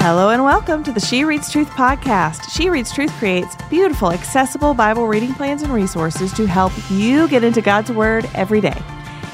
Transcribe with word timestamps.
Hello 0.00 0.30
and 0.30 0.42
welcome 0.44 0.82
to 0.84 0.92
the 0.92 1.00
She 1.00 1.24
Reads 1.24 1.50
Truth 1.52 1.68
podcast. 1.70 2.50
She 2.50 2.70
Reads 2.70 2.92
Truth 2.92 3.12
creates 3.18 3.56
beautiful, 3.68 4.10
accessible 4.12 4.72
Bible 4.72 5.06
reading 5.06 5.34
plans 5.34 5.62
and 5.62 5.72
resources 5.72 6.32
to 6.34 6.46
help 6.46 6.72
you 6.90 7.28
get 7.28 7.44
into 7.44 7.60
God's 7.60 7.90
Word 7.90 8.28
every 8.34 8.60
day. 8.60 8.80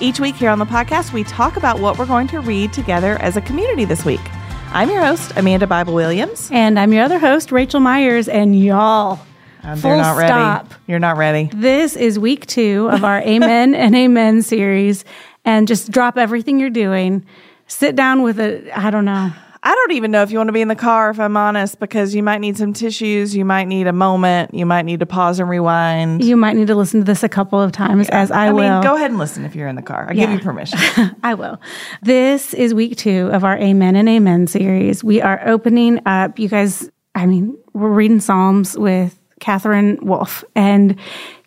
Each 0.01 0.19
week 0.19 0.35
here 0.35 0.51
on 0.51 0.59
the 0.59 0.65
podcast, 0.65 1.13
we 1.13 1.23
talk 1.25 1.57
about 1.57 1.79
what 1.81 1.99
we're 1.99 2.07
going 2.07 2.27
to 2.29 2.41
read 2.41 2.73
together 2.73 3.17
as 3.21 3.37
a 3.37 3.41
community 3.41 3.85
this 3.85 4.05
week. 4.05 4.21
I'm 4.73 4.91
your 4.91 5.05
host, 5.05 5.33
Amanda 5.37 5.67
Bible 5.67 5.95
Williams. 5.95 6.49
And 6.53 6.79
I'm 6.79 6.93
your 6.93 7.05
other 7.05 7.19
host, 7.19 7.53
Rachel 7.53 7.81
Myers. 7.81 8.27
And 8.29 8.59
y'all, 8.59 9.21
Um, 9.63 9.79
full 9.79 9.97
not 9.97 10.17
ready. 10.17 10.29
stop. 10.29 10.75
You're 10.89 10.99
not 10.99 11.17
ready. 11.17 11.51
This 11.55 11.95
is 11.95 12.19
week 12.19 12.47
two 12.47 12.89
of 12.91 13.05
our 13.05 13.19
Amen 13.27 13.75
and 13.75 13.95
Amen 13.95 14.43
series. 14.43 15.05
And 15.45 15.69
just 15.69 15.93
drop 15.93 16.17
everything 16.19 16.59
you're 16.59 16.71
doing. 16.71 17.25
Sit 17.69 17.95
down 17.95 18.23
with 18.23 18.41
a, 18.41 18.69
I 18.77 18.91
don't 18.91 19.05
know. 19.05 19.31
I 19.67 19.75
don't 19.75 19.93
even 19.93 20.11
know 20.11 20.23
if 20.23 20.31
you 20.31 20.37
want 20.37 20.49
to 20.49 20.53
be 20.53 20.61
in 20.61 20.69
the 20.69 20.77
car, 20.77 21.09
if 21.09 21.19
I'm 21.19 21.39
honest, 21.39 21.81
because 21.81 22.15
you 22.15 22.23
might 22.23 22.43
need 22.43 22.59
some 22.59 22.75
tissues. 22.75 23.35
You 23.35 23.47
might 23.47 23.65
need 23.65 23.87
a 23.87 23.95
moment. 23.95 24.53
You 24.53 24.67
might 24.67 24.83
need 24.83 25.01
to 25.01 25.07
pause 25.07 25.41
and 25.41 25.49
rewind. 25.49 26.23
You 26.23 26.37
might 26.37 26.55
need 26.55 26.67
to 26.67 26.75
listen 26.75 27.01
to 27.01 27.05
this 27.05 27.23
a 27.23 27.31
couple 27.31 27.63
of 27.63 27.73
times, 27.73 28.11
as 28.11 28.31
I, 28.31 28.53
will. 28.53 28.61
mean, 28.61 28.83
go 28.83 28.95
ahead 28.95 29.11
and 29.11 29.19
listen 29.19 29.47
if 29.47 29.55
you're 29.57 29.67
in 29.67 29.77
the 29.77 29.83
car. 29.83 30.07
I 30.11 30.13
give 30.13 30.29
you 30.29 30.39
permission. 30.39 30.79
I 31.23 31.33
will. 31.33 31.59
This 32.03 32.53
is 32.53 32.75
week 32.75 32.99
two 32.99 33.31
of 33.33 33.43
our 33.43 33.57
Amen 33.57 33.97
and 33.97 34.07
Amen 34.07 34.47
series. 34.49 35.03
We 35.03 35.23
are 35.23 35.41
opening 35.49 35.99
up, 36.05 36.39
you 36.39 36.51
guys, 36.51 36.91
I 37.15 37.25
mean, 37.25 37.57
we're 37.73 37.89
reading 37.89 38.21
Psalms 38.21 38.77
with 38.77 39.19
Katherine 39.41 39.99
Wolf. 40.03 40.45
And 40.55 40.99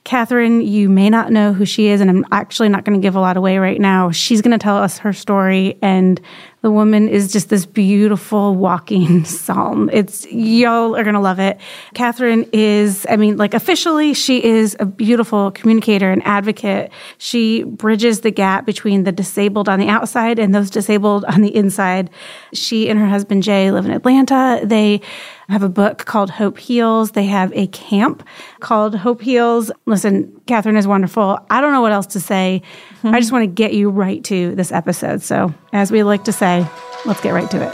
Katherine, 0.08 0.62
you 0.62 0.88
may 0.88 1.10
not 1.10 1.34
know 1.34 1.52
who 1.52 1.66
she 1.66 1.88
is, 1.88 2.00
and 2.00 2.10
I'm 2.10 2.26
actually 2.32 2.70
not 2.70 2.86
going 2.86 2.98
to 2.98 3.06
give 3.06 3.18
a 3.18 3.20
lot 3.20 3.36
away 3.36 3.58
right 3.58 3.80
now. 3.80 4.10
She's 4.10 4.42
going 4.42 4.58
to 4.58 4.58
tell 4.58 4.78
us 4.78 5.00
her 5.00 5.12
story, 5.12 5.78
and 5.82 6.22
the 6.62 6.72
woman 6.72 7.08
is 7.08 7.32
just 7.32 7.50
this 7.50 7.66
beautiful 7.66 8.56
walking 8.56 9.24
psalm. 9.26 9.90
It's 9.94 10.26
y'all 10.32 10.96
are 10.96 11.04
going 11.04 11.14
to 11.14 11.20
love 11.20 11.40
it. 11.40 11.60
Katherine 11.94 12.50
is, 12.52 13.06
I 13.10 13.16
mean, 13.16 13.38
like 13.38 13.54
officially, 13.54 14.14
she 14.14 14.44
is 14.44 14.76
a 14.80 14.86
beautiful 14.86 15.52
communicator 15.52 16.12
and 16.12 16.26
advocate. 16.26 16.92
She 17.20 17.64
bridges 17.64 18.22
the 18.22 18.32
gap 18.32 18.66
between 18.66 19.04
the 19.04 19.12
disabled 19.12 19.70
on 19.70 19.80
the 19.80 19.88
outside 19.88 20.40
and 20.40 20.54
those 20.54 20.70
disabled 20.70 21.26
on 21.26 21.42
the 21.42 21.56
inside. 21.56 22.10
She 22.54 22.90
and 22.90 23.00
her 23.00 23.08
husband 23.08 23.44
Jay 23.44 23.72
live 23.72 23.86
in 23.86 23.92
Atlanta. 23.92 24.60
They 24.64 25.02
have 25.50 25.64
a 25.64 25.70
book 25.70 26.00
called 26.00 26.30
Hope 26.30 26.58
Heals. 26.58 27.12
They 27.12 27.26
have 27.26 27.54
a 27.54 27.68
camp 27.68 28.28
called 28.60 28.96
Hope 28.96 29.22
Heals. 29.22 29.72
Listen, 29.86 30.42
Katherine 30.46 30.76
is 30.76 30.88
wonderful. 30.88 31.40
I 31.50 31.62
don't 31.62 31.72
know 31.72 31.82
what 31.82 31.94
else 31.94 32.08
to 32.08 32.20
say. 32.20 32.62
I 33.04 33.20
just 33.20 33.32
want 33.32 33.44
to 33.44 33.48
get 33.48 33.74
you 33.74 33.90
right 33.90 34.24
to 34.26 34.56
this 34.56 34.72
episode. 34.72 35.22
So, 35.22 35.54
as 35.74 35.92
we 35.92 36.04
like 36.04 36.24
to 36.26 36.32
say, 36.32 36.68
let's 37.06 37.22
get 37.22 37.32
right 37.32 37.50
to 37.52 37.68
it. 37.68 37.72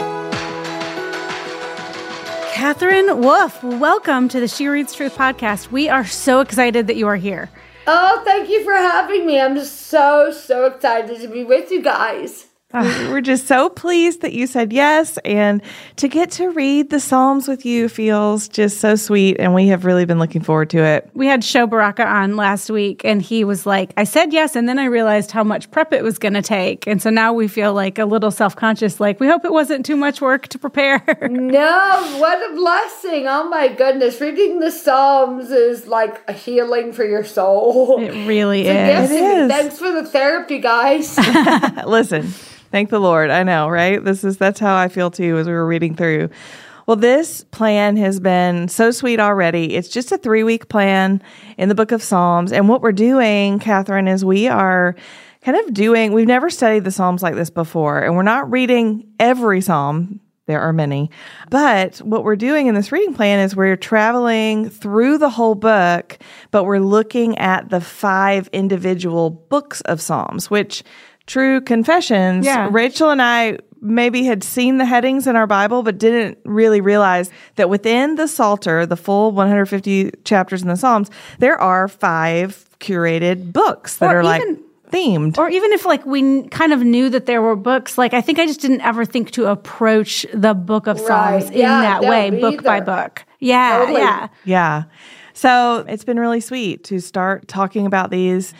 Katherine 2.52 3.20
Wolf, 3.20 3.62
welcome 3.62 4.28
to 4.28 4.40
the 4.40 4.48
She 4.48 4.68
Reads 4.68 4.94
Truth 4.94 5.16
podcast. 5.16 5.70
We 5.70 5.88
are 5.88 6.04
so 6.04 6.40
excited 6.40 6.86
that 6.86 6.96
you 6.96 7.06
are 7.06 7.16
here. 7.16 7.50
Oh, 7.86 8.22
thank 8.24 8.48
you 8.48 8.64
for 8.64 8.72
having 8.72 9.26
me. 9.26 9.38
I'm 9.38 9.54
just 9.54 9.88
so, 9.88 10.30
so 10.30 10.64
excited 10.66 11.20
to 11.20 11.28
be 11.28 11.44
with 11.44 11.70
you 11.70 11.82
guys. 11.82 12.46
Ah. 12.74 13.08
We're 13.10 13.20
just 13.20 13.46
so 13.46 13.68
pleased 13.70 14.20
that 14.22 14.32
you 14.32 14.46
said 14.46 14.72
yes. 14.72 15.16
And 15.24 15.62
to 15.96 16.08
get 16.08 16.30
to 16.32 16.50
read 16.50 16.90
the 16.90 16.98
Psalms 17.00 17.46
with 17.46 17.64
you 17.64 17.88
feels 17.88 18.48
just 18.48 18.80
so 18.80 18.96
sweet. 18.96 19.36
And 19.38 19.54
we 19.54 19.68
have 19.68 19.84
really 19.84 20.04
been 20.04 20.18
looking 20.18 20.42
forward 20.42 20.70
to 20.70 20.78
it. 20.78 21.08
We 21.14 21.26
had 21.26 21.44
Sho 21.44 21.66
Baraka 21.66 22.04
on 22.06 22.36
last 22.36 22.68
week, 22.70 23.02
and 23.04 23.22
he 23.22 23.44
was 23.44 23.64
like, 23.64 23.92
I 23.96 24.04
said 24.04 24.32
yes, 24.32 24.56
and 24.56 24.68
then 24.68 24.78
I 24.78 24.86
realized 24.86 25.30
how 25.30 25.44
much 25.44 25.70
prep 25.70 25.92
it 25.92 26.02
was 26.02 26.18
going 26.18 26.34
to 26.34 26.42
take. 26.42 26.86
And 26.86 27.00
so 27.00 27.10
now 27.10 27.32
we 27.32 27.46
feel 27.48 27.72
like 27.74 27.98
a 27.98 28.04
little 28.06 28.30
self 28.30 28.56
conscious, 28.56 28.98
like, 29.00 29.20
we 29.20 29.28
hope 29.28 29.44
it 29.44 29.52
wasn't 29.52 29.86
too 29.86 29.96
much 29.96 30.20
work 30.20 30.48
to 30.48 30.58
prepare. 30.58 31.02
No, 31.54 32.18
what 32.18 32.50
a 32.50 32.54
blessing. 32.54 33.26
Oh 33.28 33.48
my 33.48 33.68
goodness. 33.68 34.20
Reading 34.20 34.60
the 34.60 34.70
Psalms 34.70 35.50
is 35.50 35.86
like 35.86 36.20
a 36.28 36.32
healing 36.32 36.92
for 36.92 37.04
your 37.04 37.24
soul. 37.24 38.00
it 38.00 38.26
really 38.26 38.64
Yes, 38.64 39.10
is. 39.10 39.16
It 39.16 39.22
is. 39.24 39.50
Thanks 39.50 39.78
for 39.78 39.92
the 39.92 40.04
therapy, 40.06 40.58
guys. 40.58 41.16
Listen, 41.86 42.32
thank 42.74 42.90
the 42.90 42.98
Lord. 42.98 43.30
I 43.30 43.44
know, 43.44 43.68
right? 43.68 44.02
This 44.02 44.24
is 44.24 44.36
that's 44.36 44.58
how 44.58 44.74
I 44.74 44.88
feel 44.88 45.08
too 45.08 45.38
as 45.38 45.46
we 45.46 45.52
were 45.52 45.64
reading 45.64 45.94
through. 45.94 46.28
Well, 46.88 46.96
this 46.96 47.44
plan 47.44 47.96
has 47.98 48.18
been 48.18 48.66
so 48.66 48.90
sweet 48.90 49.20
already. 49.20 49.76
It's 49.76 49.88
just 49.88 50.10
a 50.10 50.18
three 50.18 50.42
week 50.42 50.68
plan 50.68 51.22
in 51.56 51.68
the 51.68 51.76
book 51.76 51.92
of 51.92 52.02
Psalms. 52.02 52.50
And 52.50 52.68
what 52.68 52.82
we're 52.82 52.90
doing, 52.90 53.60
Katherine, 53.60 54.08
is 54.08 54.24
we 54.24 54.48
are 54.48 54.96
kind 55.42 55.56
of 55.56 55.72
doing, 55.72 56.12
we've 56.12 56.26
never 56.26 56.50
studied 56.50 56.82
the 56.82 56.90
Psalms 56.90 57.22
like 57.22 57.36
this 57.36 57.48
before, 57.48 58.02
and 58.02 58.16
we're 58.16 58.24
not 58.24 58.50
reading 58.50 59.06
every 59.20 59.60
Psalm. 59.60 60.18
There 60.46 60.60
are 60.60 60.72
many. 60.72 61.10
But 61.48 61.98
what 61.98 62.24
we're 62.24 62.36
doing 62.36 62.66
in 62.66 62.74
this 62.74 62.90
reading 62.90 63.14
plan 63.14 63.38
is 63.38 63.54
we're 63.54 63.76
traveling 63.76 64.68
through 64.68 65.18
the 65.18 65.30
whole 65.30 65.54
book, 65.54 66.18
but 66.50 66.64
we're 66.64 66.80
looking 66.80 67.38
at 67.38 67.70
the 67.70 67.80
five 67.80 68.48
individual 68.52 69.30
books 69.30 69.80
of 69.82 70.02
Psalms, 70.02 70.50
which 70.50 70.82
true 71.26 71.60
confessions, 71.60 72.44
Yeah. 72.46 72.68
Rachel 72.70 73.10
and 73.10 73.22
I 73.22 73.58
maybe 73.80 74.24
had 74.24 74.42
seen 74.42 74.78
the 74.78 74.84
headings 74.84 75.26
in 75.26 75.36
our 75.36 75.46
Bible, 75.46 75.82
but 75.82 75.98
didn't 75.98 76.38
really 76.44 76.80
realize 76.80 77.30
that 77.56 77.68
within 77.68 78.14
the 78.14 78.26
Psalter, 78.26 78.86
the 78.86 78.96
full 78.96 79.30
150 79.32 80.10
chapters 80.24 80.62
in 80.62 80.68
the 80.68 80.76
Psalms, 80.76 81.10
there 81.38 81.60
are 81.60 81.86
five 81.88 82.64
curated 82.80 83.52
books 83.52 83.98
that 83.98 84.14
Or 84.14 84.20
are 84.20 84.24
like 84.24 84.42
even- 84.42 84.60
themed. 84.90 85.38
Or 85.38 85.48
even 85.50 85.72
if 85.72 85.84
like 85.84 86.06
we 86.06 86.20
n- 86.20 86.48
kind 86.48 86.72
of 86.72 86.82
knew 86.84 87.08
that 87.10 87.26
there 87.26 87.42
were 87.42 87.56
books, 87.56 87.98
like 87.98 88.14
I 88.14 88.20
think 88.20 88.38
I 88.38 88.46
just 88.46 88.60
didn't 88.60 88.80
ever 88.82 89.04
think 89.04 89.32
to 89.32 89.46
approach 89.50 90.24
the 90.32 90.54
book 90.54 90.86
of 90.86 90.98
Right. 91.00 91.06
Psalms 91.40 91.50
in 91.50 91.58
Yeah, 91.60 91.80
that 91.80 92.02
no, 92.02 92.08
way, 92.10 92.30
me 92.30 92.40
book 92.40 92.62
by 92.62 92.80
book. 92.80 93.24
Yeah, 93.40 93.78
Totally. 93.80 94.00
yeah. 94.00 94.28
Yeah. 94.44 94.82
So 95.34 95.84
it's 95.88 96.04
been 96.04 96.20
really 96.20 96.40
sweet 96.40 96.84
to 96.84 97.00
start 97.00 97.48
talking 97.48 97.86
about 97.86 98.10
these 98.10 98.54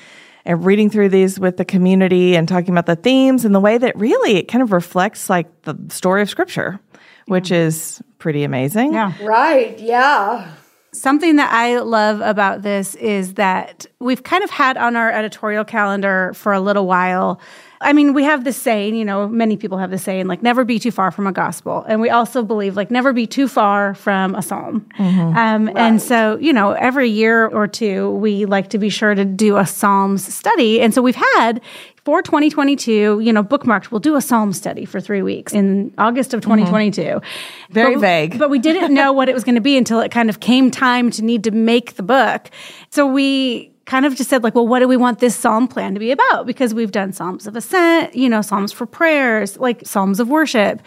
and 0.45 0.65
reading 0.65 0.91
through 0.91 1.09
these 1.09 1.39
with 1.41 1.57
the 1.57 1.65
community 1.65 2.37
and 2.37 2.49
talking 2.49 2.71
about 2.71 2.87
the 2.87 2.97
themes 2.97 3.45
and 3.45 3.55
the 3.55 3.61
way 3.61 3.79
that 3.79 3.97
really 3.97 4.37
it 4.37 4.49
kind 4.49 4.63
of 4.63 4.73
reflects 4.73 5.31
like 5.31 5.63
the 5.63 5.77
story 5.89 6.23
of 6.23 6.29
scripture, 6.29 6.81
which 7.27 7.51
is 7.51 8.03
pretty 8.19 8.45
amazing. 8.45 8.93
Yeah. 8.93 9.13
right, 9.23 9.79
yeah. 9.79 10.53
Something 10.93 11.37
that 11.37 11.53
I 11.53 11.81
love 11.81 12.21
about 12.21 12.63
this 12.63 12.95
is 12.95 13.35
that 13.35 13.87
we've 13.99 14.23
kind 14.23 14.45
of 14.45 14.51
had 14.51 14.77
on 14.77 14.95
our 14.95 15.11
editorial 15.11 15.65
calendar 15.65 16.33
for 16.35 16.53
a 16.53 16.61
little 16.61 16.87
while. 16.87 17.41
I 17.85 17.93
mean, 17.93 18.15
we 18.15 18.25
have 18.25 18.45
this 18.45 18.57
saying, 18.57 18.95
you 18.97 19.05
know, 19.05 19.29
many 19.29 19.57
people 19.57 19.79
have 19.79 19.91
this 19.91 20.03
saying, 20.03 20.27
like, 20.27 20.43
never 20.43 20.65
be 20.65 20.79
too 20.79 20.91
far 20.91 21.11
from 21.11 21.27
a 21.27 21.33
gospel. 21.33 21.85
And 21.87 22.01
we 22.01 22.11
also 22.11 22.43
believe, 22.43 22.77
like, 22.77 22.91
never 22.91 23.13
be 23.13 23.27
too 23.27 23.47
far 23.47 23.95
from 23.95 24.35
a 24.35 24.43
psalm. 24.43 24.87
Um, 24.99 25.71
And 25.77 26.01
so, 26.01 26.39
you 26.41 26.53
know, 26.53 26.73
every 26.73 27.09
year 27.11 27.47
or 27.47 27.69
two, 27.69 28.11
we 28.13 28.47
like 28.47 28.71
to 28.71 28.79
be 28.79 28.89
sure 28.89 29.15
to 29.15 29.25
do 29.25 29.57
a 29.59 29.67
Psalms 29.67 30.25
study. 30.35 30.81
And 30.81 30.95
so 30.95 31.03
we've 31.03 31.15
had 31.37 31.61
for 32.05 32.23
2022, 32.23 33.21
you 33.21 33.33
know, 33.33 33.43
bookmarked, 33.45 33.91
we'll 33.91 33.99
do 34.01 34.17
a 34.17 34.21
Psalm 34.23 34.53
study 34.53 34.85
for 34.85 35.01
three 35.01 35.23
weeks 35.23 35.53
in 35.53 35.93
August 35.99 36.35
of 36.35 36.41
2022. 36.41 37.21
Very 37.71 37.95
But- 37.95 38.01
vague. 38.01 38.39
But 38.39 38.51
we 38.51 38.59
didn't 38.59 38.93
know 38.95 39.13
what 39.13 39.29
it 39.29 39.35
was 39.35 39.45
going 39.45 39.55
to 39.57 39.61
be 39.61 39.77
until 39.77 40.01
it 40.01 40.11
kind 40.11 40.29
of 40.31 40.41
came 40.41 40.71
time 40.71 41.11
to 41.13 41.23
need 41.25 41.45
to 41.45 41.51
make 41.51 41.95
the 41.97 42.03
book. 42.03 42.51
So 42.91 43.07
we 43.07 43.71
kind 43.87 44.07
of 44.07 44.15
just 44.17 44.31
said 44.31 44.43
like, 44.43 44.55
well, 44.55 44.67
what 44.67 44.81
do 44.81 44.89
we 44.89 44.97
want 44.97 45.19
this 45.19 45.37
psalm 45.37 45.69
plan 45.69 45.95
to 45.95 46.01
be 46.01 46.11
about? 46.11 46.47
Because 46.47 46.73
we've 46.73 46.93
done 46.93 47.13
psalms 47.13 47.47
of 47.47 47.57
ascent, 47.57 48.15
you 48.15 48.29
know, 48.29 48.43
psalms 48.43 48.73
for 48.73 48.87
prayers, 48.87 49.59
like 49.59 49.87
psalms 49.87 50.21
of 50.21 50.29
worship. 50.29 50.81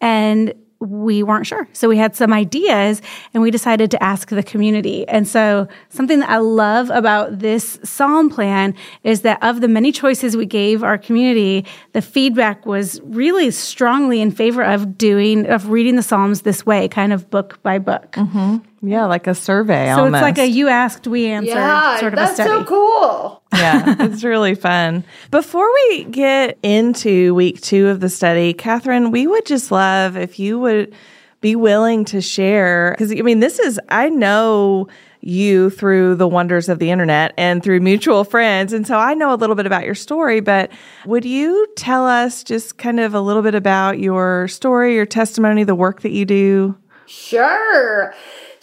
And 0.00 0.54
we 0.84 1.22
weren't 1.22 1.46
sure. 1.46 1.66
So 1.72 1.88
we 1.88 1.96
had 1.96 2.14
some 2.14 2.32
ideas 2.32 3.02
and 3.32 3.42
we 3.42 3.50
decided 3.50 3.90
to 3.92 4.02
ask 4.02 4.28
the 4.28 4.42
community. 4.42 5.06
And 5.08 5.26
so 5.26 5.68
something 5.88 6.20
that 6.20 6.30
I 6.30 6.38
love 6.38 6.90
about 6.90 7.38
this 7.38 7.78
psalm 7.82 8.30
plan 8.30 8.74
is 9.02 9.22
that 9.22 9.42
of 9.42 9.60
the 9.60 9.68
many 9.68 9.92
choices 9.92 10.36
we 10.36 10.46
gave 10.46 10.82
our 10.82 10.98
community, 10.98 11.64
the 11.92 12.02
feedback 12.02 12.66
was 12.66 13.00
really 13.04 13.50
strongly 13.50 14.20
in 14.20 14.30
favor 14.30 14.62
of 14.62 14.98
doing, 14.98 15.46
of 15.46 15.70
reading 15.70 15.96
the 15.96 16.02
psalms 16.02 16.42
this 16.42 16.64
way, 16.66 16.88
kind 16.88 17.12
of 17.12 17.30
book 17.30 17.62
by 17.62 17.78
book. 17.78 18.12
Mm-hmm. 18.12 18.58
Yeah, 18.86 19.06
like 19.06 19.26
a 19.26 19.34
survey 19.34 19.86
So 19.86 20.04
almost. 20.04 20.16
it's 20.16 20.22
like 20.22 20.38
a 20.38 20.46
you 20.46 20.68
asked, 20.68 21.06
we 21.06 21.26
answered 21.26 21.54
Yeah, 21.54 21.98
sort 22.00 22.12
of 22.12 22.18
a 22.18 22.22
that's 22.22 22.36
so 22.36 22.64
cool. 22.64 23.42
Yeah, 23.54 23.96
it's 24.00 24.24
really 24.24 24.54
fun. 24.54 25.04
Before 25.30 25.68
we 25.72 26.04
get 26.04 26.58
into 26.62 27.34
week 27.34 27.60
two 27.60 27.88
of 27.88 28.00
the 28.00 28.08
study, 28.08 28.52
Katherine, 28.52 29.10
we 29.10 29.26
would 29.26 29.46
just 29.46 29.70
love 29.70 30.16
if 30.16 30.38
you 30.38 30.58
would 30.58 30.94
be 31.40 31.56
willing 31.56 32.04
to 32.06 32.20
share. 32.20 32.92
Because, 32.92 33.12
I 33.12 33.16
mean, 33.16 33.40
this 33.40 33.58
is, 33.58 33.78
I 33.88 34.08
know 34.08 34.88
you 35.20 35.70
through 35.70 36.14
the 36.16 36.28
wonders 36.28 36.68
of 36.68 36.78
the 36.78 36.90
internet 36.90 37.32
and 37.38 37.62
through 37.62 37.80
mutual 37.80 38.24
friends. 38.24 38.72
And 38.72 38.86
so 38.86 38.98
I 38.98 39.14
know 39.14 39.32
a 39.32 39.36
little 39.36 39.56
bit 39.56 39.64
about 39.64 39.84
your 39.84 39.94
story, 39.94 40.40
but 40.40 40.70
would 41.06 41.24
you 41.24 41.66
tell 41.76 42.06
us 42.06 42.44
just 42.44 42.76
kind 42.76 43.00
of 43.00 43.14
a 43.14 43.20
little 43.20 43.42
bit 43.42 43.54
about 43.54 43.98
your 43.98 44.48
story, 44.48 44.94
your 44.94 45.06
testimony, 45.06 45.64
the 45.64 45.74
work 45.74 46.02
that 46.02 46.10
you 46.10 46.26
do? 46.26 46.76
Sure. 47.06 48.14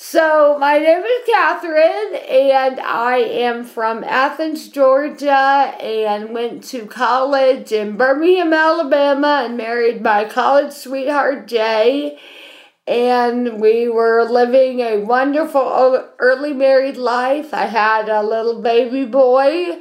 So, 0.04 0.58
my 0.58 0.80
name 0.80 1.04
is 1.04 1.30
Katherine, 1.32 2.16
and 2.28 2.80
I 2.80 3.18
am 3.18 3.64
from 3.64 4.04
Athens, 4.04 4.68
Georgia, 4.68 5.32
and 5.80 6.34
went 6.34 6.64
to 6.70 6.88
college 6.88 7.72
in 7.72 7.98
Birmingham, 7.98 8.52
Alabama, 8.52 9.44
and 9.46 9.56
married 9.58 10.02
my 10.02 10.26
college 10.26 10.74
sweetheart, 10.74 11.48
Jay. 11.48 12.18
and 12.88 13.62
we 13.62 13.90
were 13.90 14.24
living 14.24 14.80
a 14.80 14.98
wonderful 14.98 16.10
early 16.18 16.54
married 16.54 16.98
life. 16.98 17.54
I 17.54 17.68
had 17.68 18.10
a 18.10 18.24
little 18.24 18.60
baby 18.60 19.06
boy, 19.06 19.80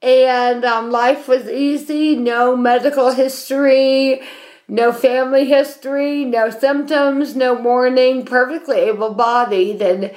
and 0.00 0.64
um, 0.64 0.90
life 0.90 1.28
was 1.28 1.46
easy. 1.46 2.16
No 2.16 2.56
medical 2.56 3.12
history, 3.12 4.22
no 4.68 4.92
family 4.92 5.46
history, 5.46 6.24
no 6.24 6.50
symptoms, 6.50 7.34
no 7.34 7.54
warning. 7.54 8.24
Perfectly 8.24 8.76
able 8.78 9.14
bodied, 9.14 9.80
and 9.80 10.12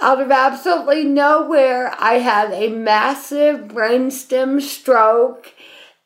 out 0.00 0.20
of 0.20 0.30
absolutely 0.30 1.04
nowhere, 1.04 1.94
I 1.98 2.14
had 2.14 2.52
a 2.52 2.68
massive 2.68 3.68
brainstem 3.68 4.60
stroke 4.60 5.52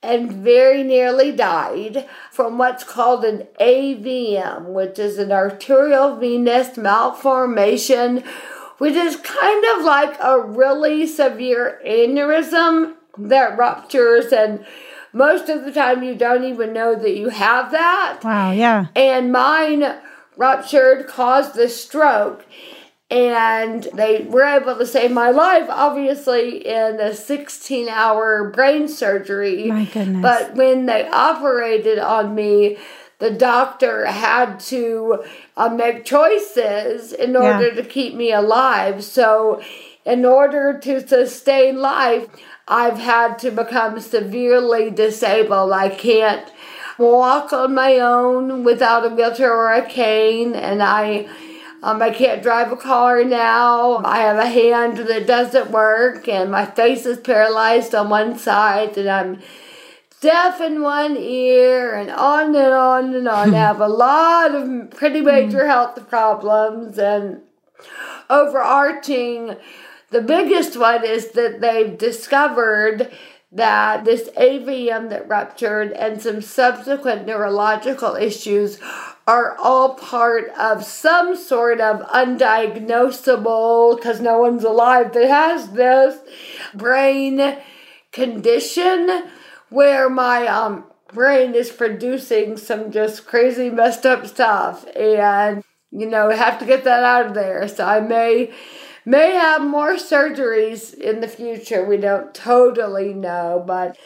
and 0.02 0.30
very 0.30 0.82
nearly 0.82 1.32
died 1.32 2.06
from 2.30 2.58
what's 2.58 2.84
called 2.84 3.24
an 3.24 3.48
AVM, 3.60 4.66
which 4.66 4.98
is 4.98 5.18
an 5.18 5.32
arterial 5.32 6.16
venous 6.16 6.76
malformation, 6.76 8.22
which 8.78 8.94
is 8.94 9.16
kind 9.16 9.64
of 9.74 9.84
like 9.84 10.16
a 10.22 10.40
really 10.40 11.06
severe 11.06 11.80
aneurysm 11.86 12.94
that 13.18 13.56
ruptures 13.56 14.32
and 14.32 14.64
most 15.16 15.48
of 15.48 15.64
the 15.64 15.72
time 15.72 16.02
you 16.02 16.14
don't 16.14 16.44
even 16.44 16.74
know 16.74 16.94
that 16.94 17.16
you 17.16 17.30
have 17.30 17.70
that. 17.70 18.20
Wow, 18.22 18.52
yeah. 18.52 18.88
And 18.94 19.32
mine 19.32 19.96
ruptured, 20.36 21.06
caused 21.06 21.54
the 21.54 21.70
stroke 21.70 22.44
and 23.10 23.84
they 23.94 24.22
were 24.22 24.44
able 24.44 24.76
to 24.76 24.84
save 24.84 25.12
my 25.12 25.30
life 25.30 25.66
obviously 25.68 26.66
in 26.66 26.98
a 26.98 27.14
16 27.14 27.88
hour 27.88 28.50
brain 28.50 28.88
surgery 28.88 29.66
my 29.66 29.84
goodness 29.84 30.20
but 30.20 30.56
when 30.56 30.86
they 30.86 31.08
operated 31.10 32.00
on 32.00 32.34
me 32.34 32.76
the 33.20 33.30
doctor 33.30 34.06
had 34.06 34.58
to 34.58 35.22
uh, 35.56 35.68
make 35.68 36.04
choices 36.04 37.12
in 37.12 37.36
order 37.36 37.68
yeah. 37.68 37.74
to 37.74 37.84
keep 37.84 38.12
me 38.12 38.32
alive 38.32 39.04
so 39.04 39.62
in 40.04 40.24
order 40.24 40.76
to 40.76 41.06
sustain 41.06 41.78
life 41.78 42.26
i've 42.68 42.98
had 42.98 43.38
to 43.38 43.50
become 43.50 44.00
severely 44.00 44.90
disabled 44.90 45.72
i 45.72 45.88
can't 45.88 46.52
walk 46.98 47.52
on 47.52 47.74
my 47.74 47.98
own 47.98 48.64
without 48.64 49.04
a 49.04 49.14
wheelchair 49.14 49.52
or 49.52 49.72
a 49.72 49.86
cane 49.86 50.54
and 50.54 50.82
i 50.82 51.28
um, 51.82 52.02
I 52.02 52.10
can't 52.10 52.42
drive 52.42 52.72
a 52.72 52.76
car 52.76 53.22
now. 53.22 53.98
I 54.04 54.18
have 54.18 54.38
a 54.38 54.48
hand 54.48 54.98
that 54.98 55.26
doesn't 55.26 55.70
work, 55.70 56.26
and 56.26 56.50
my 56.50 56.66
face 56.66 57.06
is 57.06 57.18
paralyzed 57.18 57.94
on 57.94 58.08
one 58.08 58.38
side, 58.38 58.96
and 58.98 59.08
I'm 59.08 59.40
deaf 60.20 60.60
in 60.60 60.82
one 60.82 61.16
ear, 61.16 61.94
and 61.94 62.10
on 62.10 62.56
and 62.56 62.72
on 62.72 63.14
and 63.14 63.28
on. 63.28 63.54
I 63.54 63.58
have 63.58 63.80
a 63.80 63.88
lot 64.06 64.54
of 64.54 64.90
pretty 64.90 65.20
major 65.20 65.60
mm. 65.60 65.66
health 65.68 66.08
problems, 66.08 66.98
and 66.98 67.42
overarching, 68.30 69.56
the 70.10 70.20
biggest 70.20 70.76
one 70.76 71.04
is 71.04 71.32
that 71.32 71.60
they've 71.60 71.96
discovered 71.98 73.10
that 73.52 74.04
this 74.04 74.28
AVM 74.30 75.08
that 75.10 75.28
ruptured 75.28 75.92
and 75.92 76.20
some 76.20 76.40
subsequent 76.40 77.26
neurological 77.26 78.14
issues 78.16 78.78
are 79.26 79.56
all 79.58 79.94
part 79.94 80.50
of 80.58 80.84
some 80.84 81.34
sort 81.34 81.80
of 81.80 82.00
undiagnosable, 82.08 83.96
because 83.96 84.20
no 84.20 84.38
one's 84.38 84.64
alive 84.64 85.12
that 85.12 85.28
has 85.28 85.70
this, 85.70 86.18
brain 86.74 87.56
condition 88.12 89.24
where 89.68 90.08
my 90.08 90.46
um, 90.46 90.84
brain 91.12 91.54
is 91.54 91.70
producing 91.70 92.56
some 92.56 92.92
just 92.92 93.26
crazy 93.26 93.70
messed 93.70 94.06
up 94.06 94.26
stuff. 94.26 94.86
And, 94.96 95.64
you 95.90 96.06
know, 96.06 96.30
have 96.30 96.58
to 96.60 96.66
get 96.66 96.84
that 96.84 97.02
out 97.02 97.26
of 97.26 97.34
there. 97.34 97.66
So 97.68 97.84
I 97.84 98.00
may 98.00 98.52
may 99.06 99.32
have 99.32 99.62
more 99.62 99.94
surgeries 99.94 100.92
in 100.92 101.20
the 101.20 101.28
future. 101.28 101.86
We 101.86 101.96
don't 101.96 102.34
totally 102.34 103.14
know, 103.14 103.62
but 103.66 103.96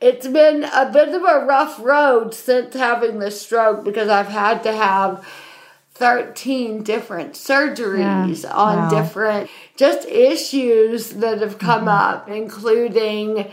it's 0.00 0.28
been 0.28 0.64
a 0.64 0.90
bit 0.90 1.08
of 1.08 1.22
a 1.22 1.44
rough 1.44 1.78
road 1.80 2.32
since 2.32 2.74
having 2.74 3.18
the 3.18 3.30
stroke 3.30 3.84
because 3.84 4.08
I've 4.08 4.28
had 4.28 4.62
to 4.62 4.72
have 4.72 5.26
13 5.94 6.82
different 6.82 7.34
surgeries 7.34 8.44
yeah. 8.44 8.52
on 8.52 8.76
wow. 8.76 8.90
different 8.90 9.50
just 9.76 10.06
issues 10.08 11.10
that 11.10 11.40
have 11.40 11.58
come 11.58 11.86
mm-hmm. 11.86 11.88
up, 11.88 12.28
including 12.28 13.50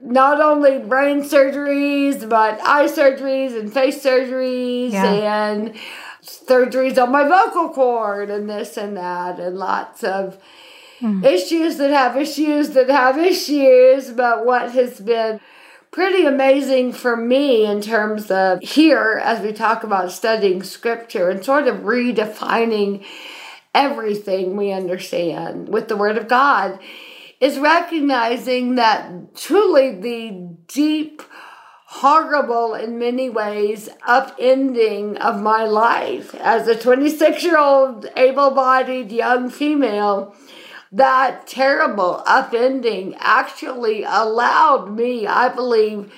not 0.00 0.40
only 0.40 0.80
brain 0.80 1.22
surgeries, 1.22 2.28
but 2.28 2.60
eye 2.62 2.86
surgeries 2.86 3.58
and 3.58 3.72
face 3.72 4.02
surgeries 4.02 4.92
yeah. 4.92 5.50
and 5.50 5.74
surgeries 6.22 7.02
on 7.02 7.12
my 7.12 7.26
vocal 7.26 7.70
cord 7.70 8.30
and 8.30 8.48
this 8.48 8.76
and 8.76 8.96
that, 8.96 9.38
and 9.38 9.56
lots 9.56 10.04
of 10.04 10.42
mm. 11.00 11.24
issues 11.24 11.76
that 11.78 11.90
have 11.90 12.16
issues 12.16 12.70
that 12.70 12.88
have 12.88 13.18
issues. 13.18 14.10
But 14.10 14.46
what 14.46 14.72
has 14.72 15.00
been 15.00 15.40
pretty 15.90 16.24
amazing 16.24 16.92
for 16.92 17.16
me 17.16 17.66
in 17.66 17.80
terms 17.80 18.30
of 18.30 18.60
here 18.60 19.20
as 19.22 19.40
we 19.40 19.52
talk 19.52 19.84
about 19.84 20.10
studying 20.10 20.62
scripture 20.62 21.28
and 21.28 21.44
sort 21.44 21.68
of 21.68 21.80
redefining 21.80 23.04
everything 23.74 24.56
we 24.56 24.72
understand 24.72 25.68
with 25.68 25.88
the 25.88 25.96
word 25.96 26.16
of 26.16 26.28
God 26.28 26.78
is 27.40 27.58
recognizing 27.58 28.76
that 28.76 29.34
truly 29.34 30.00
the 30.00 30.56
deep 30.68 31.22
horrible 31.96 32.74
in 32.74 32.98
many 32.98 33.28
ways 33.28 33.88
upending 34.08 35.14
of 35.18 35.42
my 35.42 35.62
life 35.64 36.34
as 36.36 36.66
a 36.66 36.74
26 36.74 37.44
year 37.44 37.58
old 37.58 38.06
able 38.16 38.50
bodied 38.50 39.12
young 39.12 39.50
female 39.50 40.34
that 40.90 41.46
terrible 41.46 42.22
upending 42.26 43.16
actually 43.18 44.04
allowed 44.04 44.90
me, 44.90 45.26
I 45.26 45.48
believe, 45.48 46.12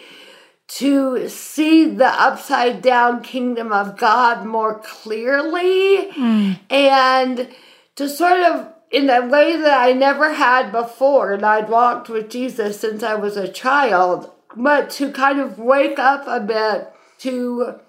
to 0.66 1.28
see 1.28 1.86
the 1.86 2.08
upside 2.08 2.82
down 2.82 3.22
kingdom 3.22 3.72
of 3.72 3.96
God 3.96 4.44
more 4.44 4.80
clearly 4.80 6.10
mm. 6.10 6.58
and 6.70 7.48
to 7.94 8.08
sort 8.08 8.40
of 8.40 8.72
in 8.90 9.10
a 9.10 9.26
way 9.26 9.56
that 9.56 9.80
I 9.80 9.92
never 9.92 10.32
had 10.34 10.72
before. 10.72 11.32
And 11.32 11.44
I'd 11.44 11.68
walked 11.68 12.08
with 12.08 12.30
Jesus 12.30 12.80
since 12.80 13.02
I 13.02 13.14
was 13.14 13.36
a 13.36 13.48
child, 13.48 14.30
but 14.56 14.90
to 14.90 15.10
kind 15.12 15.40
of 15.40 15.58
wake 15.58 15.98
up 15.98 16.24
a 16.26 16.40
bit 16.40 16.92
to 17.18 17.80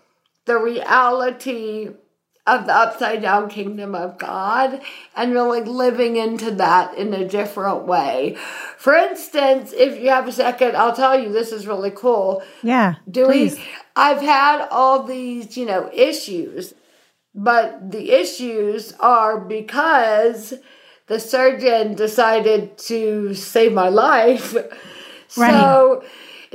the 0.46 0.58
reality 0.58 1.90
of 2.48 2.68
the 2.68 2.74
upside 2.74 3.22
down 3.24 3.50
kingdom 3.50 3.96
of 3.96 4.20
God 4.20 4.80
and 5.16 5.34
really 5.34 5.62
living 5.62 6.16
into 6.16 6.52
that 6.52 6.96
in 6.96 7.14
a 7.14 7.28
different 7.28 7.86
way. 7.86 8.38
For 8.78 8.94
instance, 8.94 9.74
if 9.76 10.00
you 10.00 10.10
have 10.10 10.28
a 10.28 10.32
second, 10.32 10.76
I'll 10.76 10.96
tell 10.96 11.20
you 11.20 11.32
this 11.32 11.52
is 11.52 11.66
really 11.66 11.90
cool. 11.90 12.44
Yeah. 12.62 12.96
Doing 13.10 13.32
please. 13.32 13.60
I've 13.96 14.22
had 14.22 14.68
all 14.70 15.04
these, 15.04 15.58
you 15.58 15.66
know, 15.66 15.90
issues, 15.92 16.76
but 17.34 17.92
the 17.92 18.12
issues 18.12 18.94
are 19.00 19.40
because 19.40 20.54
the 21.08 21.20
surgeon 21.20 21.96
decided 21.96 22.78
to 22.78 23.34
save 23.34 23.74
my 23.74 23.90
life. 23.90 24.56
Right. 25.38 25.52
So 25.52 26.04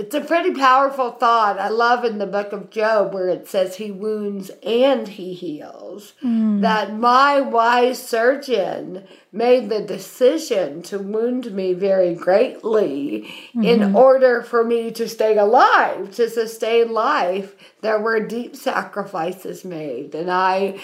it's 0.00 0.14
a 0.14 0.22
pretty 0.22 0.54
powerful 0.54 1.10
thought. 1.10 1.58
I 1.58 1.68
love 1.68 2.06
in 2.06 2.16
the 2.16 2.26
book 2.26 2.54
of 2.54 2.70
Job 2.70 3.12
where 3.12 3.28
it 3.28 3.46
says 3.46 3.76
he 3.76 3.90
wounds 3.90 4.50
and 4.62 5.06
he 5.06 5.34
heals. 5.34 6.14
Mm. 6.24 6.62
That 6.62 6.94
my 6.94 7.42
wise 7.42 8.02
surgeon 8.02 9.06
made 9.30 9.68
the 9.68 9.82
decision 9.82 10.80
to 10.84 10.98
wound 10.98 11.52
me 11.52 11.74
very 11.74 12.14
greatly 12.14 13.30
mm-hmm. 13.50 13.62
in 13.62 13.94
order 13.94 14.40
for 14.40 14.64
me 14.64 14.90
to 14.92 15.06
stay 15.06 15.36
alive, 15.36 16.10
to 16.12 16.30
sustain 16.30 16.94
life. 16.94 17.54
There 17.82 18.00
were 18.00 18.20
deep 18.20 18.56
sacrifices 18.56 19.66
made. 19.66 20.14
And 20.14 20.30
I 20.30 20.80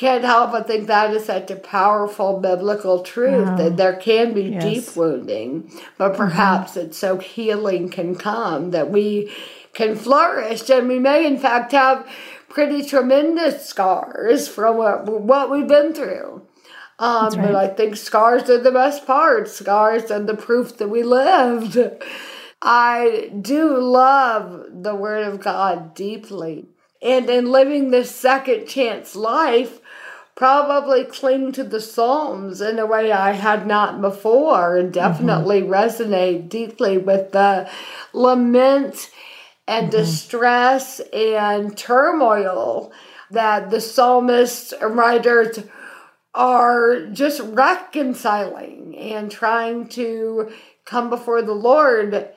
can't 0.00 0.24
help 0.24 0.52
but 0.52 0.66
think 0.66 0.86
that 0.86 1.12
is 1.12 1.26
such 1.26 1.50
a 1.50 1.56
powerful 1.56 2.40
biblical 2.40 3.02
truth 3.02 3.46
wow. 3.46 3.56
that 3.56 3.76
there 3.76 3.96
can 3.96 4.32
be 4.32 4.44
yes. 4.44 4.62
deep 4.62 4.96
wounding, 4.96 5.70
but 5.98 6.12
mm-hmm. 6.12 6.22
perhaps 6.22 6.70
mm-hmm. 6.70 6.86
it's 6.86 6.96
so 6.96 7.18
healing 7.18 7.90
can 7.90 8.14
come 8.14 8.70
that 8.70 8.90
we 8.90 9.30
can 9.74 9.94
flourish 9.94 10.70
and 10.70 10.88
we 10.88 10.98
may, 10.98 11.26
in 11.26 11.36
fact, 11.36 11.72
have 11.72 12.10
pretty 12.48 12.82
tremendous 12.82 13.66
scars 13.66 14.48
from 14.48 14.78
what, 14.78 15.04
what 15.04 15.50
we've 15.50 15.68
been 15.68 15.92
through. 15.92 16.46
Um, 16.98 17.34
right. 17.34 17.36
But 17.36 17.54
I 17.54 17.68
think 17.68 17.96
scars 17.96 18.48
are 18.48 18.56
the 18.56 18.72
best 18.72 19.06
part. 19.06 19.48
Scars 19.48 20.10
are 20.10 20.20
the 20.20 20.34
proof 20.34 20.78
that 20.78 20.88
we 20.88 21.02
lived. 21.02 21.78
I 22.62 23.30
do 23.38 23.76
love 23.78 24.64
the 24.70 24.94
Word 24.94 25.26
of 25.26 25.40
God 25.40 25.94
deeply. 25.94 26.70
And 27.02 27.28
in 27.28 27.52
living 27.52 27.90
this 27.90 28.14
second 28.14 28.66
chance 28.66 29.14
life, 29.14 29.79
probably 30.36 31.04
cling 31.04 31.52
to 31.52 31.64
the 31.64 31.80
Psalms 31.80 32.60
in 32.60 32.78
a 32.78 32.86
way 32.86 33.12
I 33.12 33.32
had 33.32 33.66
not 33.66 34.00
before 34.00 34.76
and 34.76 34.92
mm-hmm. 34.92 34.94
definitely 34.94 35.62
mm-hmm. 35.62 35.72
resonate 35.72 36.48
deeply 36.48 36.98
with 36.98 37.32
the 37.32 37.70
lament 38.12 39.10
and 39.66 39.88
mm-hmm. 39.88 39.98
distress 39.98 41.00
and 41.12 41.76
turmoil 41.76 42.92
that 43.30 43.70
the 43.70 43.80
psalmists 43.80 44.72
and 44.72 44.96
writers 44.96 45.60
are 46.34 47.06
just 47.06 47.40
reconciling 47.40 48.96
and 48.96 49.30
trying 49.30 49.88
to 49.88 50.52
come 50.84 51.10
before 51.10 51.42
the 51.42 51.54
Lord, 51.54 52.28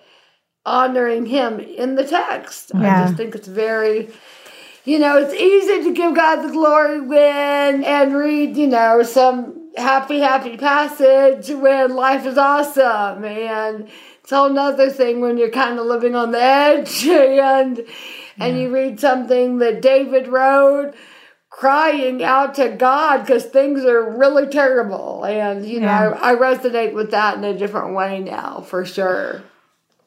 honoring 0.66 1.26
Him 1.26 1.60
in 1.60 1.96
the 1.96 2.06
text. 2.06 2.72
Yeah. 2.74 3.04
I 3.04 3.06
just 3.06 3.18
think 3.18 3.36
it's 3.36 3.48
very, 3.48 4.10
you 4.86 5.00
know, 5.00 5.18
it's 5.18 5.34
easy 5.34 5.84
to 5.84 5.94
give 5.94 6.16
God 6.16 6.42
the 6.44 6.52
glory 6.52 7.00
when 7.02 7.84
and 7.84 8.16
read, 8.16 8.58
you 8.58 8.68
know, 8.68 9.04
some 9.04 9.70
happy, 9.78 10.20
happy 10.20 10.58
passage 10.58 11.50
when 11.50 11.96
life 11.96 12.26
is 12.26 12.38
awesome. 12.38 13.24
And 13.24 13.90
it's 14.22 14.32
a 14.32 14.36
whole 14.36 14.50
nother 14.50 14.90
thing 14.90 15.22
when 15.22 15.38
you're 15.38 15.50
kind 15.50 15.80
of 15.80 15.86
living 15.86 16.16
on 16.16 16.32
the 16.32 16.42
edge 16.42 17.06
and 17.08 17.86
and 18.40 18.60
you 18.60 18.74
read 18.74 19.00
something 19.00 19.60
that 19.60 19.82
David 19.82 20.28
wrote 20.28 20.94
crying 21.52 22.24
out 22.24 22.56
to 22.56 22.70
God 22.70 23.20
because 23.20 23.46
things 23.46 23.86
are 23.86 24.18
really 24.18 24.48
terrible. 24.48 25.24
And, 25.24 25.64
you 25.66 25.80
know, 25.80 25.86
Yeah. 25.86 26.20
I, 26.20 26.32
I 26.32 26.36
resonate 26.36 26.94
with 26.94 27.12
that 27.12 27.38
in 27.38 27.44
a 27.44 27.56
different 27.56 27.94
way 27.94 28.20
now, 28.20 28.62
for 28.68 28.86
sure. 28.86 29.44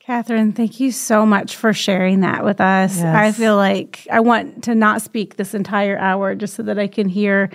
Katherine, 0.06 0.52
thank 0.52 0.78
you 0.78 0.92
so 0.92 1.26
much 1.26 1.56
for 1.56 1.72
sharing 1.72 2.20
that 2.20 2.44
with 2.44 2.60
us. 2.60 2.98
Yes. 2.98 3.04
I 3.04 3.32
feel 3.32 3.56
like 3.56 4.06
I 4.08 4.20
want 4.20 4.62
to 4.64 4.74
not 4.76 5.02
speak 5.02 5.34
this 5.34 5.52
entire 5.52 5.98
hour 5.98 6.36
just 6.36 6.54
so 6.54 6.62
that 6.62 6.78
I 6.78 6.86
can 6.86 7.08
hear 7.08 7.50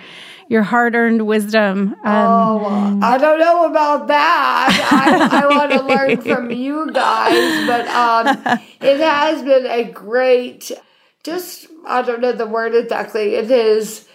your 0.48 0.62
hard 0.62 0.94
earned 0.94 1.26
wisdom. 1.26 1.94
Um, 2.04 2.12
Oh, 2.14 2.98
I 3.02 3.16
don't 3.16 3.38
know 3.40 3.64
about 3.70 4.08
that. 4.08 5.30
I, 5.32 5.38
I 5.40 5.46
want 5.56 5.72
to 5.72 5.82
learn 5.82 6.20
from 6.36 6.50
you 6.50 6.92
guys, 6.92 7.66
but 7.66 7.88
um, 7.88 8.60
it 8.82 9.00
has 9.00 9.42
been 9.42 9.64
a 9.64 9.84
great, 9.90 10.70
just, 11.24 11.68
I 11.86 12.02
don't 12.02 12.20
know 12.20 12.32
the 12.32 12.46
word 12.46 12.74
exactly. 12.74 13.34
It 13.34 13.48
has 13.48 14.06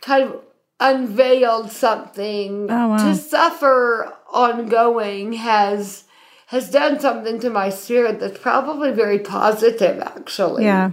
kind 0.00 0.28
of 0.32 0.40
unveiled 0.78 1.72
something 1.72 2.68
Oh, 2.70 2.88
wow. 2.90 2.96
to 2.98 3.16
suffer 3.16 4.16
ongoing 4.32 5.32
has 5.32 6.04
has 6.48 6.70
done 6.70 7.00
something 7.00 7.38
to 7.40 7.50
my 7.50 7.68
spirit 7.70 8.20
that's 8.20 8.38
probably 8.38 8.90
very 8.92 9.18
positive 9.18 10.00
actually 10.00 10.64
Yeah. 10.64 10.90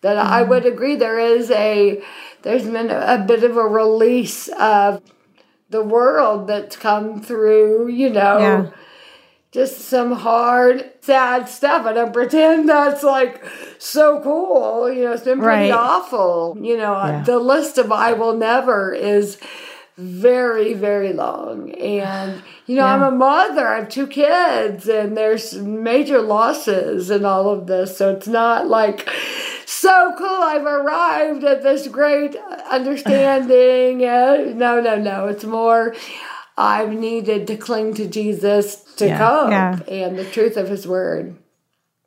that 0.00 0.16
I 0.18 0.40
mm-hmm. 0.40 0.50
would 0.50 0.66
agree 0.66 0.96
there 0.96 1.18
is 1.18 1.50
a 1.50 2.02
there's 2.42 2.64
been 2.64 2.90
a, 2.90 3.14
a 3.14 3.24
bit 3.26 3.42
of 3.44 3.56
a 3.56 3.62
release 3.66 4.48
of 4.48 5.02
the 5.70 5.82
world 5.82 6.46
that's 6.46 6.76
come 6.76 7.20
through, 7.20 7.88
you 7.88 8.08
know, 8.08 8.38
Yeah. 8.38 8.66
just 9.50 9.80
some 9.80 10.12
hard, 10.12 10.90
sad 11.02 11.48
stuff. 11.48 11.84
I 11.84 11.92
don't 11.92 12.12
pretend 12.12 12.68
that's 12.68 13.02
like 13.02 13.42
so 13.78 14.20
cool. 14.22 14.90
You 14.90 15.04
know, 15.04 15.12
it's 15.12 15.24
been 15.24 15.40
pretty 15.40 15.70
Right. 15.70 15.72
awful. 15.72 16.56
You 16.60 16.76
know, 16.76 16.94
Yeah. 16.94 17.22
the 17.24 17.38
list 17.38 17.76
of 17.78 17.92
I 17.92 18.12
will 18.14 18.34
never 18.34 18.92
is 18.94 19.38
very, 19.98 20.74
very 20.74 21.12
long. 21.12 21.72
And, 21.72 22.40
you 22.66 22.76
know, 22.76 22.86
I'm 22.86 23.02
a 23.02 23.10
mother, 23.10 23.66
I 23.66 23.80
have 23.80 23.88
two 23.88 24.06
kids, 24.06 24.88
and 24.88 25.16
there's 25.16 25.54
major 25.54 26.20
losses 26.22 27.10
in 27.10 27.24
all 27.24 27.50
of 27.50 27.66
this. 27.66 27.96
So 27.96 28.14
it's 28.14 28.28
not 28.28 28.68
like, 28.68 29.10
so 29.66 30.14
cool, 30.16 30.26
I've 30.42 30.64
arrived 30.64 31.42
at 31.44 31.62
this 31.64 31.88
great 31.88 32.36
understanding. 32.70 33.98
Uh, 34.08 34.52
no, 34.54 34.80
no, 34.80 34.96
no. 34.96 35.26
It's 35.26 35.44
more, 35.44 35.94
I've 36.56 36.92
needed 36.92 37.46
to 37.48 37.56
cling 37.56 37.94
to 37.94 38.06
Jesus 38.06 38.76
to 38.96 39.06
Yeah. 39.06 39.18
cope 39.18 39.50
Yeah. 39.50 39.78
and 39.88 40.18
the 40.18 40.24
truth 40.24 40.56
of 40.56 40.68
his 40.68 40.86
word. 40.86 41.36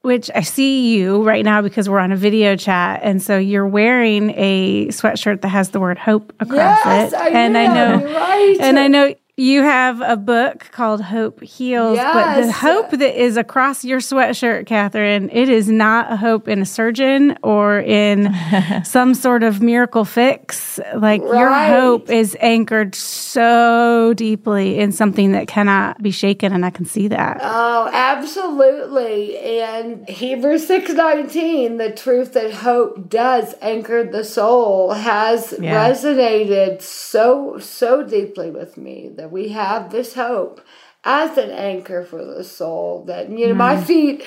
Which 0.01 0.31
I 0.33 0.41
see 0.41 0.95
you 0.95 1.23
right 1.23 1.45
now 1.45 1.61
because 1.61 1.87
we're 1.89 1.99
on 1.99 2.11
a 2.11 2.15
video 2.15 2.55
chat, 2.55 3.01
and 3.03 3.21
so 3.21 3.37
you're 3.37 3.67
wearing 3.67 4.31
a 4.35 4.87
sweatshirt 4.87 5.41
that 5.41 5.49
has 5.49 5.69
the 5.69 5.79
word 5.79 5.97
hope 5.99 6.33
across 6.39 6.79
Yes, 6.85 7.13
it. 7.13 7.19
I 7.19 7.29
and 7.29 7.57
I 7.57 7.67
know, 7.67 8.05
right. 8.05 8.57
and 8.59 8.79
I 8.79 8.87
know 8.87 9.13
you 9.41 9.63
have 9.63 10.01
a 10.01 10.15
book 10.15 10.69
called 10.71 11.01
Hope 11.01 11.41
Heals, 11.41 11.97
but 11.97 12.35
the 12.45 12.51
hope 12.51 12.91
that 12.91 13.19
is 13.19 13.37
across 13.37 13.83
your 13.83 13.99
sweatshirt, 13.99 14.67
Katherine, 14.67 15.31
it 15.31 15.49
is 15.49 15.67
not 15.67 16.11
a 16.11 16.15
hope 16.15 16.47
in 16.47 16.61
a 16.61 16.65
surgeon 16.65 17.35
or 17.41 17.79
in 17.79 18.31
some 18.85 19.15
sort 19.15 19.41
of 19.41 19.59
miracle 19.59 20.05
fix. 20.05 20.79
Like 20.95 21.21
your 21.21 21.51
hope 21.51 22.11
is 22.11 22.37
anchored 22.39 22.93
so 22.93 24.13
deeply 24.15 24.77
in 24.77 24.91
something 24.91 25.31
that 25.31 25.47
cannot 25.47 26.03
be 26.03 26.11
shaken, 26.11 26.53
and 26.53 26.63
I 26.63 26.69
can 26.69 26.85
see 26.85 27.07
that. 27.07 27.39
Oh, 27.41 27.89
absolutely. 27.91 29.39
And 29.39 30.07
Hebrews 30.07 30.67
6:19, 30.67 31.79
the 31.79 31.91
truth 31.91 32.33
that 32.33 32.53
hope 32.53 33.09
does 33.09 33.55
anchor 33.59 34.03
the 34.03 34.23
soul 34.23 34.91
has 34.91 35.55
Yeah. 35.59 35.89
resonated 35.89 36.83
so 36.83 37.57
so 37.57 38.03
deeply 38.03 38.51
with 38.51 38.77
me 38.77 39.09
we 39.31 39.49
have 39.49 39.91
this 39.91 40.13
hope 40.13 40.61
as 41.03 41.37
an 41.37 41.49
anchor 41.49 42.03
for 42.03 42.23
the 42.23 42.43
soul 42.43 43.03
that 43.05 43.29
you 43.29 43.47
know 43.47 43.55
my 43.55 43.75
hmm. 43.75 43.83
feet 43.83 44.23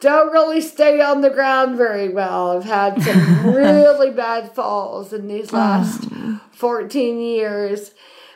don't 0.00 0.32
really 0.32 0.60
stay 0.60 1.00
on 1.00 1.20
the 1.20 1.30
ground 1.30 1.76
very 1.76 2.08
well. 2.08 2.56
I've 2.56 2.64
had 2.64 3.02
some 3.02 3.46
really 3.54 4.10
bad 4.10 4.52
falls 4.52 5.12
in 5.12 5.28
these 5.28 5.52
oh. 5.52 5.56
last 5.56 6.08
14 6.52 7.20
years. 7.20 7.92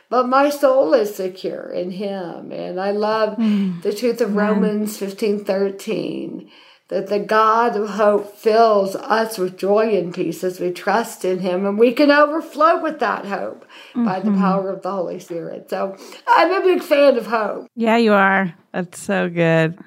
But 0.09 0.27
my 0.27 0.49
soul 0.49 0.93
is 0.93 1.15
secure 1.15 1.69
in 1.69 1.91
him. 1.91 2.51
And 2.51 2.81
I 2.81 2.91
love 2.91 3.35
hmm. 3.35 3.79
the 3.81 3.93
truth 3.93 4.21
of 4.21 4.31
hmm. 4.31 4.39
Romans 4.39 4.97
15 4.97 5.45
13 5.45 6.49
that 6.91 7.07
the 7.07 7.19
God 7.19 7.77
of 7.77 7.91
hope 7.91 8.35
fills 8.35 8.97
us 8.97 9.37
with 9.37 9.57
joy 9.57 9.97
and 9.97 10.13
peace 10.13 10.43
as 10.43 10.59
we 10.59 10.71
trust 10.71 11.23
in 11.23 11.39
him. 11.39 11.65
And 11.65 11.79
we 11.79 11.93
can 11.93 12.11
overflow 12.11 12.81
with 12.81 12.99
that 12.99 13.25
hope 13.25 13.65
by 13.95 14.19
the 14.19 14.29
mm-hmm. 14.29 14.41
power 14.41 14.69
of 14.69 14.81
the 14.81 14.91
Holy 14.91 15.17
Spirit. 15.17 15.69
So 15.69 15.95
I'm 16.27 16.51
a 16.51 16.61
big 16.61 16.83
fan 16.83 17.17
of 17.17 17.27
hope. 17.27 17.67
Yeah, 17.77 17.95
you 17.95 18.11
are. 18.11 18.53
That's 18.73 18.99
so 18.99 19.29
good. 19.29 19.79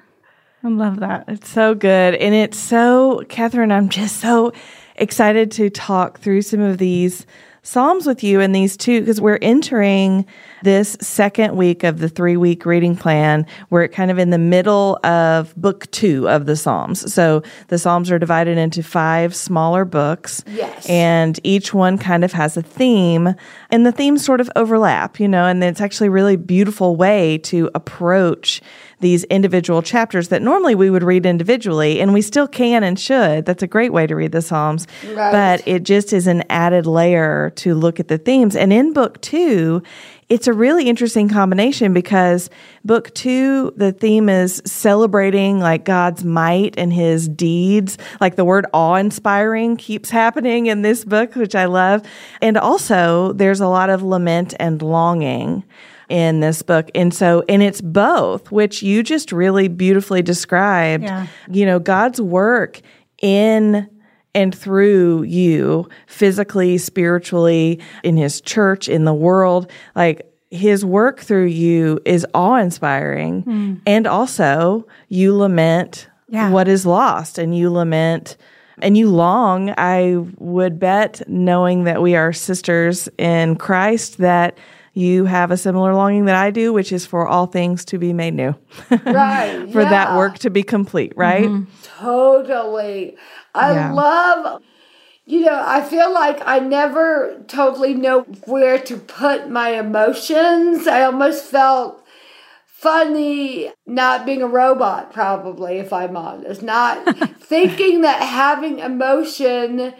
I 0.63 0.67
love 0.67 0.99
that. 1.01 1.25
It's 1.27 1.47
so 1.47 1.75
good. 1.75 2.15
And 2.15 2.33
it's 2.33 2.57
so, 2.57 3.23
Katherine, 3.29 3.71
I'm 3.71 3.89
just 3.89 4.17
so 4.19 4.51
excited 4.95 5.51
to 5.51 5.69
talk 5.69 6.19
through 6.19 6.41
some 6.41 6.61
of 6.61 6.79
these 6.79 7.27
Psalms 7.61 8.05
with 8.07 8.23
you 8.23 8.41
and 8.41 8.53
these 8.53 8.77
two, 8.77 8.99
because 9.01 9.21
we're 9.21 9.39
entering 9.41 10.25
this 10.65 10.97
second 10.99 11.55
week 11.55 11.83
of 11.83 11.99
the 11.99 12.09
three 12.09 12.35
week 12.35 12.65
reading 12.65 12.97
plan. 12.97 13.45
We're 13.69 13.87
kind 13.87 14.09
of 14.09 14.17
in 14.17 14.31
the 14.31 14.39
middle 14.39 14.99
of 15.05 15.55
book 15.55 15.89
two 15.91 16.27
of 16.27 16.47
the 16.47 16.55
Psalms. 16.55 17.13
So 17.13 17.43
the 17.67 17.77
Psalms 17.77 18.09
are 18.09 18.17
divided 18.17 18.57
into 18.57 18.81
five 18.81 19.35
smaller 19.35 19.85
books. 19.85 20.43
Yes. 20.47 20.89
And 20.89 21.39
each 21.43 21.73
one 21.73 21.99
kind 21.99 22.25
of 22.25 22.33
has 22.33 22.57
a 22.57 22.63
theme, 22.63 23.35
and 23.69 23.85
the 23.85 23.91
themes 23.91 24.25
sort 24.25 24.41
of 24.41 24.49
overlap, 24.55 25.19
you 25.19 25.27
know, 25.27 25.45
and 25.45 25.63
it's 25.63 25.81
actually 25.81 26.07
a 26.07 26.11
really 26.11 26.35
beautiful 26.35 26.95
way 26.95 27.37
to 27.39 27.69
approach 27.75 28.59
these 29.01 29.23
individual 29.25 29.83
chapters 29.83 30.29
that 30.29 30.41
normally 30.41 30.73
we 30.73 30.89
would 30.89 31.03
read 31.03 31.27
individually, 31.27 32.01
and 32.01 32.11
we 32.11 32.21
still 32.21 32.47
can 32.47 32.83
and 32.83 32.99
should. 32.99 33.45
That's 33.45 33.61
a 33.61 33.67
great 33.67 33.93
way 33.93 34.07
to 34.07 34.15
read 34.15 34.31
the 34.31 34.41
Psalms. 34.41 34.87
Right. 35.13 35.31
But 35.31 35.67
it 35.67 35.83
just 35.83 36.11
is 36.11 36.25
an 36.25 36.43
added 36.49 36.87
layer 36.87 37.51
to 37.57 37.75
look 37.75 37.99
at 37.99 38.07
the 38.07 38.17
themes. 38.17 38.55
And 38.55 38.73
in 38.73 38.93
book 38.93 39.21
two, 39.21 39.83
it's 40.27 40.47
a 40.47 40.53
really 40.53 40.89
interesting 40.89 41.29
combination 41.29 41.93
because 41.93 42.49
book 42.83 43.13
two, 43.13 43.71
the 43.75 43.91
theme 43.91 44.27
is 44.27 44.61
celebrating 44.65 45.59
like 45.59 45.85
God's 45.85 46.23
might 46.23 46.73
and 46.77 46.91
his 46.91 47.29
deeds. 47.29 47.97
Like 48.19 48.35
the 48.35 48.45
word 48.45 48.65
awe 48.73 48.95
inspiring 48.95 49.77
keeps 49.77 50.09
happening 50.09 50.65
in 50.65 50.81
this 50.81 51.05
book, 51.05 51.35
which 51.35 51.53
I 51.53 51.65
love. 51.65 52.01
And 52.41 52.57
also, 52.57 53.33
there's 53.33 53.59
a 53.59 53.67
lot 53.67 53.91
of 53.91 54.01
lament 54.01 54.55
and 54.59 54.81
longing 54.81 55.63
in 56.09 56.39
this 56.39 56.63
book. 56.63 56.89
And 56.95 57.13
so, 57.13 57.43
and 57.47 57.61
it's 57.61 57.81
both, 57.81 58.51
which 58.51 58.81
you 58.81 59.03
just 59.03 59.31
really 59.31 59.67
beautifully 59.67 60.23
described. 60.23 61.03
Yeah. 61.03 61.27
You 61.49 61.67
know, 61.67 61.77
God's 61.79 62.19
work 62.19 62.81
in 63.21 63.87
and 64.35 64.53
through 64.53 65.23
you, 65.23 65.89
physically, 66.05 66.77
spiritually, 66.77 67.79
in 68.03 68.17
his 68.17 68.41
church, 68.41 68.87
in 68.87 69.05
the 69.05 69.13
world, 69.13 69.71
like 69.95 70.31
his 70.51 70.85
work 70.85 71.19
through 71.21 71.45
you 71.47 71.99
is 72.05 72.25
awe 72.35 72.57
inspiring. 72.57 73.41
Hmm. 73.41 73.73
And 73.87 74.05
also, 74.05 74.85
you 75.09 75.35
lament 75.35 76.07
Yeah. 76.29 76.51
what 76.51 76.67
is 76.67 76.85
lost 76.85 77.37
and 77.39 77.57
you 77.57 77.71
lament 77.71 78.37
and 78.81 78.97
you 78.97 79.09
long, 79.09 79.73
I 79.77 80.17
would 80.37 80.79
bet, 80.79 81.21
knowing 81.27 81.85
that 81.85 82.01
we 82.01 82.15
are 82.15 82.33
sisters 82.33 83.07
in 83.17 83.55
Christ, 83.55 84.17
that 84.17 84.57
you 84.95 85.25
have 85.25 85.51
a 85.51 85.57
similar 85.57 85.93
longing 85.93 86.25
that 86.25 86.35
I 86.35 86.49
do, 86.51 86.71
which 86.73 86.91
is 86.91 87.05
for 87.05 87.27
all 87.27 87.45
things 87.45 87.83
to 87.85 87.99
be 87.99 88.13
made 88.13 88.33
new, 88.33 88.55
Right. 89.05 89.69
for 89.71 89.83
that 89.83 90.15
work 90.15 90.39
to 90.39 90.49
be 90.49 90.63
complete, 90.63 91.13
right? 91.15 91.49
Mm-hmm. 91.49 91.71
Totally. 91.99 93.17
I 93.53 93.73
Yeah. 93.73 93.91
love, 93.91 94.61
you 95.25 95.41
know, 95.41 95.61
I 95.65 95.81
feel 95.81 96.13
like 96.13 96.41
I 96.45 96.59
never 96.59 97.43
totally 97.47 97.93
know 97.93 98.21
where 98.45 98.79
to 98.79 98.97
put 98.97 99.49
my 99.49 99.69
emotions. 99.71 100.87
I 100.87 101.03
almost 101.03 101.43
felt 101.45 102.01
funny 102.65 103.71
not 103.85 104.25
being 104.25 104.41
a 104.41 104.47
robot, 104.47 105.11
probably, 105.11 105.77
if 105.79 105.91
I'm 105.91 106.15
honest. 106.15 106.61
Not 106.61 107.05
thinking 107.41 108.01
that 108.01 108.21
having 108.21 108.79
emotion 108.79 109.93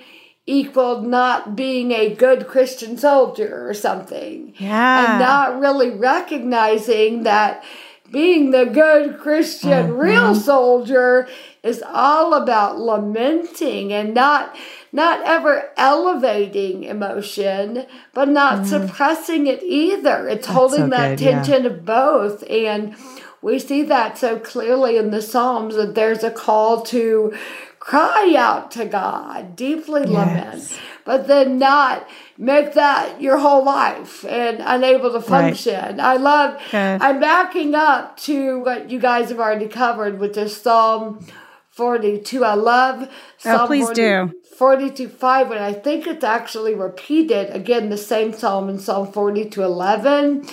equaled 0.47 1.05
not 1.05 1.55
being 1.55 1.91
a 1.91 2.13
good 2.13 2.47
Christian 2.47 2.97
soldier 2.97 3.67
or 3.67 3.73
something. 3.73 4.53
Yeah. 4.57 5.11
And 5.11 5.19
not 5.19 5.59
really 5.59 5.89
recognizing 5.89 7.23
that 7.23 7.63
being 8.11 8.51
the 8.51 8.65
good 8.65 9.17
Christian 9.19 9.87
mm-hmm. 9.87 9.97
real 9.97 10.35
soldier 10.35 11.27
is 11.63 11.83
all 11.87 12.35
about 12.35 12.79
lamenting 12.79 13.91
and 13.91 14.13
not 14.13 14.55
not 14.91 15.21
ever 15.25 15.71
elevating 15.75 16.85
emotion, 16.85 17.85
but 18.13 18.29
not 18.29 18.59
mm. 18.59 18.65
suppressing 18.65 19.45
it 19.45 19.61
either. 19.61 20.25
It's 20.29 20.47
holding 20.47 20.83
so 20.83 20.89
that 20.89 21.17
good, 21.17 21.25
yeah. 21.25 21.43
tension 21.43 21.65
of 21.65 21.83
both. 21.83 22.49
And 22.49 22.95
we 23.41 23.59
see 23.59 23.83
that 23.83 24.17
so 24.17 24.39
clearly 24.39 24.95
in 24.95 25.11
the 25.11 25.21
Psalms 25.21 25.75
that 25.75 25.95
there's 25.95 26.23
a 26.23 26.31
call 26.31 26.81
to 26.83 27.37
cry 27.85 28.33
out 28.35 28.71
to 28.71 28.83
God, 28.83 29.55
deeply 29.55 30.05
lament, 30.05 30.75
but 31.05 31.27
then 31.27 31.59
not 31.59 32.07
make 32.35 32.73
that 32.73 33.21
your 33.21 33.37
whole 33.37 33.63
life 33.63 34.25
and 34.25 34.57
unable 34.59 35.11
to 35.11 35.21
function. 35.21 35.99
I 35.99 36.15
love, 36.15 36.59
Good. 36.71 37.01
I'm 37.01 37.19
backing 37.19 37.75
up 37.75 38.17
to 38.21 38.59
what 38.61 38.89
you 38.89 38.97
guys 38.99 39.29
have 39.29 39.39
already 39.39 39.67
covered, 39.67 40.19
which 40.19 40.35
is 40.35 40.59
Psalm 40.59 41.27
42. 41.69 42.43
I 42.43 42.55
love 42.55 43.07
oh, 43.07 43.13
Psalm 43.37 43.61
Oh, 43.61 43.67
please 43.67 43.89
do. 43.91 44.33
42 44.57 45.07
5, 45.07 45.51
and 45.51 45.63
I 45.63 45.73
think 45.73 46.07
it's 46.07 46.23
actually 46.23 46.73
repeated 46.73 47.51
again, 47.51 47.89
the 47.89 47.97
same 47.97 48.33
psalm 48.33 48.67
in 48.67 48.79
Psalm 48.79 49.11
42 49.11 49.61
11. 49.61 50.47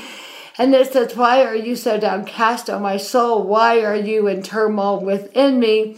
And 0.59 0.75
it 0.75 0.93
says, 0.93 1.17
Why 1.17 1.45
are 1.45 1.57
you 1.57 1.77
so 1.77 1.99
downcast, 1.99 2.69
O 2.69 2.79
my 2.79 2.99
soul? 2.99 3.43
Why 3.45 3.83
are 3.83 3.97
you 3.97 4.29
in 4.29 4.43
turmoil 4.43 5.01
within 5.01 5.59
me? 5.59 5.97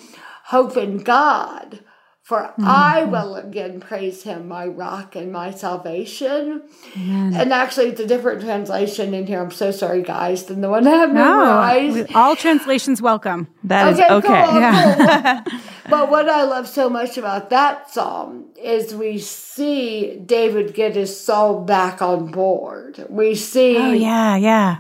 Hope 0.55 0.77
in 0.77 0.99
God, 0.99 1.81
for 2.23 2.53
hmm. 2.55 2.65
I 2.65 3.03
will 3.03 3.35
again 3.35 3.81
praise 3.81 4.23
him, 4.23 4.47
my 4.47 4.67
rock 4.69 5.17
and 5.17 5.33
my 5.33 5.51
salvation. 5.51 6.63
And 6.95 7.53
actually, 7.53 7.87
it's 7.87 7.99
a 7.99 8.07
different 8.07 8.41
translation 8.41 9.15
in 9.15 9.27
here. 9.27 9.43
I'm 9.43 9.51
so 9.51 9.73
sorry, 9.73 10.03
guys, 10.03 10.45
than 10.45 10.61
the 10.61 10.71
one 10.71 10.87
I 10.87 10.91
have 10.91 11.13
memorized. 11.13 12.09
No, 12.09 12.21
all 12.21 12.37
translations 12.37 13.03
welcome. 13.03 13.49
That 13.65 13.95
is 13.95 13.99
okay. 13.99 14.45
cool, 14.45 14.53
cool. 14.53 15.61
but 15.91 16.09
what 16.09 16.29
I 16.29 16.45
love 16.45 16.69
so 16.69 16.89
much 16.89 17.19
about 17.19 17.51
that 17.51 17.91
psalm 17.91 18.45
is 18.57 18.95
we 18.95 19.19
see 19.19 20.21
David 20.25 20.73
get 20.73 20.95
his 20.95 21.19
soul 21.19 21.65
back 21.65 22.01
on 22.01 22.31
board. 22.31 23.05
We 23.11 23.35
see 23.35 23.77
Oh 23.77 23.91
yeah, 23.91 24.37
yeah. 24.37 24.79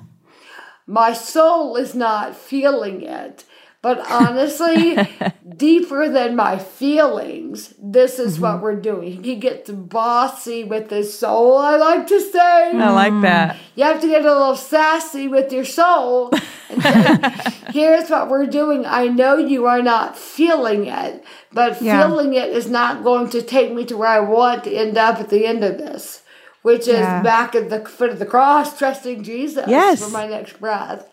my 0.86 1.14
soul 1.14 1.74
is 1.74 1.96
not 1.96 2.36
feeling 2.36 3.02
it. 3.02 3.44
But 3.84 4.00
honestly, 4.10 4.98
deeper 5.58 6.08
than 6.08 6.34
my 6.34 6.58
feelings, 6.58 7.74
this 7.78 8.18
is 8.18 8.40
what 8.40 8.62
we're 8.62 8.80
doing. 8.80 9.22
He 9.22 9.36
gets 9.36 9.70
bossy 9.70 10.64
with 10.64 10.88
his 10.88 11.16
soul, 11.18 11.58
I 11.58 11.76
like 11.76 12.06
to 12.06 12.18
say. 12.18 12.70
I 12.78 12.90
like 12.90 13.20
that. 13.20 13.58
You 13.74 13.84
have 13.84 14.00
to 14.00 14.08
get 14.08 14.24
a 14.24 14.32
little 14.32 14.56
sassy 14.56 15.28
with 15.28 15.52
your 15.52 15.66
soul 15.66 16.32
and 16.70 16.82
say, 16.82 17.20
here's 17.72 18.08
what 18.08 18.30
we're 18.30 18.46
doing. 18.46 18.86
I 18.86 19.08
know 19.08 19.36
you 19.36 19.66
are 19.66 19.82
not 19.82 20.16
feeling 20.16 20.86
it, 20.86 21.22
but 21.52 21.82
Yeah. 21.82 22.00
feeling 22.08 22.32
it 22.32 22.48
is 22.48 22.70
not 22.70 23.04
going 23.04 23.28
to 23.30 23.42
take 23.42 23.70
me 23.74 23.84
to 23.84 23.98
where 23.98 24.08
I 24.08 24.20
want 24.20 24.64
to 24.64 24.72
end 24.74 24.96
up 24.96 25.20
at 25.20 25.28
the 25.28 25.44
end 25.44 25.62
of 25.62 25.76
this, 25.76 26.22
which 26.62 26.88
is 26.88 27.06
Yeah. 27.06 27.20
back 27.20 27.54
at 27.54 27.68
the 27.68 27.80
foot 27.84 28.08
of 28.08 28.18
the 28.18 28.24
cross, 28.24 28.78
trusting 28.78 29.22
Jesus 29.24 29.68
Yes. 29.68 30.02
for 30.02 30.08
my 30.10 30.26
next 30.26 30.58
breath. 30.58 31.06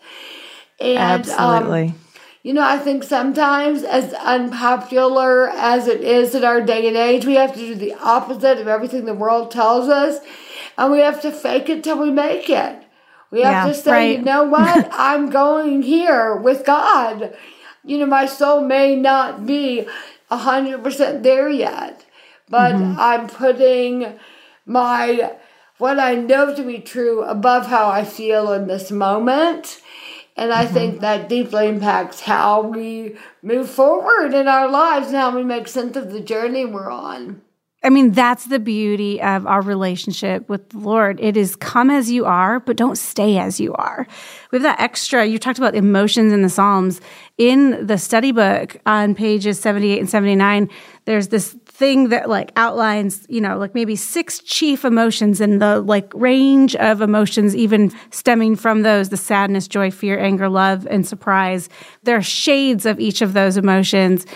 And 0.80 1.28
um, 1.28 1.38
Absolutely. 1.38 1.94
You 2.42 2.52
know, 2.52 2.62
I 2.62 2.78
think 2.78 3.04
sometimes, 3.04 3.82
as 3.84 4.12
unpopular 4.14 5.48
as 5.50 5.86
it 5.86 6.00
is 6.02 6.34
in 6.34 6.44
our 6.44 6.60
day 6.60 6.88
and 6.88 6.96
age, 6.96 7.24
we 7.24 7.34
have 7.34 7.52
to 7.54 7.58
do 7.58 7.74
the 7.74 7.94
opposite 7.94 8.58
of 8.58 8.68
everything 8.68 9.04
the 9.04 9.14
world 9.14 9.50
tells 9.50 9.88
us, 9.88 10.18
and 10.76 10.92
we 10.92 11.00
have 11.00 11.20
to 11.22 11.30
fake 11.32 11.68
it 11.68 11.84
till 11.84 11.98
we 11.98 12.10
make 12.10 12.50
it. 12.50 12.82
We 13.30 13.40
have 13.42 13.60
Yeah, 13.60 13.62
to 13.62 13.74
say, 13.74 13.92
right. 13.92 14.18
you 14.18 14.22
know 14.22 14.44
what? 14.44 14.88
I'm 14.92 15.30
going 15.30 15.82
here 15.82 16.34
with 16.36 16.64
God. 16.64 17.34
You 17.84 17.98
know, 17.98 18.06
my 18.06 18.26
soul 18.26 18.62
may 18.62 18.96
not 18.96 19.46
be 19.46 19.86
a 20.30 20.36
hundred 20.38 20.82
percent 20.82 21.22
there 21.22 21.48
yet, 21.48 22.04
but 22.48 22.74
Mm-hmm. 22.74 22.94
I'm 22.96 23.28
putting 23.28 24.18
my 24.66 25.34
what 25.78 25.98
I 25.98 26.14
know 26.14 26.54
to 26.54 26.62
be 26.62 26.78
true 26.78 27.22
above 27.22 27.66
how 27.66 27.88
I 27.90 28.04
feel 28.04 28.52
in 28.52 28.66
this 28.68 28.90
moment. 28.90 29.81
And 30.36 30.52
I 30.52 30.64
mm-hmm. 30.64 30.74
think 30.74 31.00
that 31.00 31.28
deeply 31.28 31.68
impacts 31.68 32.20
how 32.20 32.62
we 32.62 33.16
move 33.42 33.68
forward 33.68 34.34
in 34.34 34.48
our 34.48 34.68
lives 34.68 35.08
and 35.08 35.16
how 35.16 35.34
we 35.36 35.44
make 35.44 35.68
sense 35.68 35.96
of 35.96 36.10
the 36.10 36.20
journey 36.20 36.64
we're 36.64 36.90
on. 36.90 37.42
I 37.84 37.90
mean, 37.90 38.12
that's 38.12 38.46
the 38.46 38.60
beauty 38.60 39.20
of 39.20 39.44
our 39.44 39.60
relationship 39.60 40.48
with 40.48 40.68
the 40.68 40.78
Lord. 40.78 41.18
It 41.18 41.36
is 41.36 41.56
come 41.56 41.90
as 41.90 42.10
you 42.12 42.24
are, 42.24 42.60
but 42.60 42.76
don't 42.76 42.96
stay 42.96 43.38
as 43.38 43.58
you 43.58 43.74
are. 43.74 44.06
We 44.52 44.56
have 44.56 44.62
that 44.62 44.80
extra, 44.80 45.26
you 45.26 45.38
talked 45.38 45.58
about 45.58 45.74
emotions 45.74 46.32
in 46.32 46.42
the 46.42 46.48
Psalms. 46.48 47.00
In 47.38 47.86
the 47.86 47.98
study 47.98 48.30
book 48.30 48.76
on 48.86 49.16
pages 49.16 49.58
78 49.58 49.98
and 49.98 50.08
79, 50.08 50.70
there's 51.06 51.28
this 51.28 51.56
thing 51.74 52.10
that 52.10 52.28
like 52.28 52.52
outlines, 52.56 53.26
you 53.30 53.40
know, 53.40 53.56
like 53.56 53.74
maybe 53.74 53.96
six 53.96 54.40
chief 54.40 54.84
emotions 54.84 55.40
and 55.40 55.60
the 55.60 55.80
like 55.80 56.12
range 56.14 56.76
of 56.76 57.00
emotions, 57.00 57.56
even 57.56 57.90
stemming 58.10 58.56
from 58.56 58.82
those 58.82 59.08
the 59.08 59.16
sadness, 59.16 59.66
joy, 59.66 59.90
fear, 59.90 60.18
anger, 60.18 60.50
love, 60.50 60.86
and 60.90 61.06
surprise. 61.06 61.70
There 62.02 62.16
are 62.16 62.22
shades 62.22 62.84
of 62.84 63.00
each 63.00 63.22
of 63.22 63.32
those 63.32 63.56
emotions. 63.56 64.26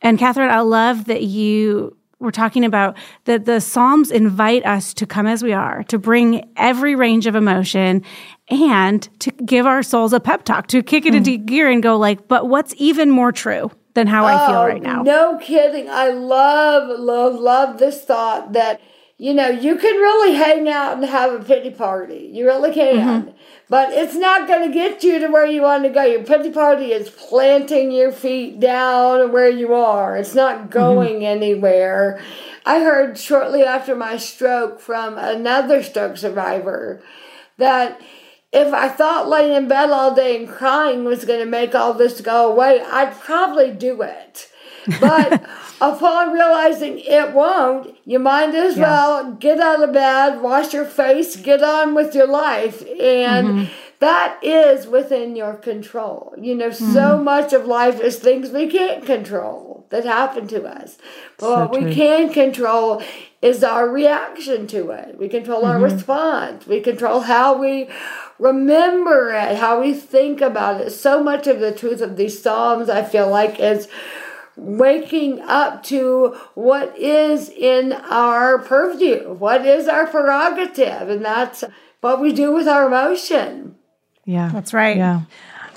And 0.00 0.18
Katherine, 0.18 0.50
I 0.50 0.60
love 0.60 1.04
that 1.04 1.22
you 1.22 1.96
we're 2.18 2.30
talking 2.30 2.64
about 2.64 2.96
that 3.24 3.44
the 3.44 3.60
Psalms 3.60 4.10
invite 4.10 4.64
us 4.64 4.94
to 4.94 5.06
come 5.06 5.26
as 5.26 5.42
we 5.42 5.52
are, 5.52 5.82
to 5.84 5.98
bring 5.98 6.50
every 6.56 6.94
range 6.94 7.26
of 7.26 7.34
emotion 7.34 8.02
and 8.48 9.06
to 9.20 9.30
give 9.32 9.66
our 9.66 9.82
souls 9.82 10.14
a 10.14 10.20
pep 10.20 10.44
talk, 10.44 10.66
to 10.68 10.82
kick 10.82 11.04
it 11.04 11.14
into 11.14 11.32
mm. 11.32 11.44
gear 11.44 11.70
and 11.70 11.82
go 11.82 11.98
like, 11.98 12.26
but 12.26 12.48
what's 12.48 12.74
even 12.78 13.10
more 13.10 13.32
true 13.32 13.70
than 13.96 14.06
how 14.06 14.24
I 14.24 14.46
feel 14.46 14.60
Oh, 14.60 14.66
right 14.66 14.80
now? 14.82 15.02
No 15.02 15.38
kidding. 15.38 15.90
I 15.90 16.10
love, 16.10 16.96
love, 17.00 17.34
love 17.34 17.78
this 17.78 18.04
thought 18.04 18.52
that, 18.52 18.80
you 19.18 19.34
know, 19.34 19.48
you 19.48 19.74
can 19.76 19.96
really 19.96 20.34
hang 20.36 20.68
out 20.68 20.94
and 20.94 21.04
have 21.04 21.32
a 21.32 21.42
pity 21.44 21.70
party. 21.70 22.30
You 22.32 22.46
really 22.46 22.72
can. 22.72 23.22
Mm-hmm. 23.22 23.30
But 23.68 23.92
it's 23.92 24.14
not 24.14 24.46
going 24.46 24.68
to 24.68 24.72
get 24.72 25.02
you 25.02 25.18
to 25.18 25.26
where 25.28 25.44
you 25.46 25.62
want 25.62 25.82
to 25.82 25.90
go. 25.90 26.04
Your 26.04 26.22
pity 26.22 26.50
party 26.52 26.92
is 26.92 27.10
planting 27.10 27.90
your 27.90 28.12
feet 28.12 28.60
down 28.60 29.32
where 29.32 29.50
you 29.50 29.74
are, 29.74 30.16
it's 30.16 30.28
Mm-hmm. 30.28 30.38
not 30.38 30.70
going 30.70 31.24
anywhere. 31.26 32.22
I 32.64 32.80
heard 32.80 33.18
shortly 33.18 33.62
after 33.64 33.94
my 33.96 34.16
stroke 34.16 34.80
from 34.80 35.18
another 35.18 35.82
stroke 35.82 36.16
survivor 36.16 37.00
that 37.58 38.00
if 38.52 38.72
I 38.72 38.88
thought 38.88 39.28
laying 39.28 39.54
in 39.54 39.68
bed 39.68 39.90
all 39.90 40.14
day 40.14 40.36
and 40.36 40.48
crying 40.48 41.04
was 41.04 41.24
going 41.24 41.40
to 41.40 41.46
make 41.46 41.74
all 41.74 41.94
this 41.94 42.20
go 42.20 42.50
away, 42.50 42.80
I'd 42.80 43.18
probably 43.18 43.70
do 43.70 44.02
it. 44.02 44.48
But 45.00 45.42
upon 45.80 46.32
realizing 46.32 46.98
it 47.00 47.32
won't, 47.32 47.96
you 48.04 48.18
might 48.18 48.54
as 48.54 48.76
well 48.76 49.32
get 49.32 49.60
out 49.60 49.82
of 49.82 49.92
bed, 49.92 50.40
wash 50.40 50.72
your 50.72 50.84
face, 50.84 51.36
get 51.36 51.62
on 51.62 51.94
with 51.94 52.14
your 52.14 52.28
life. 52.28 52.82
And 52.82 53.48
mm-hmm. 53.48 53.72
that 53.98 54.38
is 54.42 54.86
within 54.86 55.36
your 55.36 55.54
control. 55.54 56.34
You 56.40 56.54
know, 56.54 56.70
so 56.70 56.84
mm-hmm. 56.84 57.24
much 57.24 57.52
of 57.52 57.66
life 57.66 58.00
is 58.00 58.18
things 58.18 58.50
we 58.50 58.68
can't 58.68 59.04
control 59.04 59.86
that 59.90 60.04
happen 60.04 60.48
to 60.48 60.64
us. 60.64 60.98
But 61.38 61.70
what 61.70 61.72
we 61.72 61.80
true. 61.80 61.94
can 61.94 62.32
control 62.32 63.02
is 63.42 63.62
our 63.62 63.88
reaction 63.88 64.66
to 64.68 64.90
it. 64.90 65.18
We 65.18 65.28
control 65.28 65.64
our 65.64 65.74
mm-hmm. 65.74 65.94
response. 65.94 66.66
We 66.66 66.80
control 66.80 67.20
how 67.20 67.58
we 67.58 67.88
remember 68.38 69.30
it, 69.30 69.58
how 69.58 69.80
we 69.80 69.94
think 69.94 70.40
about 70.40 70.80
it. 70.80 70.90
So 70.90 71.22
much 71.22 71.46
of 71.46 71.60
the 71.60 71.72
truth 71.72 72.00
of 72.00 72.16
these 72.16 72.40
Psalms, 72.42 72.88
I 72.88 73.02
feel 73.02 73.28
like, 73.28 73.58
is 73.58 73.88
waking 74.56 75.40
up 75.42 75.82
to 75.84 76.34
what 76.54 76.96
is 76.98 77.50
in 77.50 77.92
our 77.92 78.58
purview, 78.58 79.34
what 79.34 79.66
is 79.66 79.86
our 79.86 80.06
prerogative, 80.06 81.08
and 81.08 81.24
that's 81.24 81.62
what 82.00 82.20
we 82.20 82.32
do 82.32 82.52
with 82.52 82.66
our 82.66 82.86
emotion. 82.86 83.76
Yeah. 84.24 84.50
That's 84.52 84.72
right. 84.72 84.96
Yeah. 84.96 85.22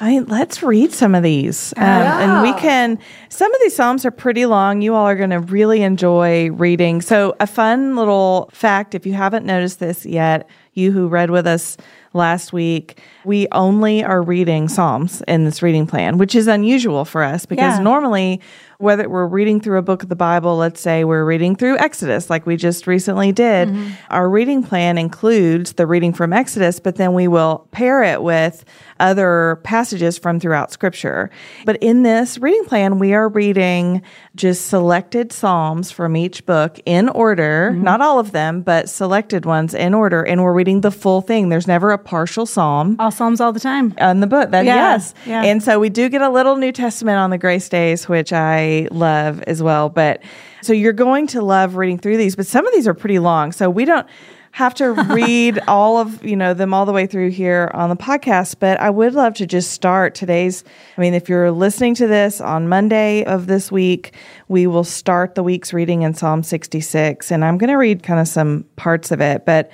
I 0.02 0.12
mean, 0.12 0.26
let's 0.26 0.63
read 0.63 0.93
some 0.93 1.13
of 1.13 1.24
these. 1.24 1.74
Um, 1.76 1.84
And 1.84 2.41
we 2.41 2.54
can, 2.60 3.00
some 3.28 3.54
of 3.54 3.60
these 3.62 3.76
Psalms 3.76 4.06
are 4.06 4.12
pretty 4.12 4.45
long. 4.45 4.82
You 4.82 4.95
all 4.95 5.06
are 5.06 5.15
going 5.15 5.32
to 5.32 5.39
really 5.39 5.84
enjoy 5.84 6.50
reading. 6.52 7.02
So, 7.02 7.36
a 7.39 7.48
fun 7.48 7.98
little 7.98 8.50
fact 8.54 8.95
if 8.95 9.06
you 9.06 9.13
haven't 9.13 9.45
noticed 9.45 9.80
this 9.80 10.06
yet, 10.06 10.48
you 10.74 10.93
who 10.93 11.10
read 11.10 11.32
with 11.32 11.45
us 11.45 11.76
last 12.13 12.54
week, 12.54 13.00
we 13.23 13.47
only 13.51 14.03
are 14.03 14.21
reading 14.21 14.67
Psalms 14.67 15.21
in 15.27 15.45
this 15.45 15.62
reading 15.62 15.88
plan, 15.88 16.17
which 16.17 16.36
is 16.36 16.47
unusual 16.47 17.05
for 17.05 17.23
us 17.23 17.45
because 17.45 17.77
Yeah. 17.77 17.84
normally, 17.84 18.41
whether 18.77 19.10
we're 19.10 19.27
reading 19.27 19.60
through 19.60 19.77
a 19.77 19.82
book 19.82 20.03
of 20.03 20.10
the 20.10 20.15
Bible, 20.15 20.55
let's 20.55 20.79
say 20.79 21.03
we're 21.03 21.25
reading 21.25 21.53
through 21.53 21.77
Exodus, 21.79 22.29
like 22.29 22.45
we 22.45 22.55
just 22.55 22.88
recently 22.88 23.34
did, 23.34 23.67
mm-hmm. 23.67 23.89
our 24.10 24.29
reading 24.29 24.63
plan 24.63 24.97
includes 24.97 25.73
the 25.73 25.86
reading 25.86 26.13
from 26.13 26.32
Exodus, 26.32 26.79
but 26.79 26.95
then 26.95 27.13
we 27.13 27.27
will 27.27 27.67
pair 27.71 28.03
it 28.03 28.23
with 28.23 28.63
other 29.01 29.60
passages 29.63 30.17
from 30.17 30.39
throughout 30.39 30.71
Scripture. 30.71 31.29
But 31.65 31.75
in 31.82 32.03
this 32.03 32.38
reading 32.38 32.63
plan, 32.65 32.99
we 32.99 33.13
are 33.13 33.27
reading 33.27 34.01
just 34.36 34.67
selected 34.67 35.34
Psalms 35.34 35.91
from 35.91 36.15
each 36.15 36.45
book 36.45 36.79
in 36.86 37.10
order, 37.10 37.71
mm-hmm. 37.73 37.84
not 37.84 37.99
all 37.99 38.17
of 38.17 38.32
them, 38.32 38.62
but 38.62 38.88
selected 38.88 39.45
ones 39.45 39.73
in 39.73 39.93
order. 39.93 40.23
And 40.23 40.41
we're 40.41 40.53
reading 40.53 40.82
the 40.82 40.91
full 40.91 41.19
thing. 41.19 41.49
There's 41.49 41.67
never 41.67 41.91
a 41.91 41.97
partial 41.97 42.45
Psalm 42.45 42.95
Psalms 43.19 43.41
all 43.41 43.51
the 43.51 43.60
time. 43.60 43.93
on 43.99 44.21
the 44.21 44.27
book. 44.27 44.49
That 44.51 44.63
Yeah, 44.65 44.93
yes, 44.93 45.13
yeah. 45.25 45.43
and 45.43 45.62
so 45.62 45.77
we 45.77 45.89
do 45.89 46.08
get 46.08 46.21
a 46.21 46.29
little 46.29 46.55
New 46.55 46.71
Testament 46.71 47.17
on 47.17 47.29
the 47.29 47.38
grace 47.38 47.67
days, 47.67 48.08
which 48.08 48.32
I 48.32 48.88
love 48.91 49.41
as 49.43 49.62
well. 49.62 49.89
But 49.89 50.21
so 50.62 50.71
you're 50.71 50.93
going 50.93 51.27
to 51.27 51.41
love 51.41 51.75
reading 51.75 51.97
through 51.97 52.15
these, 52.15 52.36
but 52.38 52.47
some 52.47 52.65
of 52.65 52.73
these 52.73 52.88
are 52.88 52.93
pretty 52.93 53.19
long, 53.19 53.51
so 53.51 53.69
we 53.69 53.84
don't 53.84 54.08
have 54.51 54.73
to 54.75 54.93
read 55.13 55.60
all 55.67 55.97
of 55.97 56.23
you 56.23 56.36
know 56.36 56.53
them 56.53 56.73
all 56.73 56.86
the 56.86 56.93
way 56.93 57.05
through 57.05 57.29
here 57.29 57.69
on 57.75 57.89
the 57.89 57.95
podcast 57.95 58.55
but 58.60 58.79
i 58.79 58.89
would 58.89 59.13
love 59.13 59.36
to 59.36 59.45
just 59.45 59.71
start 59.71 60.15
today's 60.15 60.63
i 60.97 61.01
mean 61.01 61.13
if 61.13 61.29
you're 61.29 61.51
listening 61.51 61.93
to 61.93 62.08
this 62.08 62.41
on 62.41 62.67
monday 62.67 63.23
of 63.25 63.45
this 63.45 63.71
week 63.71 64.15
we 64.47 64.65
will 64.65 64.84
start 64.84 65.36
the 65.36 65.43
week's 65.43 65.71
reading 65.71 66.01
in 66.01 66.15
psalm 66.15 66.41
66 66.41 67.32
and 67.32 67.45
i'm 67.45 67.60
going 67.60 67.69
to 67.69 67.75
read 67.75 68.01
kind 68.01 68.19
of 68.19 68.27
some 68.27 68.65
parts 68.75 69.12
of 69.12 69.21
it 69.21 69.45
but 69.45 69.69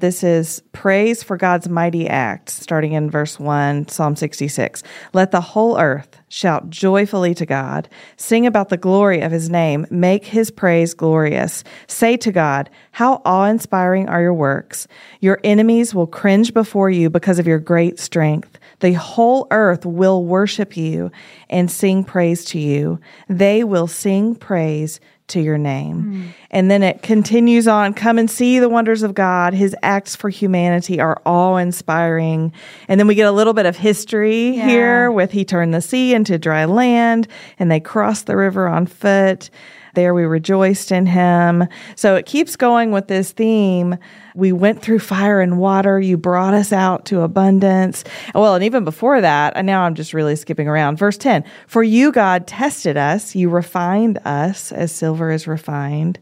this 0.00 0.22
is 0.22 0.62
praise 0.72 1.22
for 1.24 1.36
God's 1.36 1.68
mighty 1.68 2.06
acts, 2.06 2.54
starting 2.54 2.92
in 2.92 3.10
verse 3.10 3.40
1, 3.40 3.88
Psalm 3.88 4.14
66. 4.14 4.82
Let 5.12 5.32
the 5.32 5.40
whole 5.40 5.78
earth 5.78 6.20
shout 6.28 6.70
joyfully 6.70 7.34
to 7.34 7.44
God. 7.44 7.88
Sing 8.16 8.46
about 8.46 8.68
the 8.68 8.76
glory 8.76 9.20
of 9.22 9.32
his 9.32 9.50
name. 9.50 9.86
Make 9.90 10.24
his 10.24 10.52
praise 10.52 10.94
glorious. 10.94 11.64
Say 11.88 12.16
to 12.18 12.30
God, 12.30 12.70
How 12.92 13.20
awe 13.24 13.46
inspiring 13.46 14.08
are 14.08 14.22
your 14.22 14.34
works! 14.34 14.86
Your 15.20 15.40
enemies 15.42 15.94
will 15.94 16.06
cringe 16.06 16.54
before 16.54 16.90
you 16.90 17.10
because 17.10 17.40
of 17.40 17.46
your 17.46 17.58
great 17.58 17.98
strength. 17.98 18.58
The 18.80 18.92
whole 18.92 19.48
earth 19.50 19.84
will 19.84 20.24
worship 20.24 20.76
you 20.76 21.10
and 21.50 21.68
sing 21.68 22.04
praise 22.04 22.44
to 22.46 22.60
you. 22.60 23.00
They 23.28 23.64
will 23.64 23.88
sing 23.88 24.36
praise 24.36 25.00
to 25.28 25.40
your 25.40 25.58
name. 25.58 26.02
Hmm. 26.02 26.26
And 26.50 26.70
then 26.70 26.82
it 26.82 27.02
continues 27.02 27.68
on 27.68 27.94
come 27.94 28.18
and 28.18 28.30
see 28.30 28.58
the 28.58 28.68
wonders 28.68 29.02
of 29.02 29.14
God. 29.14 29.54
His 29.54 29.76
acts 29.82 30.16
for 30.16 30.28
humanity 30.30 31.00
are 31.00 31.20
awe 31.24 31.56
inspiring. 31.56 32.52
And 32.88 32.98
then 32.98 33.06
we 33.06 33.14
get 33.14 33.26
a 33.26 33.32
little 33.32 33.52
bit 33.52 33.66
of 33.66 33.76
history 33.76 34.56
Yeah. 34.56 34.66
here 34.66 35.12
with 35.12 35.30
he 35.32 35.44
turned 35.44 35.74
the 35.74 35.80
sea 35.80 36.14
into 36.14 36.38
dry 36.38 36.64
land 36.64 37.28
and 37.58 37.70
they 37.70 37.80
crossed 37.80 38.26
the 38.26 38.36
river 38.36 38.66
on 38.68 38.86
foot. 38.86 39.50
There 39.94 40.14
we 40.14 40.24
rejoiced 40.24 40.92
in 40.92 41.06
him. 41.06 41.66
So 41.96 42.16
it 42.16 42.26
keeps 42.26 42.56
going 42.56 42.90
with 42.90 43.08
this 43.08 43.32
theme. 43.32 43.96
We 44.34 44.52
went 44.52 44.82
through 44.82 45.00
fire 45.00 45.40
and 45.40 45.58
water. 45.58 46.00
You 46.00 46.16
brought 46.16 46.54
us 46.54 46.72
out 46.72 47.04
to 47.06 47.22
abundance. 47.22 48.04
Well, 48.34 48.54
and 48.54 48.64
even 48.64 48.84
before 48.84 49.20
that, 49.20 49.54
and 49.56 49.66
now 49.66 49.82
I'm 49.82 49.94
just 49.94 50.14
really 50.14 50.36
skipping 50.36 50.68
around. 50.68 50.96
Verse 50.96 51.18
10 51.18 51.44
For 51.66 51.82
you, 51.82 52.12
God, 52.12 52.46
tested 52.46 52.96
us. 52.96 53.34
You 53.34 53.48
refined 53.48 54.18
us 54.24 54.72
as 54.72 54.92
silver 54.92 55.30
is 55.30 55.46
refined. 55.46 56.18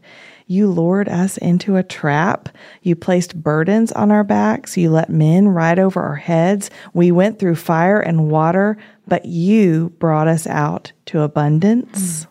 You 0.49 0.71
lured 0.71 1.09
us 1.09 1.37
into 1.37 1.75
a 1.75 1.83
trap. 1.83 2.47
You 2.81 2.95
placed 2.95 3.43
burdens 3.43 3.91
on 3.91 4.11
our 4.11 4.23
backs. 4.23 4.77
You 4.77 4.89
let 4.89 5.09
men 5.09 5.49
ride 5.49 5.77
over 5.77 6.01
our 6.01 6.15
heads. 6.15 6.69
We 6.93 7.11
went 7.11 7.37
through 7.37 7.55
fire 7.55 7.99
and 7.99 8.31
water, 8.31 8.77
but 9.07 9.25
you 9.25 9.93
brought 9.99 10.29
us 10.29 10.47
out 10.47 10.93
to 11.07 11.21
abundance. 11.21 12.27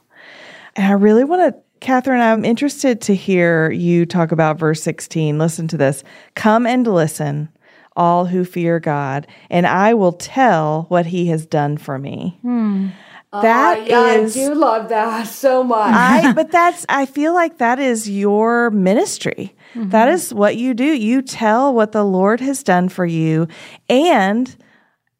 And 0.76 0.86
I 0.86 0.92
really 0.92 1.24
want 1.24 1.54
to, 1.54 1.60
Katherine, 1.80 2.20
I'm 2.20 2.44
interested 2.44 3.00
to 3.02 3.14
hear 3.14 3.70
you 3.70 4.06
talk 4.06 4.30
about 4.32 4.58
verse 4.58 4.82
16. 4.82 5.38
Listen 5.38 5.66
to 5.68 5.76
this. 5.76 6.04
Come 6.34 6.66
and 6.66 6.86
listen, 6.86 7.48
all 7.96 8.26
who 8.26 8.44
fear 8.44 8.78
God, 8.78 9.26
and 9.50 9.66
I 9.66 9.94
will 9.94 10.12
tell 10.12 10.84
what 10.88 11.06
he 11.06 11.26
has 11.28 11.46
done 11.46 11.78
for 11.78 11.98
me. 11.98 12.38
That 13.32 13.78
Uh, 13.78 13.84
yeah, 13.86 14.12
is- 14.12 14.36
I 14.36 14.40
do 14.48 14.54
love 14.54 14.88
that 14.90 15.26
so 15.26 15.64
much. 15.64 15.94
I, 15.94 16.32
but 16.36 16.50
that's, 16.50 16.86
I 16.88 17.06
feel 17.06 17.34
like 17.34 17.58
that 17.58 17.78
is 17.78 18.08
your 18.08 18.70
ministry. 18.70 19.54
That 19.74 20.08
is 20.08 20.32
what 20.32 20.56
you 20.56 20.72
do. 20.72 20.84
You 20.84 21.20
tell 21.20 21.74
what 21.74 21.92
the 21.92 22.04
Lord 22.04 22.40
has 22.40 22.62
done 22.62 22.88
for 22.88 23.04
you 23.04 23.46
and 23.90 24.56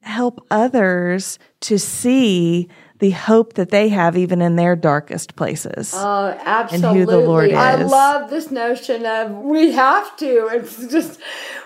help 0.06 0.46
others 0.50 1.38
to 1.60 1.78
see 1.78 2.68
the 2.98 3.10
hope 3.10 3.54
that 3.54 3.70
they 3.70 3.90
have 3.90 4.16
even 4.16 4.40
in 4.40 4.56
their 4.56 4.74
darkest 4.74 5.36
places. 5.36 5.92
Oh, 5.94 6.28
and 6.28 6.82
who 6.82 7.04
the 7.04 7.18
Lord 7.18 7.50
is. 7.50 7.56
I 7.56 7.74
love 7.82 8.30
this 8.30 8.50
notion 8.50 9.04
of 9.04 9.32
we 9.32 9.72
have 9.72 10.16
to. 10.18 10.48
It's 10.52 10.86
just 10.86 11.20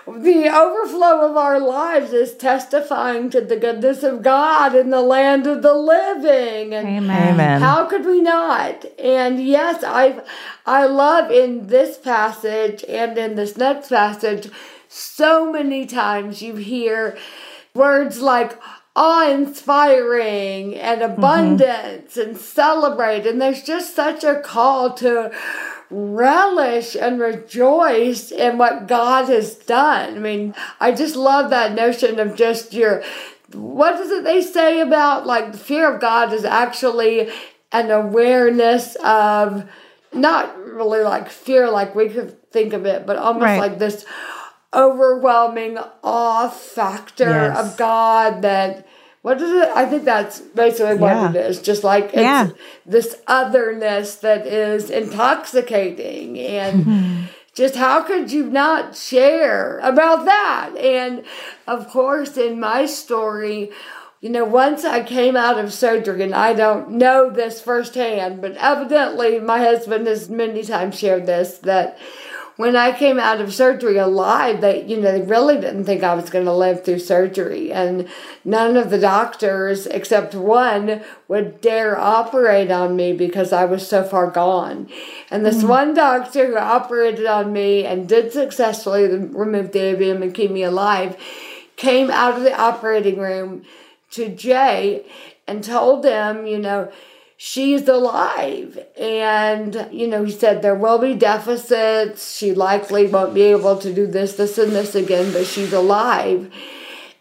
the 0.05 0.49
overflow 0.53 1.29
of 1.29 1.37
our 1.37 1.59
lives 1.59 2.11
is 2.11 2.35
testifying 2.35 3.29
to 3.29 3.39
the 3.39 3.55
goodness 3.55 4.03
of 4.03 4.23
God 4.23 4.75
in 4.75 4.89
the 4.89 5.01
land 5.01 5.47
of 5.47 5.61
the 5.61 5.73
living. 5.73 6.73
And. 6.73 6.87
Amen. 6.87 7.61
how 7.61 7.85
could 7.85 8.05
we 8.05 8.21
not? 8.21 8.83
And 8.99 9.41
yes, 9.45 9.83
I 9.85 10.21
I 10.65 10.85
love 10.85 11.31
in 11.31 11.67
this 11.67 11.97
passage 11.97 12.83
and 12.89 13.17
in 13.17 13.35
this 13.35 13.55
next 13.55 13.87
passage 13.87 14.49
so 14.89 15.49
many 15.49 15.85
times 15.85 16.41
you 16.41 16.55
hear 16.55 17.17
words 17.73 18.19
like 18.21 18.59
awe-inspiring 18.95 20.75
and 20.75 21.01
mm-hmm. 21.01 21.13
abundance 21.13 22.17
and 22.17 22.37
celebrate 22.37 23.25
and 23.25 23.41
there's 23.41 23.63
just 23.63 23.95
such 23.95 24.23
a 24.23 24.41
call 24.41 24.93
to 24.93 25.31
relish 25.89 26.95
and 26.95 27.19
rejoice 27.19 28.31
in 28.31 28.57
what 28.57 28.87
God 28.87 29.27
has 29.27 29.55
done. 29.55 30.15
I 30.15 30.19
mean, 30.19 30.55
I 30.79 30.93
just 30.93 31.15
love 31.15 31.49
that 31.49 31.73
notion 31.73 32.19
of 32.19 32.35
just 32.35 32.73
your 32.73 33.03
what 33.53 33.99
is 33.99 34.09
it 34.11 34.23
they 34.23 34.41
say 34.41 34.79
about 34.79 35.27
like 35.27 35.51
the 35.51 35.57
fear 35.57 35.93
of 35.93 35.99
God 35.99 36.31
is 36.31 36.45
actually 36.45 37.29
an 37.73 37.91
awareness 37.91 38.95
of 39.03 39.69
not 40.13 40.57
really 40.57 41.01
like 41.01 41.29
fear 41.29 41.69
like 41.69 41.93
we 41.93 42.09
could 42.09 42.51
think 42.51 42.73
of 42.73 42.85
it, 42.85 43.05
but 43.05 43.17
almost 43.17 43.43
Right. 43.43 43.59
like 43.59 43.79
this 43.79 44.05
overwhelming 44.73 45.77
awe 46.03 46.49
factor 46.49 47.29
Yes. 47.29 47.57
of 47.57 47.77
God 47.77 48.41
that 48.41 48.85
what 49.21 49.39
is 49.39 49.51
it? 49.51 49.69
I 49.75 49.85
think 49.85 50.03
that's 50.03 50.39
basically 50.39 50.95
what 50.95 51.11
Yeah. 51.11 51.29
it 51.29 51.35
is. 51.35 51.61
Just 51.61 51.83
like 51.83 52.05
it's 52.05 52.15
Yeah. 52.15 52.47
this 52.87 53.17
otherness 53.27 54.15
that 54.15 54.47
is 54.47 54.89
intoxicating 54.89 56.39
and 56.39 56.85
mm-hmm. 56.85 57.15
just 57.53 57.75
how 57.75 58.01
could 58.01 58.31
you 58.31 58.45
not 58.45 58.95
share 58.95 59.79
about 59.83 60.25
that? 60.25 60.71
And 60.77 61.23
of 61.67 61.87
course, 61.89 62.35
in 62.35 62.59
my 62.59 62.87
story, 62.87 63.71
you 64.21 64.29
know, 64.29 64.45
once 64.45 64.85
I 64.85 65.01
came 65.03 65.35
out 65.35 65.57
of 65.57 65.73
surgery, 65.73 66.23
and 66.23 66.35
I 66.35 66.53
don't 66.53 66.91
know 66.91 67.29
this 67.29 67.59
firsthand, 67.59 68.39
but 68.41 68.55
evidently 68.57 69.39
my 69.39 69.59
husband 69.59 70.05
has 70.07 70.29
many 70.29 70.63
times 70.63 70.97
shared 70.97 71.25
this 71.25 71.57
that 71.59 71.97
when 72.61 72.75
I 72.75 72.91
came 72.91 73.19
out 73.19 73.41
of 73.41 73.53
surgery 73.53 73.97
alive, 73.97 74.61
they, 74.61 74.85
you 74.85 74.97
know, 75.01 75.11
they 75.11 75.21
really 75.21 75.55
didn't 75.55 75.85
think 75.85 76.03
I 76.03 76.13
was 76.13 76.29
going 76.29 76.45
to 76.45 76.53
live 76.53 76.85
through 76.85 76.99
surgery. 76.99 77.73
And 77.73 78.07
none 78.45 78.77
of 78.77 78.91
the 78.91 78.99
doctors, 78.99 79.87
except 79.87 80.35
one, 80.35 81.01
would 81.27 81.59
dare 81.59 81.99
operate 81.99 82.69
on 82.69 82.95
me 82.95 83.13
because 83.13 83.51
I 83.51 83.65
was 83.65 83.87
so 83.87 84.03
far 84.03 84.27
gone. 84.27 84.87
And 85.31 85.43
this 85.43 85.63
mm. 85.63 85.69
one 85.69 85.95
doctor 85.95 86.45
who 86.45 86.57
operated 86.57 87.25
on 87.25 87.51
me 87.51 87.83
and 87.83 88.07
did 88.07 88.31
successfully 88.31 89.07
remove 89.07 89.71
the 89.71 89.79
AVM 89.79 90.21
and 90.21 90.33
keep 90.33 90.51
me 90.51 90.61
alive 90.61 91.17
came 91.77 92.11
out 92.11 92.37
of 92.37 92.43
the 92.43 92.55
operating 92.55 93.17
room 93.17 93.63
to 94.11 94.29
Jay 94.29 95.03
and 95.47 95.63
told 95.63 96.05
him, 96.05 96.45
you 96.45 96.59
know, 96.59 96.91
she's 97.43 97.87
alive. 97.87 98.77
And, 98.99 99.87
you 99.91 100.07
know, 100.07 100.23
he 100.23 100.31
said 100.31 100.61
there 100.61 100.75
will 100.75 100.99
be 100.99 101.15
deficits. 101.15 102.37
She 102.37 102.53
likely 102.53 103.07
won't 103.07 103.33
be 103.33 103.41
able 103.41 103.79
to 103.79 103.91
do 103.91 104.05
this, 104.05 104.35
this, 104.35 104.59
and 104.59 104.73
this 104.73 104.93
again, 104.93 105.33
but 105.33 105.47
she's 105.47 105.73
alive. 105.73 106.53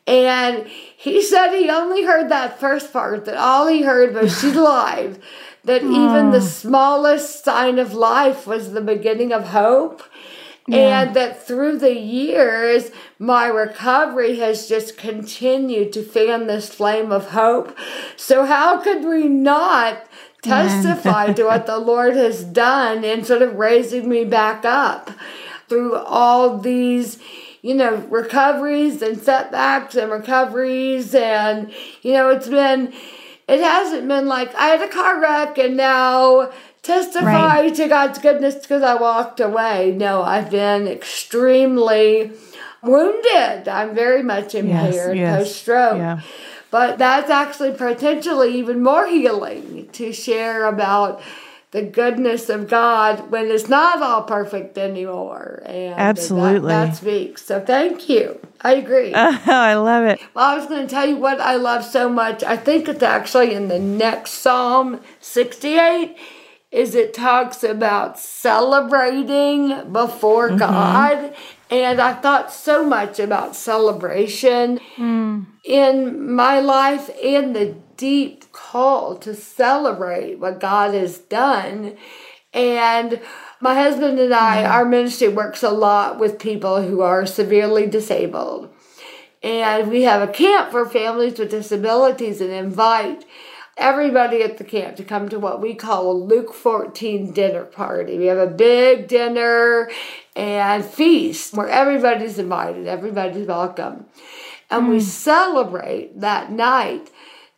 And 0.06 0.66
he 0.66 1.22
said 1.22 1.56
he 1.56 1.70
only 1.70 2.04
heard 2.04 2.28
that 2.28 2.60
first 2.60 2.92
part, 2.92 3.24
that 3.24 3.38
all 3.38 3.66
he 3.66 3.80
heard 3.80 4.14
was 4.14 4.38
she's 4.38 4.56
alive. 4.56 5.18
That 5.64 5.82
even 5.82 6.26
hmm. 6.26 6.32
the 6.32 6.42
smallest 6.42 7.42
sign 7.42 7.78
of 7.78 7.94
life 7.94 8.46
was 8.46 8.72
the 8.72 8.82
beginning 8.82 9.32
of 9.32 9.44
hope. 9.48 10.02
And 10.74 11.14
that 11.16 11.46
through 11.46 11.78
the 11.78 11.94
years, 11.94 12.90
my 13.18 13.46
recovery 13.46 14.38
has 14.38 14.68
just 14.68 14.96
continued 14.96 15.92
to 15.94 16.02
fan 16.02 16.46
this 16.46 16.68
flame 16.68 17.12
of 17.12 17.30
hope. 17.30 17.76
So, 18.16 18.44
how 18.44 18.80
could 18.80 19.04
we 19.04 19.28
not 19.28 20.06
testify 20.42 21.32
to 21.34 21.44
what 21.44 21.66
the 21.66 21.78
Lord 21.78 22.16
has 22.16 22.44
done 22.44 23.04
in 23.04 23.24
sort 23.24 23.42
of 23.42 23.56
raising 23.56 24.08
me 24.08 24.24
back 24.24 24.64
up 24.64 25.10
through 25.68 25.96
all 25.96 26.58
these 26.58 27.18
you 27.62 27.74
know, 27.74 27.96
recoveries 28.08 29.02
and 29.02 29.20
setbacks 29.20 29.94
and 29.94 30.10
recoveries. 30.10 31.14
And, 31.14 31.72
you 32.02 32.12
know, 32.14 32.30
it's 32.30 32.48
been, 32.48 32.92
it 33.48 33.60
hasn't 33.60 34.08
been 34.08 34.26
like 34.26 34.54
I 34.54 34.68
had 34.68 34.82
a 34.82 34.88
car 34.88 35.20
wreck 35.20 35.58
and 35.58 35.76
now 35.76 36.50
testify 36.90 37.60
right. 37.60 37.74
to 37.74 37.88
God's 37.88 38.18
goodness 38.18 38.56
because 38.56 38.82
I 38.82 38.94
walked 38.94 39.40
away. 39.40 39.92
No, 39.92 40.22
I've 40.22 40.50
been 40.50 40.88
extremely 40.88 42.32
wounded. 42.82 43.68
I'm 43.68 43.94
very 43.94 44.22
much 44.22 44.54
impaired 44.54 45.16
yes, 45.16 45.38
yes. 45.38 45.38
post 45.38 45.56
stroke. 45.62 45.98
Yeah. 45.98 46.20
But 46.70 46.98
that's 46.98 47.30
actually 47.30 47.72
potentially 47.72 48.56
even 48.58 48.82
more 48.82 49.06
healing 49.06 49.88
to 49.92 50.12
share 50.12 50.66
about 50.66 51.20
the 51.72 51.82
goodness 51.82 52.48
of 52.48 52.68
God 52.68 53.30
when 53.30 53.46
it's 53.46 53.68
not 53.68 54.02
all 54.02 54.22
perfect 54.22 54.76
anymore. 54.76 55.62
And 55.66 55.94
Absolutely. 55.94 56.68
That, 56.68 56.86
that 56.86 56.96
speaks. 56.96 57.44
So 57.44 57.60
thank 57.60 58.08
you. 58.08 58.40
I 58.60 58.74
agree. 58.74 59.12
Oh, 59.14 59.40
I 59.46 59.74
love 59.74 60.04
it. 60.04 60.20
Well, 60.34 60.44
I 60.44 60.56
was 60.56 60.66
going 60.66 60.86
to 60.86 60.90
tell 60.92 61.06
you 61.06 61.16
what 61.16 61.40
I 61.40 61.56
love 61.56 61.84
so 61.84 62.08
much. 62.08 62.42
I 62.42 62.56
think 62.56 62.88
it's 62.88 63.02
actually 63.02 63.54
in 63.54 63.68
the 63.68 63.78
next 63.78 64.32
Psalm 64.32 65.00
68 65.20 66.16
is 66.70 66.94
it 66.94 67.12
talks 67.12 67.64
about 67.64 68.18
celebrating 68.18 69.92
before 69.92 70.48
mm-hmm. 70.48 70.58
God. 70.58 71.34
And 71.68 72.00
I 72.00 72.14
thought 72.14 72.52
so 72.52 72.84
much 72.84 73.18
about 73.18 73.56
celebration 73.56 74.80
mm. 74.96 75.46
in 75.64 76.32
my 76.32 76.60
life 76.60 77.10
and 77.22 77.54
the 77.54 77.76
deep 77.96 78.50
call 78.52 79.16
to 79.18 79.34
celebrate 79.34 80.38
what 80.38 80.60
God 80.60 80.94
has 80.94 81.18
done. 81.18 81.96
And 82.52 83.20
my 83.60 83.74
husband 83.74 84.18
and 84.18 84.32
I, 84.32 84.64
our 84.64 84.84
ministry 84.84 85.28
works 85.28 85.62
a 85.62 85.70
lot 85.70 86.18
with 86.18 86.38
people 86.38 86.82
who 86.82 87.02
are 87.02 87.26
severely 87.26 87.86
disabled. 87.86 88.72
And 89.42 89.90
we 89.90 90.02
have 90.02 90.28
a 90.28 90.32
camp 90.32 90.70
for 90.70 90.88
families 90.88 91.38
with 91.38 91.50
disabilities 91.50 92.40
and 92.40 92.50
invite 92.50 93.24
everybody 93.76 94.42
at 94.42 94.58
the 94.58 94.64
camp 94.64 94.96
to 94.96 95.04
come 95.04 95.28
to 95.28 95.38
what 95.38 95.60
we 95.60 95.74
call 95.74 96.10
a 96.10 96.12
Luke 96.12 96.52
14 96.52 97.32
dinner 97.32 97.64
party. 97.64 98.18
We 98.18 98.26
have 98.26 98.38
a 98.38 98.46
big 98.46 99.08
dinner 99.08 99.90
and 100.36 100.84
feast 100.84 101.54
where 101.54 101.68
everybody's 101.68 102.38
invited, 102.38 102.86
everybody's 102.86 103.46
welcome. 103.46 104.06
And 104.70 104.86
mm. 104.86 104.90
we 104.90 104.96
hmm. 104.96 105.04
celebrate 105.04 106.20
that 106.20 106.50
night 106.52 107.10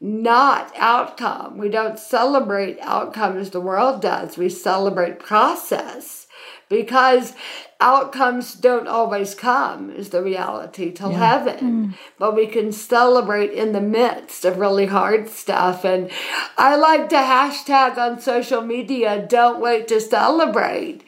not 0.02 0.72
outcome. 0.76 1.58
We 1.58 1.68
don't 1.68 1.96
celebrate 1.96 2.76
outcome 2.80 3.38
as 3.38 3.50
the 3.50 3.60
world 3.60 4.02
does. 4.02 4.36
We 4.36 4.48
celebrate 4.48 5.20
process 5.20 6.26
because 6.72 7.34
outcomes 7.82 8.54
don't 8.54 8.86
always 8.86 9.34
come 9.34 9.90
is 9.90 10.10
the 10.10 10.22
reality 10.22 10.92
till 10.92 11.10
yeah. 11.10 11.18
heaven 11.18 11.58
mm. 11.88 11.94
but 12.16 12.34
we 12.34 12.46
can 12.46 12.70
celebrate 12.70 13.50
in 13.50 13.72
the 13.72 13.80
midst 13.80 14.44
of 14.44 14.56
really 14.56 14.86
hard 14.86 15.28
stuff 15.28 15.84
and 15.84 16.08
i 16.56 16.76
like 16.76 17.08
to 17.08 17.16
hashtag 17.16 17.98
on 17.98 18.20
social 18.20 18.62
media 18.62 19.26
don't 19.28 19.60
wait 19.60 19.88
to 19.88 20.00
celebrate 20.00 21.02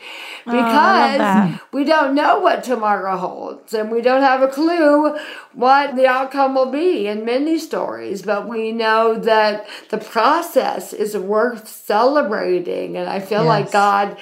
oh, 0.47 0.51
because 0.51 1.21
oh, 1.21 1.61
we 1.73 1.85
don't 1.85 2.13
know 2.13 2.41
what 2.41 2.65
tomorrow 2.65 3.17
holds 3.17 3.73
and 3.73 3.89
we 3.93 4.03
don't 4.03 4.23
have 4.23 4.43
a 4.43 4.49
clue 4.49 5.17
what 5.53 5.95
the 5.95 6.07
outcome 6.09 6.57
will 6.57 6.73
be 6.73 7.07
in 7.07 7.25
many 7.25 7.57
stories 7.57 8.23
but 8.23 8.49
we 8.49 8.73
know 8.73 9.15
that 9.15 9.65
the 9.91 9.99
process 9.99 10.93
is 10.93 11.17
worth 11.17 11.69
celebrating 11.69 12.97
and 12.97 13.09
i 13.09 13.21
feel 13.21 13.45
yes. 13.45 13.49
like 13.49 13.71
god 13.71 14.17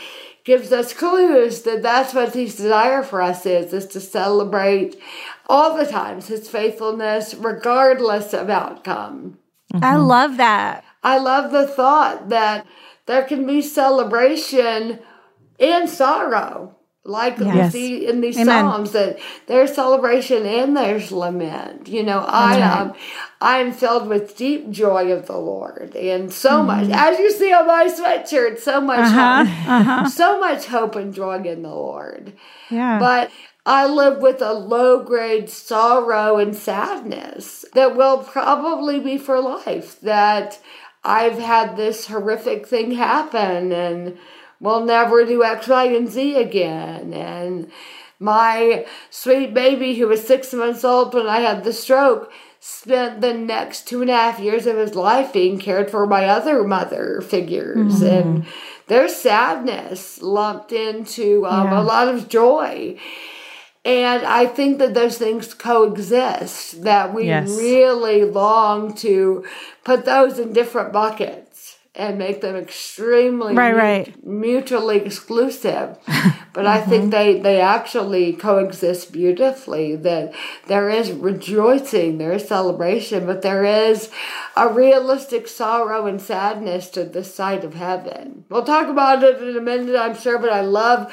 gives 0.44 0.72
us 0.72 0.92
clues 0.92 1.62
that 1.62 1.82
that's 1.82 2.14
what 2.14 2.34
his 2.34 2.56
desire 2.56 3.02
for 3.02 3.22
us 3.22 3.46
is, 3.46 3.72
is 3.72 3.86
to 3.86 4.00
celebrate 4.00 5.00
all 5.48 5.76
the 5.76 5.86
times 5.86 6.28
his 6.28 6.48
faithfulness, 6.48 7.34
regardless 7.34 8.32
of 8.32 8.50
outcome. 8.50 9.38
Mm-hmm. 9.72 9.84
I 9.84 9.96
love 9.96 10.36
that. 10.38 10.84
I 11.02 11.18
love 11.18 11.52
the 11.52 11.66
thought 11.66 12.28
that 12.28 12.66
there 13.06 13.24
can 13.24 13.46
be 13.46 13.62
celebration 13.62 15.00
and 15.58 15.88
sorrow 15.88 16.76
like 17.04 17.38
yes. 17.38 17.72
we 17.74 17.80
see 17.80 18.06
in 18.06 18.20
these 18.20 18.36
Amen. 18.36 18.46
psalms 18.46 18.92
that 18.92 19.18
there's 19.46 19.74
celebration 19.74 20.46
and 20.46 20.76
there's 20.76 21.10
lament 21.10 21.88
you 21.88 22.02
know 22.02 22.20
i 22.20 22.56
am 22.56 22.90
um, 22.90 22.96
i 23.42 23.58
am 23.58 23.72
filled 23.72 24.08
with 24.08 24.36
deep 24.36 24.70
joy 24.70 25.12
of 25.12 25.26
the 25.26 25.36
lord 25.36 25.94
and 25.94 26.32
so 26.32 26.50
mm-hmm. 26.50 26.66
much 26.68 26.88
as 26.90 27.18
you 27.18 27.30
see 27.30 27.52
on 27.52 27.66
my 27.66 27.86
sweatshirt 27.86 28.58
so 28.58 28.80
much 28.80 29.00
uh-huh. 29.00 29.44
hope 29.44 29.68
uh-huh. 29.68 30.08
so 30.22 30.40
much 30.40 30.66
hope 30.66 30.96
and 30.96 31.12
joy 31.12 31.36
in 31.42 31.62
the 31.62 31.68
lord 31.68 32.32
yeah 32.70 32.98
but 32.98 33.30
I 33.64 33.86
live 33.86 34.20
with 34.20 34.42
a 34.42 34.52
low 34.52 35.04
grade 35.04 35.48
sorrow 35.48 36.36
and 36.36 36.54
sadness 36.54 37.64
that 37.74 37.96
will 37.96 38.18
probably 38.18 38.98
be 38.98 39.18
for 39.18 39.40
life. 39.40 40.00
That 40.00 40.58
I've 41.04 41.38
had 41.38 41.76
this 41.76 42.06
horrific 42.06 42.66
thing 42.66 42.92
happen 42.92 43.70
and 43.70 44.18
we'll 44.60 44.84
never 44.84 45.24
do 45.24 45.44
X, 45.44 45.68
Y, 45.68 45.84
and 45.84 46.08
Z 46.08 46.36
again. 46.36 47.12
And 47.12 47.70
my 48.18 48.86
sweet 49.10 49.54
baby, 49.54 49.94
who 49.94 50.08
was 50.08 50.26
six 50.26 50.52
months 50.52 50.84
old 50.84 51.14
when 51.14 51.26
I 51.26 51.40
had 51.40 51.62
the 51.62 51.72
stroke, 51.72 52.32
spent 52.64 53.20
the 53.20 53.34
next 53.34 53.88
two 53.88 54.02
and 54.02 54.08
a 54.10 54.14
half 54.14 54.38
years 54.38 54.68
of 54.68 54.76
his 54.76 54.94
life 54.94 55.32
being 55.32 55.58
cared 55.58 55.90
for 55.90 56.06
by 56.06 56.26
other 56.26 56.62
mother 56.62 57.20
figures. 57.20 57.96
Mm-hmm. 57.96 58.04
And 58.04 58.46
their 58.86 59.08
sadness 59.08 60.22
lumped 60.22 60.70
into 60.70 61.44
um, 61.44 61.66
yeah. 61.66 61.80
a 61.80 61.82
lot 61.82 62.06
of 62.06 62.28
joy. 62.28 62.96
And 63.84 64.24
I 64.24 64.46
think 64.46 64.78
that 64.78 64.94
those 64.94 65.18
things 65.18 65.54
coexist, 65.54 66.84
that 66.84 67.12
we 67.12 67.26
yes. 67.26 67.50
really 67.50 68.24
long 68.24 68.94
to 68.98 69.44
put 69.82 70.04
those 70.04 70.38
in 70.38 70.52
different 70.52 70.92
buckets 70.92 71.78
and 71.94 72.18
make 72.18 72.40
them 72.40 72.56
extremely 72.56 73.54
right, 73.54 73.76
right. 73.76 74.24
mutually 74.24 74.98
exclusive. 74.98 75.98
But 76.52 76.66
mm-hmm. 76.66 76.76
I 76.76 76.80
think 76.82 77.10
they, 77.10 77.40
they 77.40 77.60
actually 77.60 78.34
coexist 78.34 79.10
beautifully. 79.12 79.96
That 79.96 80.34
there 80.66 80.90
is 80.90 81.10
rejoicing, 81.10 82.18
there 82.18 82.32
is 82.32 82.46
celebration, 82.46 83.24
but 83.26 83.42
there 83.42 83.64
is 83.64 84.10
a 84.54 84.68
realistic 84.68 85.48
sorrow 85.48 86.06
and 86.06 86.20
sadness 86.20 86.90
to 86.90 87.04
the 87.04 87.24
sight 87.24 87.64
of 87.64 87.74
heaven. 87.74 88.44
We'll 88.50 88.64
talk 88.64 88.88
about 88.88 89.22
it 89.22 89.42
in 89.42 89.56
a 89.56 89.62
minute, 89.62 89.96
I'm 89.96 90.14
sure, 90.14 90.38
but 90.38 90.52
I 90.52 90.60
love 90.60 91.10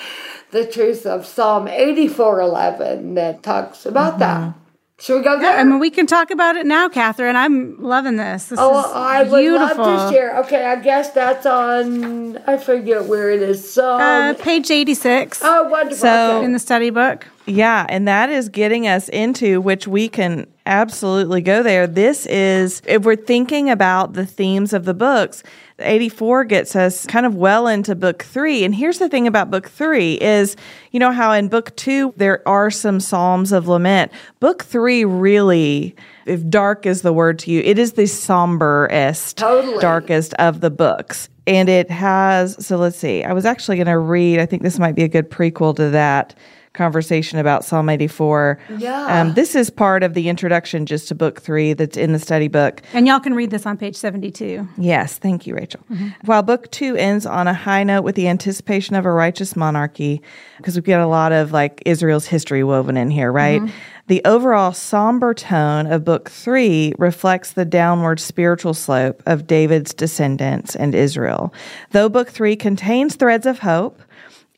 the 0.51 0.65
truth 0.65 1.05
of 1.05 1.25
Psalm 1.25 1.67
84 1.67 2.41
11 2.41 3.13
that 3.15 3.41
talks 3.41 3.85
about 3.85 4.19
mm-hmm. 4.19 4.19
that. 4.19 4.58
Should 4.99 5.19
we 5.19 5.23
go 5.23 5.39
there? 5.39 5.53
Yeah, 5.53 5.61
I 5.61 5.63
mean, 5.63 5.79
we 5.79 5.89
can 5.89 6.07
talk 6.07 6.29
about 6.29 6.57
it 6.57 6.65
now, 6.65 6.89
Katherine. 6.89 7.37
I'm 7.37 7.81
loving 7.81 8.17
this. 8.17 8.47
this 8.47 8.59
oh, 8.61 8.91
I 8.93 9.23
would 9.23 9.39
beautiful. 9.39 9.85
love 9.85 10.11
to 10.11 10.15
share. 10.15 10.37
Okay, 10.39 10.65
I 10.65 10.75
guess 10.75 11.11
that's 11.11 11.45
on. 11.45 12.37
I 12.39 12.57
forget 12.57 13.05
where 13.05 13.29
it 13.29 13.41
is. 13.41 13.71
So, 13.71 13.97
uh, 13.97 14.33
page 14.33 14.69
eighty-six. 14.69 15.39
Oh, 15.41 15.69
wonderful! 15.69 15.97
So 15.99 16.37
okay. 16.37 16.45
in 16.45 16.51
the 16.51 16.59
study 16.59 16.89
book. 16.89 17.27
Yeah, 17.49 17.85
and 17.89 18.07
that 18.07 18.29
is 18.29 18.47
getting 18.47 18.87
us 18.87 19.09
into 19.09 19.59
which 19.59 19.87
we 19.87 20.07
can 20.07 20.45
absolutely 20.65 21.41
go 21.41 21.63
there. 21.63 21.87
This 21.87 22.27
is 22.27 22.81
if 22.85 23.03
we're 23.03 23.15
thinking 23.15 23.69
about 23.69 24.13
the 24.13 24.25
themes 24.25 24.71
of 24.71 24.85
the 24.85 24.93
books 24.93 25.43
84 25.81 26.45
gets 26.45 26.75
us 26.75 27.05
kind 27.05 27.25
of 27.25 27.35
well 27.35 27.67
into 27.67 27.95
book 27.95 28.23
three. 28.23 28.63
And 28.63 28.73
here's 28.75 28.99
the 28.99 29.09
thing 29.09 29.27
about 29.27 29.51
book 29.51 29.69
three 29.69 30.15
is, 30.15 30.55
you 30.91 30.99
know, 30.99 31.11
how 31.11 31.31
in 31.31 31.47
book 31.47 31.75
two, 31.75 32.13
there 32.17 32.47
are 32.47 32.69
some 32.69 32.99
Psalms 32.99 33.51
of 33.51 33.67
lament. 33.67 34.11
Book 34.39 34.63
three 34.63 35.05
really, 35.05 35.95
if 36.25 36.47
dark 36.49 36.85
is 36.85 37.01
the 37.01 37.13
word 37.13 37.39
to 37.39 37.51
you, 37.51 37.61
it 37.61 37.79
is 37.79 37.93
the 37.93 38.07
somberest, 38.07 39.37
totally. 39.37 39.79
darkest 39.79 40.33
of 40.35 40.61
the 40.61 40.69
books. 40.69 41.29
And 41.47 41.67
it 41.67 41.89
has, 41.89 42.63
so 42.63 42.77
let's 42.77 42.97
see, 42.97 43.23
I 43.23 43.33
was 43.33 43.45
actually 43.45 43.77
going 43.77 43.87
to 43.87 43.97
read, 43.97 44.39
I 44.39 44.45
think 44.45 44.61
this 44.61 44.77
might 44.77 44.95
be 44.95 45.03
a 45.03 45.07
good 45.07 45.31
prequel 45.31 45.75
to 45.77 45.89
that 45.89 46.35
conversation 46.79 47.39
about 47.39 47.65
Psalm 47.65 47.89
84. 47.89 48.57
Yeah. 48.77 49.21
Um, 49.21 49.33
this 49.33 49.53
is 49.53 49.69
part 49.69 50.01
of 50.01 50.13
the 50.13 50.29
introduction 50.29 50.85
just 50.85 51.09
to 51.09 51.15
book 51.15 51.41
three 51.41 51.73
that's 51.73 51.97
in 51.97 52.13
the 52.13 52.19
study 52.19 52.47
book. 52.47 52.81
And 52.93 53.05
y'all 53.05 53.19
can 53.19 53.33
read 53.33 53.51
this 53.51 53.65
on 53.65 53.75
page 53.75 53.97
72. 53.97 54.65
Yes. 54.77 55.17
Thank 55.17 55.45
you, 55.45 55.55
Rachel. 55.55 55.81
Mm-hmm. 55.91 56.07
While 56.23 56.41
book 56.41 56.71
two 56.71 56.95
ends 56.95 57.25
on 57.25 57.49
a 57.49 57.53
high 57.53 57.83
note 57.83 58.03
with 58.03 58.15
the 58.15 58.29
anticipation 58.29 58.95
of 58.95 59.05
a 59.05 59.11
righteous 59.11 59.57
monarchy, 59.57 60.21
because 60.55 60.77
we 60.77 60.81
get 60.81 61.01
a 61.01 61.07
lot 61.07 61.33
of 61.33 61.51
like 61.51 61.83
Israel's 61.85 62.27
history 62.27 62.63
woven 62.63 62.95
in 62.95 63.11
here, 63.11 63.29
right? 63.29 63.61
Mm-hmm. 63.61 63.75
The 64.07 64.21
overall 64.25 64.71
somber 64.71 65.35
tone 65.35 65.85
of 65.85 66.03
book 66.03 66.31
three 66.31 66.93
reflects 66.97 67.51
the 67.51 67.65
downward 67.65 68.19
spiritual 68.19 68.73
slope 68.73 69.21
of 69.27 69.45
David's 69.45 69.93
descendants 69.93 70.75
and 70.75 70.95
Israel. 70.95 71.53
Though 71.91 72.09
book 72.09 72.29
three 72.29 72.55
contains 72.55 73.15
threads 73.15 73.45
of 73.45 73.59
hope, 73.59 74.01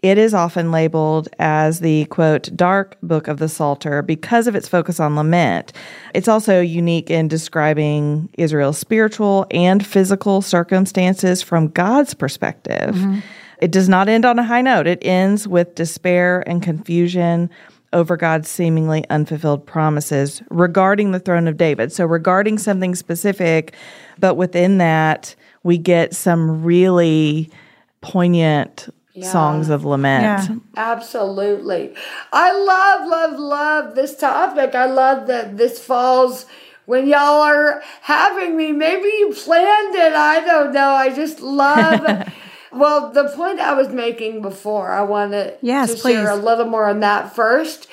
it 0.01 0.17
is 0.17 0.33
often 0.33 0.71
labeled 0.71 1.29
as 1.37 1.79
the 1.79 2.05
quote, 2.05 2.49
dark 2.55 2.97
book 3.03 3.27
of 3.27 3.37
the 3.37 3.47
Psalter 3.47 4.01
because 4.01 4.47
of 4.47 4.55
its 4.55 4.67
focus 4.67 4.99
on 4.99 5.15
lament. 5.15 5.73
It's 6.15 6.27
also 6.27 6.59
unique 6.59 7.11
in 7.11 7.27
describing 7.27 8.29
Israel's 8.37 8.79
spiritual 8.79 9.45
and 9.51 9.85
physical 9.85 10.41
circumstances 10.41 11.43
from 11.43 11.67
God's 11.67 12.13
perspective. 12.13 12.95
Mm-hmm. 12.95 13.19
It 13.61 13.71
does 13.71 13.87
not 13.87 14.09
end 14.09 14.25
on 14.25 14.39
a 14.39 14.43
high 14.43 14.61
note. 14.61 14.87
It 14.87 15.05
ends 15.05 15.47
with 15.47 15.75
despair 15.75 16.43
and 16.47 16.63
confusion, 16.63 17.49
over 17.93 18.15
God's 18.15 18.49
seemingly 18.49 19.03
unfulfilled 19.09 19.65
promises 19.65 20.41
regarding 20.49 21.11
the 21.11 21.19
throne 21.19 21.47
of 21.47 21.57
David. 21.57 21.91
So, 21.91 22.05
regarding 22.05 22.57
something 22.57 22.95
specific, 22.95 23.75
but 24.17 24.35
within 24.35 24.77
that, 24.77 25.35
we 25.63 25.77
get 25.77 26.15
some 26.15 26.63
really 26.63 27.51
poignant 27.99 28.89
songs 29.21 29.69
of 29.69 29.85
lament. 29.85 30.49
Yeah. 30.49 30.55
Absolutely. 30.77 31.93
I 32.31 32.51
love, 32.51 33.07
love, 33.09 33.39
love 33.39 33.95
this 33.95 34.15
topic. 34.15 34.75
I 34.75 34.85
love 34.85 35.27
that 35.27 35.57
this 35.57 35.83
falls 35.83 36.45
when 36.85 37.07
y'all 37.07 37.41
are 37.41 37.81
having 38.01 38.57
me. 38.57 38.71
Maybe 38.71 39.07
you 39.07 39.33
planned 39.33 39.95
it. 39.95 40.13
I 40.13 40.41
don't 40.41 40.73
know. 40.73 40.89
I 40.91 41.13
just 41.13 41.39
love. 41.39 42.31
well, 42.71 43.11
the 43.11 43.31
point 43.35 43.59
I 43.59 43.73
was 43.73 43.89
making 43.89 44.41
before, 44.41 44.91
I 44.91 45.01
want 45.01 45.31
to, 45.33 45.57
Yes, 45.61 46.01
to 46.01 46.09
share 46.09 46.29
a 46.29 46.35
little 46.35 46.65
more 46.65 46.85
on 46.85 47.01
that 47.01 47.35
first. 47.35 47.87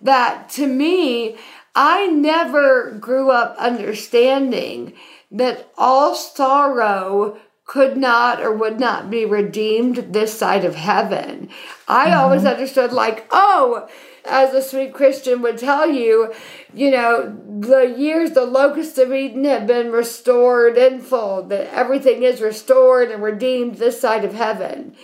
That 0.00 0.48
to 0.50 0.66
me, 0.66 1.36
I 1.74 2.06
never 2.06 2.92
grew 2.92 3.30
up 3.30 3.56
understanding 3.58 4.92
that 5.30 5.70
all 5.76 6.14
sorrow 6.14 7.38
could 7.68 7.98
not 7.98 8.40
or 8.40 8.50
would 8.50 8.80
not 8.80 9.10
be 9.10 9.26
redeemed 9.26 9.96
this 9.96 10.36
side 10.36 10.64
of 10.64 10.74
heaven. 10.74 11.50
I 11.86 12.06
mm-hmm. 12.06 12.18
always 12.18 12.44
understood, 12.46 12.94
like, 12.94 13.26
oh, 13.30 13.86
as 14.24 14.54
a 14.54 14.62
sweet 14.62 14.94
Christian 14.94 15.42
would 15.42 15.58
tell 15.58 15.88
you, 15.88 16.32
you 16.72 16.90
know, 16.90 17.38
the 17.46 17.94
years 17.96 18.30
the 18.30 18.46
locusts 18.46 18.96
of 18.96 19.12
Eden 19.12 19.44
have 19.44 19.66
been 19.66 19.92
restored 19.92 20.78
in 20.78 21.00
full, 21.00 21.42
that 21.44 21.72
everything 21.72 22.22
is 22.22 22.40
restored 22.40 23.10
and 23.10 23.22
redeemed 23.22 23.74
this 23.76 24.00
side 24.00 24.24
of 24.24 24.32
heaven. 24.32 24.96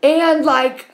And 0.00 0.44
like, 0.46 0.86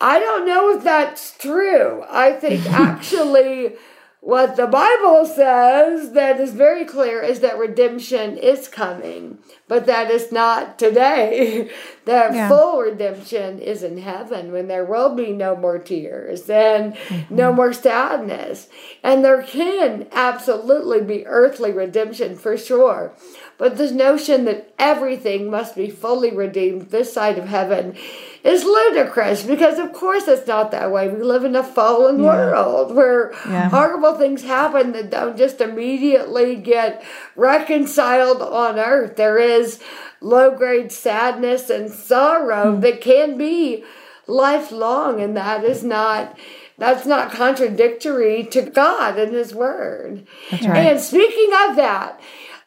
I 0.00 0.18
don't 0.18 0.46
know 0.46 0.78
if 0.78 0.82
that's 0.82 1.36
true. 1.36 2.04
I 2.08 2.32
think 2.32 2.64
actually 2.70 3.74
what 4.20 4.56
the 4.56 4.66
Bible 4.66 5.24
says 5.24 6.12
that 6.12 6.38
is 6.38 6.52
very 6.52 6.84
clear 6.84 7.22
is 7.22 7.40
that 7.40 7.58
redemption 7.58 8.36
is 8.36 8.68
coming, 8.68 9.38
but 9.66 9.86
that 9.86 10.10
is 10.10 10.30
not 10.30 10.78
today. 10.78 11.70
that 12.04 12.34
Yeah. 12.34 12.48
full 12.48 12.80
redemption 12.80 13.58
is 13.60 13.82
in 13.82 13.96
heaven 13.96 14.52
when 14.52 14.68
there 14.68 14.84
will 14.84 15.14
be 15.14 15.32
no 15.32 15.56
more 15.56 15.78
tears 15.78 16.50
and 16.50 16.94
no 17.30 17.48
mm-hmm. 17.48 17.56
more 17.56 17.72
sadness. 17.72 18.68
And 19.02 19.24
there 19.24 19.42
can 19.42 20.06
absolutely 20.12 21.00
be 21.00 21.26
earthly 21.26 21.72
redemption 21.72 22.36
for 22.36 22.58
sure. 22.58 23.12
But 23.60 23.76
this 23.76 23.92
notion 23.92 24.46
that 24.46 24.72
everything 24.78 25.50
must 25.50 25.76
be 25.76 25.90
fully 25.90 26.30
redeemed 26.30 26.88
this 26.88 27.12
side 27.12 27.36
of 27.36 27.46
heaven 27.46 27.94
is 28.42 28.64
ludicrous 28.64 29.42
because, 29.42 29.78
of 29.78 29.92
course, 29.92 30.26
it's 30.28 30.46
not 30.46 30.70
that 30.70 30.90
way. 30.90 31.08
We 31.08 31.22
live 31.22 31.44
in 31.44 31.54
a 31.54 31.62
fallen 31.62 32.22
world 32.22 32.96
where 32.96 33.34
Yeah. 33.46 33.68
horrible 33.68 34.14
things 34.14 34.44
happen 34.44 34.92
that 34.92 35.10
don't 35.10 35.36
just 35.36 35.60
immediately 35.60 36.56
get 36.56 37.02
reconciled 37.36 38.40
on 38.40 38.78
earth. 38.78 39.16
There 39.16 39.36
is 39.36 39.78
low 40.22 40.52
grade 40.52 40.90
sadness 40.90 41.68
and 41.68 41.90
sorrow 41.90 42.76
hmm. 42.76 42.80
that 42.80 43.02
can 43.02 43.36
be 43.36 43.84
lifelong, 44.26 45.20
and 45.20 45.36
that 45.36 45.64
is 45.64 45.84
not. 45.84 46.34
That's 46.78 47.04
not 47.04 47.30
contradictory 47.30 48.42
to 48.52 48.62
God 48.62 49.18
and 49.18 49.34
His 49.34 49.54
Word. 49.54 50.26
Right. 50.50 50.62
And 50.64 50.98
speaking 50.98 51.50
of 51.68 51.76
that, 51.76 52.18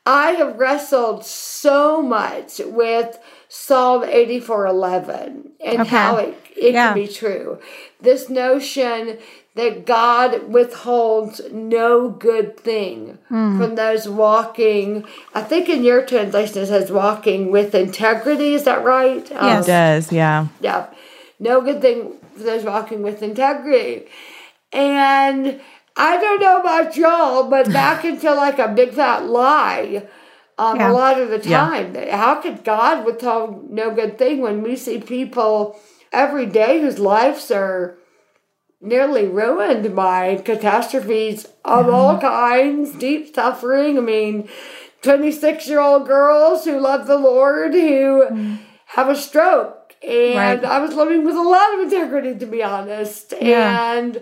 I 0.06 0.32
have 0.32 0.60
wrestled 0.60 1.26
so 1.26 2.02
much 2.02 2.60
with 2.66 3.18
Psalm 3.48 4.04
84:11 4.04 5.52
and 5.66 5.82
Okay. 5.82 5.90
how 5.90 6.18
it, 6.18 6.36
it 6.58 6.74
Yeah. 6.74 6.88
can 6.88 6.96
be 6.96 7.08
true. 7.08 7.60
This 8.02 8.30
notion 8.30 9.18
that 9.56 9.86
God 9.86 10.50
withholds 10.50 11.40
no 11.52 12.10
good 12.10 12.58
thing 12.60 13.20
from 13.30 13.76
those 13.76 14.10
walking. 14.10 15.06
I 15.34 15.42
think 15.42 15.70
in 15.70 15.84
your 15.84 16.02
translation 16.02 16.64
it 16.64 16.68
says 16.68 16.92
walking 16.92 17.52
with 17.52 17.76
integrity. 17.76 18.56
Is 18.56 18.64
that 18.64 18.84
right? 18.84 19.32
Um, 19.32 19.46
Yes. 19.48 19.66
It 19.68 19.72
does, 19.72 20.12
yeah. 20.12 20.48
yeah, 20.60 20.86
no 21.40 21.62
good 21.62 21.82
thing 21.82 22.14
for 22.36 22.44
those 22.44 22.64
walking 22.64 23.04
with 23.04 23.22
integrity. 23.22 24.08
And 24.72 25.60
I 25.96 26.18
don't 26.18 26.42
know 26.42 26.60
about 26.62 26.98
y'all, 26.98 27.50
but 27.50 27.72
back 27.74 28.02
can 28.02 28.18
feel 28.18 28.36
like 28.36 28.60
a 28.60 28.68
big 28.68 28.94
fat 28.94 29.26
lie 29.26 30.08
um, 30.58 30.78
Yeah. 30.78 30.92
a 30.92 30.94
lot 30.94 31.20
of 31.20 31.30
the 31.30 31.50
Yeah. 31.50 31.58
time. 31.70 31.96
How 32.10 32.36
could 32.36 32.64
God 32.64 33.06
withhold 33.06 33.70
no 33.72 33.92
good 33.92 34.18
thing 34.18 34.42
when 34.42 34.62
we 34.62 34.76
see 34.76 35.00
people 35.00 35.80
every 36.12 36.46
day 36.46 36.82
whose 36.82 37.00
lives 37.00 37.50
are 37.52 37.98
nearly 38.82 39.28
ruined 39.28 39.96
by 39.96 40.36
catastrophes 40.44 41.48
of 41.66 41.90
all 41.90 42.18
kinds, 42.20 42.92
deep 42.94 43.34
suffering? 43.34 43.98
I 43.98 44.02
mean, 44.02 44.50
26 45.02 45.68
year 45.68 45.80
old 45.80 46.08
girls 46.08 46.66
who 46.66 46.80
love 46.80 47.08
the 47.08 47.18
Lord 47.18 47.74
who 47.74 48.28
have 48.88 49.10
a 49.10 49.16
stroke. 49.16 49.80
And 50.08 50.36
Right. 50.36 50.64
I 50.66 50.80
was 50.80 50.94
living 50.96 51.24
with 51.24 51.36
a 51.36 51.42
lot 51.42 51.74
of 51.76 51.80
integrity, 51.82 52.36
to 52.38 52.46
be 52.46 52.62
honest. 52.62 53.34
Yeah. 53.40 53.94
And 53.96 54.22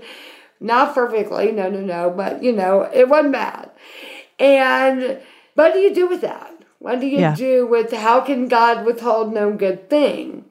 not 0.61 0.93
perfectly, 0.93 1.51
no, 1.51 1.69
no, 1.69 1.81
no, 1.81 2.09
but 2.09 2.41
you 2.43 2.53
know, 2.53 2.89
it 2.93 3.09
wasn't 3.09 3.33
bad. 3.33 3.71
And 4.39 5.19
what 5.55 5.73
do 5.73 5.79
you 5.79 5.93
do 5.93 6.07
with 6.07 6.21
that? 6.21 6.53
What 6.79 6.99
do 6.99 7.07
you 7.07 7.19
Yeah. 7.19 7.35
do 7.35 7.67
with 7.67 7.91
how 7.91 8.21
can 8.21 8.47
God 8.47 8.85
withhold 8.85 9.33
no 9.33 9.51
good 9.51 9.89
thing? 9.89 10.45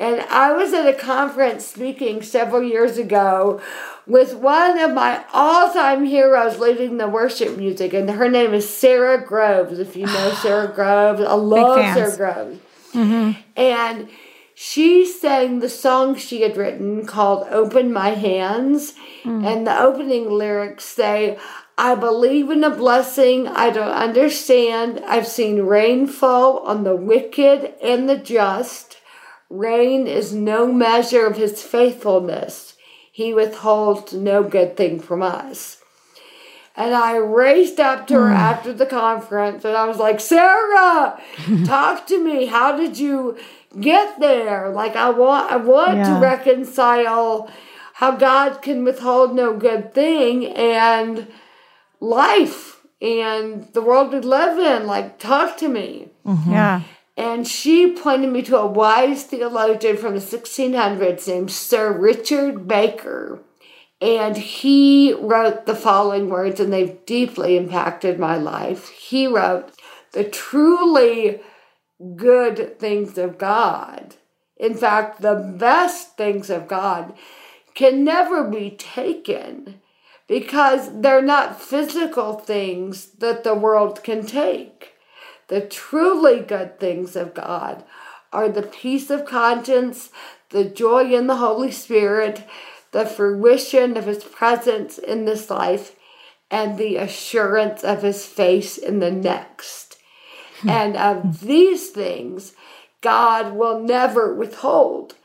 And 0.00 0.20
I 0.22 0.52
was 0.52 0.72
at 0.72 0.88
a 0.88 0.92
conference 0.94 1.64
speaking 1.64 2.22
several 2.22 2.62
years 2.62 2.98
ago 2.98 3.60
with 4.04 4.34
one 4.34 4.78
of 4.80 4.92
my 4.92 5.22
all 5.32 5.72
time 5.72 6.04
heroes 6.04 6.58
leading 6.58 6.96
the 6.96 7.06
worship 7.08 7.56
music, 7.56 7.92
and 7.92 8.10
her 8.10 8.28
name 8.28 8.52
is 8.52 8.68
Sara 8.68 9.24
Groves. 9.24 9.78
If 9.78 9.94
you 9.94 10.06
know 10.06 10.32
Sara 10.42 10.66
Groves, 10.66 11.20
I 11.20 11.34
love. 11.34 11.94
Sara 11.94 12.16
Groves. 12.16 12.58
Mm-hmm. 12.94 13.40
And 13.56 14.08
she 14.64 15.04
sang 15.04 15.58
the 15.58 15.68
song 15.68 16.14
she 16.14 16.42
had 16.42 16.56
written 16.56 17.04
called 17.04 17.48
Open 17.50 17.92
My 17.92 18.10
Hands. 18.10 18.94
Mm. 19.24 19.44
And 19.44 19.66
the 19.66 19.76
opening 19.76 20.30
lyrics 20.30 20.84
say, 20.84 21.36
I 21.76 21.96
believe 21.96 22.48
in 22.48 22.62
a 22.62 22.70
blessing 22.70 23.48
I 23.48 23.70
don't 23.70 23.88
understand. 23.88 25.02
I've 25.04 25.26
seen 25.26 25.62
rain 25.62 26.06
fall 26.06 26.60
on 26.60 26.84
the 26.84 26.94
wicked 26.94 27.74
and 27.82 28.08
the 28.08 28.16
just. 28.16 28.98
Rain 29.50 30.06
is 30.06 30.32
no 30.32 30.72
measure 30.72 31.26
of 31.26 31.36
his 31.36 31.60
faithfulness. 31.60 32.74
He 33.10 33.34
withholds 33.34 34.12
no 34.12 34.44
good 34.44 34.76
thing 34.76 35.00
from 35.00 35.22
us. 35.22 35.81
And 36.74 36.94
I 36.94 37.16
raced 37.16 37.78
up 37.78 38.06
to 38.06 38.14
her 38.14 38.28
hmm. 38.28 38.36
after 38.36 38.72
the 38.72 38.86
conference 38.86 39.64
and 39.64 39.76
I 39.76 39.84
was 39.86 39.98
like, 39.98 40.20
Sara, 40.20 41.20
talk 41.66 42.06
to 42.06 42.22
me. 42.22 42.46
How 42.46 42.76
did 42.76 42.98
you 42.98 43.36
get 43.78 44.18
there? 44.20 44.70
Like 44.70 44.96
I 44.96 45.10
want 45.10 45.50
I 45.52 45.56
want 45.56 45.98
Yeah. 45.98 46.14
to 46.14 46.20
reconcile 46.20 47.50
how 47.94 48.12
God 48.12 48.62
can 48.62 48.84
withhold 48.84 49.34
no 49.34 49.54
good 49.56 49.92
thing 49.94 50.46
and 50.46 51.28
life 52.00 52.80
and 53.00 53.68
the 53.74 53.82
world 53.82 54.12
we 54.12 54.20
live 54.20 54.58
in. 54.58 54.86
Like 54.86 55.18
talk 55.18 55.56
to 55.58 55.68
me. 55.68 56.08
Mm-hmm. 56.26 56.52
Yeah. 56.52 56.80
And 57.16 57.46
she 57.46 57.92
pointed 57.92 58.32
me 58.32 58.40
to 58.42 58.56
a 58.56 58.66
wise 58.66 59.24
theologian 59.24 59.98
from 59.98 60.14
the 60.14 60.20
1600s 60.20 61.28
named 61.28 61.50
Sir 61.50 61.92
Richard 61.92 62.66
Baker. 62.66 63.40
And 64.02 64.36
he 64.36 65.12
wrote 65.12 65.64
the 65.64 65.76
following 65.76 66.28
words, 66.28 66.58
and 66.58 66.72
they've 66.72 67.06
deeply 67.06 67.56
impacted 67.56 68.18
my 68.18 68.36
life. 68.36 68.88
He 68.88 69.28
wrote, 69.28 69.70
The 70.10 70.24
truly 70.24 71.40
good 72.16 72.80
things 72.80 73.16
of 73.16 73.38
God, 73.38 74.16
in 74.56 74.74
fact, 74.74 75.22
the 75.22 75.36
best 75.56 76.16
things 76.16 76.50
of 76.50 76.66
God, 76.66 77.14
can 77.74 78.02
never 78.02 78.42
be 78.42 78.72
taken 78.72 79.80
because 80.26 81.00
they're 81.00 81.22
not 81.22 81.62
physical 81.62 82.34
things 82.34 83.06
that 83.18 83.44
the 83.44 83.54
world 83.54 84.02
can 84.02 84.26
take. 84.26 84.94
The 85.46 85.60
truly 85.60 86.40
good 86.40 86.80
things 86.80 87.14
of 87.14 87.34
God 87.34 87.84
are 88.32 88.48
the 88.48 88.62
peace 88.62 89.10
of 89.10 89.26
conscience, 89.26 90.10
the 90.50 90.64
joy 90.64 91.14
in 91.14 91.28
the 91.28 91.36
Holy 91.36 91.70
Spirit, 91.70 92.44
the 92.92 93.04
fruition 93.06 93.96
of 93.96 94.06
His 94.06 94.24
presence 94.24 94.98
in 94.98 95.24
this 95.24 95.50
life, 95.50 95.96
and 96.50 96.78
the 96.78 96.96
assurance 96.96 97.82
of 97.82 98.02
His 98.02 98.24
face 98.24 98.78
in 98.78 99.00
the 99.00 99.10
next. 99.10 99.96
Hmm. 100.60 100.68
and 100.68 100.96
of 100.96 101.40
these 101.40 101.90
things, 101.90 102.52
God 103.00 103.54
will 103.54 103.80
never 103.80 104.32
withhold 104.32 105.16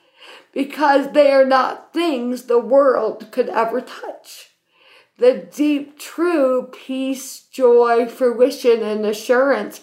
because 0.51 1.11
they 1.11 1.31
are 1.31 1.45
not 1.45 1.93
things 1.93 2.43
the 2.43 2.57
world 2.57 3.31
could 3.31 3.49
ever 3.49 3.81
touch 3.81 4.47
the 5.17 5.47
deep, 5.51 5.97
true 5.97 6.69
peace, 6.71 7.41
joy, 7.51 8.05
fruition, 8.05 8.83
and 8.83 9.05
assurance 9.05 9.81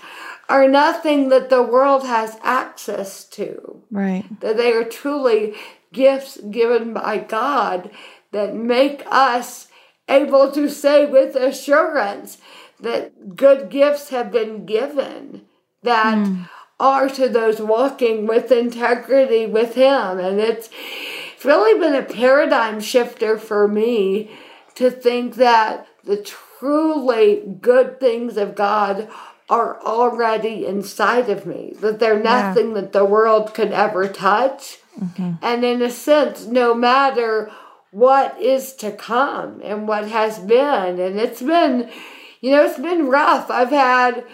are 0.49 0.69
nothing 0.69 1.29
that 1.31 1.51
the 1.51 1.63
world 1.63 2.05
has 2.05 2.39
access 2.43 3.25
to. 3.25 3.83
Right. 3.91 4.25
That 4.41 4.57
they 4.57 4.73
are 4.73 4.85
truly 4.85 5.55
gifts 5.95 6.39
given 6.51 6.93
by 6.93 7.17
God 7.19 7.91
that 8.33 8.55
make 8.55 9.03
us 9.07 9.69
able 10.09 10.53
to 10.53 10.69
say 10.69 11.07
with 11.07 11.35
assurance 11.35 12.37
that 12.81 13.37
good 13.37 13.71
gifts 13.71 14.11
have 14.11 14.31
been 14.31 14.67
given 14.67 15.47
that 15.83 16.17
mm. 16.19 16.49
are 16.79 17.09
to 17.09 17.29
those 17.29 17.61
walking 17.61 18.27
with 18.27 18.53
integrity 18.53 19.47
with 19.47 19.75
Him. 19.75 20.19
And 20.19 20.41
it's, 20.41 20.69
it's 21.35 21.45
really 21.45 21.79
been 21.79 21.95
a 21.95 22.03
paradigm 22.03 22.81
shifter 22.81 23.39
for 23.39 23.69
me 23.69 24.31
to 24.75 24.91
think 24.91 25.37
that 25.37 25.87
the 26.03 26.17
truly 26.17 27.43
good 27.61 28.01
things 28.01 28.37
of 28.37 28.55
God 28.55 29.09
are 29.49 29.81
already 29.83 30.67
inside 30.67 31.29
of 31.29 31.47
me, 31.47 31.75
that 31.81 31.99
they're 32.01 32.19
nothing 32.19 32.69
yeah. 32.69 32.81
that 32.81 32.93
the 32.93 33.05
world 33.05 33.55
could 33.55 33.73
ever 33.73 34.09
touch. 34.09 34.79
Mm-hmm. 34.99 35.33
And 35.43 35.65
in 35.65 35.83
a 35.83 35.91
sense, 35.91 36.47
no 36.47 36.75
matter 36.75 37.51
what 37.91 38.41
is 38.41 38.75
to 38.75 38.93
come 38.93 39.61
and 39.63 39.87
what 39.87 40.09
has 40.09 40.39
been, 40.39 40.99
and 40.99 41.19
it's 41.19 41.43
been, 41.43 41.91
you 42.41 42.51
know, 42.51 42.65
it's 42.65 42.79
been 42.79 43.09
rough. 43.09 43.51
I've 43.51 43.71
had 43.71 44.25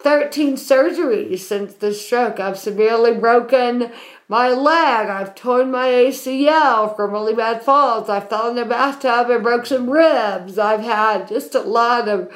13 0.00 0.54
surgeries 0.54 1.40
since 1.40 1.74
the 1.74 1.92
stroke. 1.92 2.40
I've 2.40 2.58
severely 2.58 3.14
broken 3.14 3.92
my 4.28 4.48
leg. 4.48 5.08
I've 5.08 5.34
torn 5.34 5.70
my 5.70 5.88
ACL 5.88 6.96
from 6.96 7.12
really 7.12 7.34
bad 7.34 7.62
falls. 7.62 8.08
I 8.08 8.20
fell 8.20 8.48
in 8.48 8.56
the 8.56 8.64
bathtub 8.64 9.28
and 9.28 9.42
broke 9.42 9.66
some 9.66 9.90
ribs. 9.90 10.58
I've 10.58 10.80
had 10.80 11.28
just 11.28 11.54
a 11.54 11.60
lot 11.60 12.08
of 12.08 12.32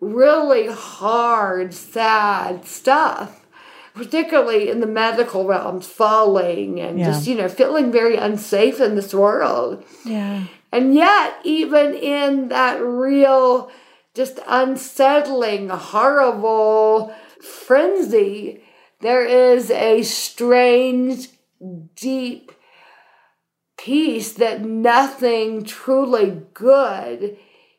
really 0.00 0.68
hard, 0.68 1.74
sad 1.74 2.64
stuff, 2.64 3.37
particularly 3.98 4.70
in 4.70 4.80
the 4.80 4.86
medical 4.86 5.44
realms, 5.46 5.86
falling 5.86 6.80
and 6.80 6.98
yeah. 6.98 7.06
just, 7.06 7.26
you 7.26 7.34
know, 7.34 7.48
feeling 7.48 7.92
very 7.92 8.16
unsafe 8.16 8.80
in 8.80 8.94
this 8.94 9.12
world. 9.12 9.84
Yeah. 10.04 10.44
And 10.72 10.94
yet, 10.94 11.36
even 11.44 11.94
in 11.94 12.48
that 12.48 12.80
real, 12.80 13.70
just 14.14 14.38
unsettling, 14.46 15.68
horrible 15.68 17.14
frenzy, 17.42 18.62
there 19.00 19.26
is 19.26 19.70
a 19.70 20.02
strange, 20.02 21.28
deep 21.94 22.52
peace 23.76 24.32
that 24.32 24.62
nothing 24.62 25.64
truly 25.64 26.42
good 26.54 27.36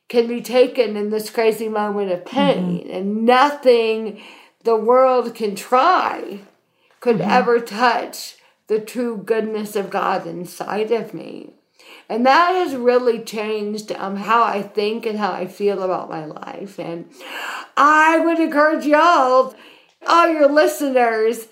can 0.08 0.28
be 0.28 0.42
taken 0.42 0.98
in 0.98 1.12
this 1.12 1.30
crazy 1.30 1.70
moment 1.70 2.12
of 2.12 2.26
pain, 2.26 2.80
mm-hmm. 2.80 2.92
and 2.92 3.26
nothing 3.26 4.22
the 4.64 4.76
world 4.76 5.34
can 5.36 5.56
try 5.56 6.42
could 7.00 7.18
mm-hmm. 7.18 7.32
ever 7.32 7.60
touch 7.60 8.38
the 8.68 8.80
true 8.80 9.18
goodness 9.18 9.76
of 9.76 9.90
God 9.90 10.28
inside 10.28 10.92
of 10.92 11.14
me. 11.14 11.54
And 12.08 12.26
that 12.26 12.52
has 12.52 12.76
really 12.76 13.20
changed 13.24 13.92
um, 13.92 14.16
how 14.16 14.44
I 14.44 14.62
think 14.62 15.06
and 15.06 15.18
how 15.18 15.32
I 15.32 15.48
feel 15.48 15.84
about 15.84 16.10
my 16.10 16.26
life. 16.26 16.80
And 16.80 17.10
I 17.78 18.20
would 18.20 18.40
encourage 18.40 18.86
y'all 18.86 19.56
all 20.08 20.28
your 20.28 20.50
listeners 20.50 21.48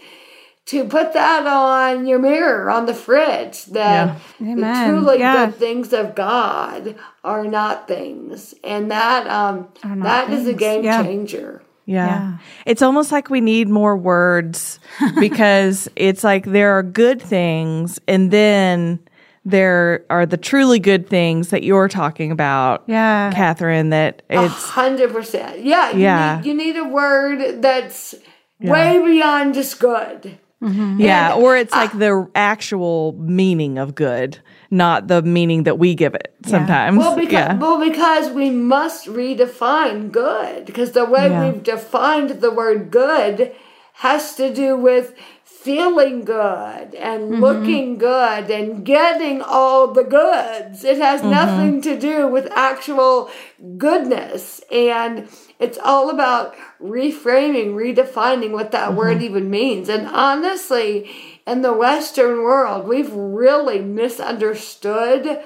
to 0.67 0.83
put 0.83 1.13
that 1.13 1.47
on 1.47 2.05
your 2.05 2.19
mirror 2.19 2.69
on 2.69 2.85
the 2.85 2.93
fridge 2.93 3.65
that 3.65 4.17
yeah. 4.39 4.55
the 4.55 4.89
truly 4.89 5.19
yeah. 5.19 5.45
good 5.45 5.55
things 5.55 5.93
of 5.93 6.13
God 6.13 6.95
are 7.23 7.45
not 7.45 7.87
things 7.87 8.53
and 8.63 8.91
that 8.91 9.27
um 9.27 9.69
that 9.83 10.27
things. 10.27 10.41
is 10.41 10.47
a 10.47 10.53
game 10.53 10.83
yeah. 10.83 11.03
changer 11.03 11.61
yeah. 11.87 12.05
yeah. 12.07 12.37
It's 12.65 12.81
almost 12.83 13.11
like 13.11 13.29
we 13.29 13.41
need 13.41 13.69
more 13.69 13.97
words 13.97 14.79
because 15.19 15.89
it's 15.95 16.23
like 16.23 16.45
there 16.45 16.77
are 16.77 16.83
good 16.83 17.21
things 17.21 17.99
and 18.07 18.29
then 18.29 18.99
there 19.45 20.05
are 20.09 20.25
the 20.25 20.35
truly 20.35 20.77
good 20.77 21.07
things 21.07 21.49
that 21.49 21.63
you're 21.63 21.87
talking 21.87 22.31
about. 22.31 22.83
Yeah. 22.87 23.31
Katherine, 23.33 23.89
that 23.91 24.21
it's. 24.29 24.69
hundred 24.69 25.13
percent. 25.13 25.63
Yeah. 25.63 25.91
You 25.91 26.01
yeah. 26.01 26.37
Need, 26.37 26.45
you 26.45 26.53
need 26.53 26.75
a 26.75 26.83
word 26.83 27.61
that's 27.61 28.13
yeah. 28.59 28.71
way 28.71 29.03
beyond 29.03 29.53
just 29.53 29.79
good. 29.79 30.37
Mm-hmm. 30.61 30.99
Yeah, 30.99 31.35
and, 31.35 31.43
or 31.43 31.55
it's 31.55 31.71
like 31.71 31.93
uh, 31.93 31.99
the 31.99 32.31
actual 32.33 33.13
meaning 33.19 33.77
of 33.77 33.93
good, 33.93 34.39
not 34.69 35.07
the 35.07 35.21
meaning 35.21 35.63
that 35.63 35.79
we 35.79 35.95
give 35.95 36.13
it 36.15 36.35
sometimes. 36.45 36.97
Yeah. 36.97 37.07
Well, 37.07 37.15
because, 37.15 37.31
yeah. 37.31 37.57
well, 37.57 37.79
because 37.79 38.29
we 38.31 38.49
must 38.49 39.07
redefine 39.07 40.11
good, 40.11 40.65
because 40.65 40.91
the 40.91 41.05
way 41.05 41.29
yeah. 41.29 41.49
we've 41.49 41.63
defined 41.63 42.41
the 42.41 42.51
word 42.51 42.91
good 42.91 43.55
has 43.93 44.35
to 44.35 44.53
do 44.53 44.75
with 44.77 45.15
feeling 45.43 46.23
good 46.23 46.95
and 46.95 47.23
mm-hmm. 47.23 47.41
looking 47.41 47.97
good 47.97 48.49
and 48.49 48.85
getting 48.85 49.41
all 49.41 49.91
the 49.91 50.03
goods. 50.03 50.85
It 50.85 50.97
has 50.97 51.19
mm-hmm. 51.19 51.31
nothing 51.31 51.81
to 51.81 51.99
do 51.99 52.27
with 52.27 52.49
actual 52.51 53.29
goodness. 53.77 54.61
And 54.71 55.27
it's 55.59 55.77
all 55.83 56.09
about 56.09 56.55
reframing, 56.81 57.73
redefining 57.73 58.51
what 58.51 58.71
that 58.71 58.89
mm-hmm. 58.89 58.97
word 58.97 59.21
even 59.21 59.49
means. 59.49 59.89
And 59.89 60.07
honestly, 60.07 61.11
in 61.47 61.61
the 61.61 61.73
Western 61.73 62.43
world, 62.43 62.87
we've 62.87 63.11
really 63.11 63.79
misunderstood 63.79 65.39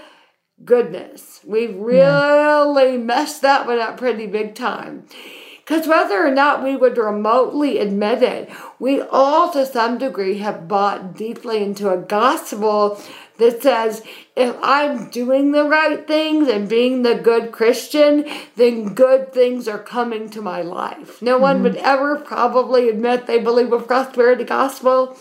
goodness. 0.66 1.42
We've 1.46 1.76
really 1.76 2.94
yeah. 2.94 2.98
messed 2.98 3.42
that 3.44 3.68
one 3.68 3.80
up 3.80 3.98
pretty 3.98 4.28
big 4.28 4.56
time. 4.56 5.06
Because 5.60 5.88
whether 5.88 6.26
or 6.26 6.32
not 6.32 6.64
we 6.64 6.76
would 6.76 6.98
remotely 6.98 7.78
admit 7.78 8.24
it, 8.24 8.50
we 8.80 9.00
all 9.00 9.52
to 9.52 9.66
some 9.66 10.00
degree 10.00 10.40
have 10.40 10.68
bought 10.68 11.16
deeply 11.16 11.64
into 11.64 11.90
a 11.90 11.98
gospel 11.98 13.00
that 13.38 13.62
says 13.62 14.04
if 14.36 14.56
I'm 14.62 15.10
doing 15.12 15.52
the 15.52 15.64
right 15.64 16.06
things 16.06 16.48
and 16.48 16.68
being 16.68 17.04
the 17.04 17.16
good 17.16 17.52
Christian, 17.52 18.26
then 18.56 18.96
good 18.96 19.34
things 19.34 19.68
are 19.68 19.80
coming 19.80 20.30
to 20.32 20.42
my 20.42 20.62
life. 20.62 21.22
No 21.22 21.36
mm-hmm. 21.36 21.42
one 21.42 21.64
would 21.64 21.78
ever 21.78 22.18
probably 22.18 22.90
admit 22.90 23.28
they 23.28 23.40
believe 23.40 23.72
a 23.72 23.80
prosperity 23.80 24.44
gospel. 24.44 25.16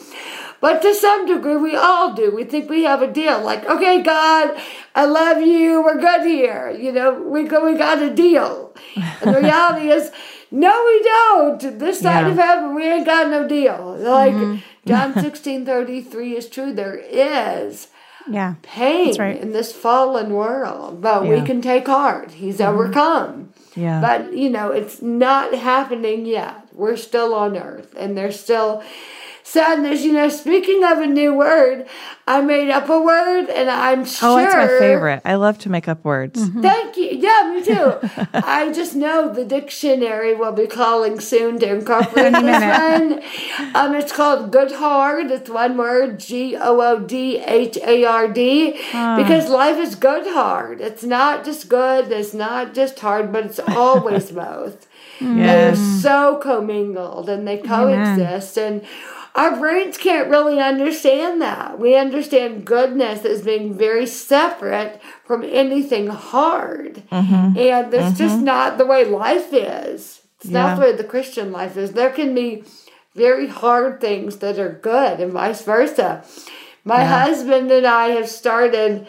But 0.60 0.82
to 0.82 0.94
some 0.94 1.26
degree, 1.26 1.56
we 1.56 1.74
all 1.74 2.12
do. 2.12 2.30
We 2.30 2.44
think 2.44 2.68
we 2.68 2.84
have 2.84 3.00
a 3.00 3.10
deal. 3.10 3.42
Like, 3.42 3.64
okay, 3.64 4.02
God, 4.02 4.60
I 4.94 5.06
love 5.06 5.40
you. 5.40 5.82
We're 5.82 5.98
good 5.98 6.26
here. 6.26 6.70
You 6.70 6.92
know, 6.92 7.14
we 7.14 7.44
go, 7.44 7.64
we 7.64 7.78
got 7.78 8.02
a 8.02 8.10
deal. 8.10 8.74
And 9.22 9.34
the 9.34 9.40
reality 9.40 9.88
is, 9.88 10.10
no, 10.50 10.84
we 10.84 11.02
don't. 11.02 11.78
This 11.78 12.00
side 12.00 12.26
yeah. 12.26 12.32
of 12.32 12.36
heaven, 12.36 12.74
we 12.74 12.86
ain't 12.86 13.06
got 13.06 13.30
no 13.30 13.48
deal. 13.48 13.96
Like 13.98 14.34
mm-hmm. 14.34 14.60
John 14.86 15.14
sixteen 15.20 15.64
thirty 15.64 16.02
three 16.02 16.36
is 16.36 16.48
true. 16.48 16.72
There 16.72 16.96
is 16.96 17.88
yeah 18.28 18.54
pain 18.62 19.16
right. 19.18 19.40
in 19.40 19.52
this 19.52 19.72
fallen 19.72 20.34
world, 20.34 21.00
but 21.00 21.24
yeah. 21.24 21.30
we 21.30 21.46
can 21.46 21.62
take 21.62 21.86
heart. 21.86 22.32
He's 22.32 22.58
mm-hmm. 22.58 22.74
overcome. 22.74 23.52
Yeah. 23.76 24.00
But 24.00 24.36
you 24.36 24.50
know, 24.50 24.72
it's 24.72 25.00
not 25.00 25.54
happening 25.54 26.26
yet. 26.26 26.68
We're 26.72 26.96
still 26.96 27.34
on 27.34 27.56
earth, 27.56 27.94
and 27.96 28.16
there's 28.16 28.38
still 28.38 28.82
sadness. 29.50 30.02
You 30.02 30.12
know, 30.12 30.28
speaking 30.28 30.84
of 30.84 30.98
a 30.98 31.06
new 31.06 31.34
word, 31.34 31.86
I 32.26 32.40
made 32.40 32.70
up 32.70 32.88
a 32.88 33.00
word, 33.00 33.50
and 33.50 33.68
I'm 33.68 34.04
sure. 34.04 34.40
Oh, 34.40 34.44
it's 34.44 34.54
my 34.54 34.68
favorite. 34.68 35.22
I 35.24 35.34
love 35.34 35.58
to 35.60 35.68
make 35.68 35.88
up 35.88 36.04
words. 36.04 36.40
Mm-hmm. 36.40 36.62
Thank 36.62 36.96
you. 36.96 37.10
Yeah, 37.10 37.52
me 37.52 37.62
too. 37.62 38.28
I 38.34 38.72
just 38.72 38.94
know 38.94 39.32
the 39.32 39.44
dictionary 39.44 40.34
will 40.34 40.52
be 40.52 40.66
calling 40.66 41.18
soon 41.20 41.58
to 41.58 41.68
incorporate 41.68 42.32
this 42.32 42.62
one. 42.62 43.74
Um, 43.74 43.94
it's 43.94 44.12
called 44.12 44.52
good 44.52 44.72
hard. 44.72 45.30
It's 45.30 45.50
one 45.50 45.76
word, 45.76 46.20
G 46.20 46.56
O 46.56 46.80
O 46.80 47.00
D 47.00 47.38
H 47.38 47.76
A 47.78 48.04
R 48.04 48.28
D, 48.28 48.72
because 48.72 49.50
life 49.50 49.78
is 49.78 49.94
good 49.96 50.26
hard. 50.26 50.80
It's 50.80 51.02
not 51.02 51.44
just 51.44 51.68
good. 51.68 52.12
It's 52.12 52.34
not 52.34 52.74
just 52.74 52.98
hard, 53.00 53.32
but 53.32 53.46
it's 53.46 53.58
always 53.58 54.30
both. 54.30 54.86
Yes. 55.20 55.76
They're 55.76 56.00
so 56.00 56.36
commingled 56.38 57.28
and 57.28 57.46
they 57.46 57.58
coexist. 57.58 58.56
Amen. 58.56 58.80
And 58.80 58.88
our 59.34 59.56
brains 59.56 59.96
can't 59.96 60.28
really 60.28 60.58
understand 60.58 61.40
that. 61.40 61.78
We 61.78 61.96
understand 61.96 62.64
goodness 62.64 63.24
as 63.24 63.42
being 63.42 63.76
very 63.76 64.06
separate 64.06 65.00
from 65.24 65.44
anything 65.44 66.08
hard. 66.08 67.02
Mm-hmm. 67.12 67.58
And 67.58 67.92
that's 67.92 68.14
mm-hmm. 68.14 68.16
just 68.16 68.40
not 68.40 68.78
the 68.78 68.86
way 68.86 69.04
life 69.04 69.52
is. 69.52 70.22
It's 70.40 70.50
yeah. 70.50 70.62
not 70.62 70.74
the 70.76 70.82
way 70.82 70.92
the 70.96 71.04
Christian 71.04 71.52
life 71.52 71.76
is. 71.76 71.92
There 71.92 72.10
can 72.10 72.34
be 72.34 72.64
very 73.14 73.46
hard 73.46 74.00
things 74.00 74.38
that 74.38 74.58
are 74.58 74.72
good 74.72 75.20
and 75.20 75.32
vice 75.32 75.62
versa. 75.62 76.24
My 76.84 77.02
yeah. 77.02 77.24
husband 77.24 77.70
and 77.70 77.86
I 77.86 78.08
have 78.08 78.28
started 78.28 79.06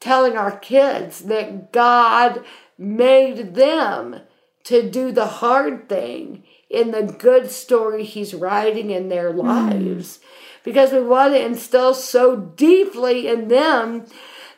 telling 0.00 0.36
our 0.36 0.58
kids 0.58 1.20
that 1.20 1.72
God 1.72 2.44
made 2.78 3.54
them 3.54 4.20
to 4.64 4.88
do 4.88 5.12
the 5.12 5.26
hard 5.26 5.88
thing 5.88 6.44
in 6.72 6.90
the 6.90 7.02
good 7.02 7.50
story 7.50 8.04
he's 8.04 8.34
writing 8.34 8.90
in 8.90 9.08
their 9.08 9.32
hmm. 9.32 9.40
lives. 9.40 10.18
Mm. 10.18 10.20
Because 10.64 10.92
we 10.92 11.00
want 11.00 11.34
to 11.34 11.44
instill 11.44 11.92
so 11.92 12.36
deeply 12.36 13.26
in 13.26 13.48
them 13.48 14.06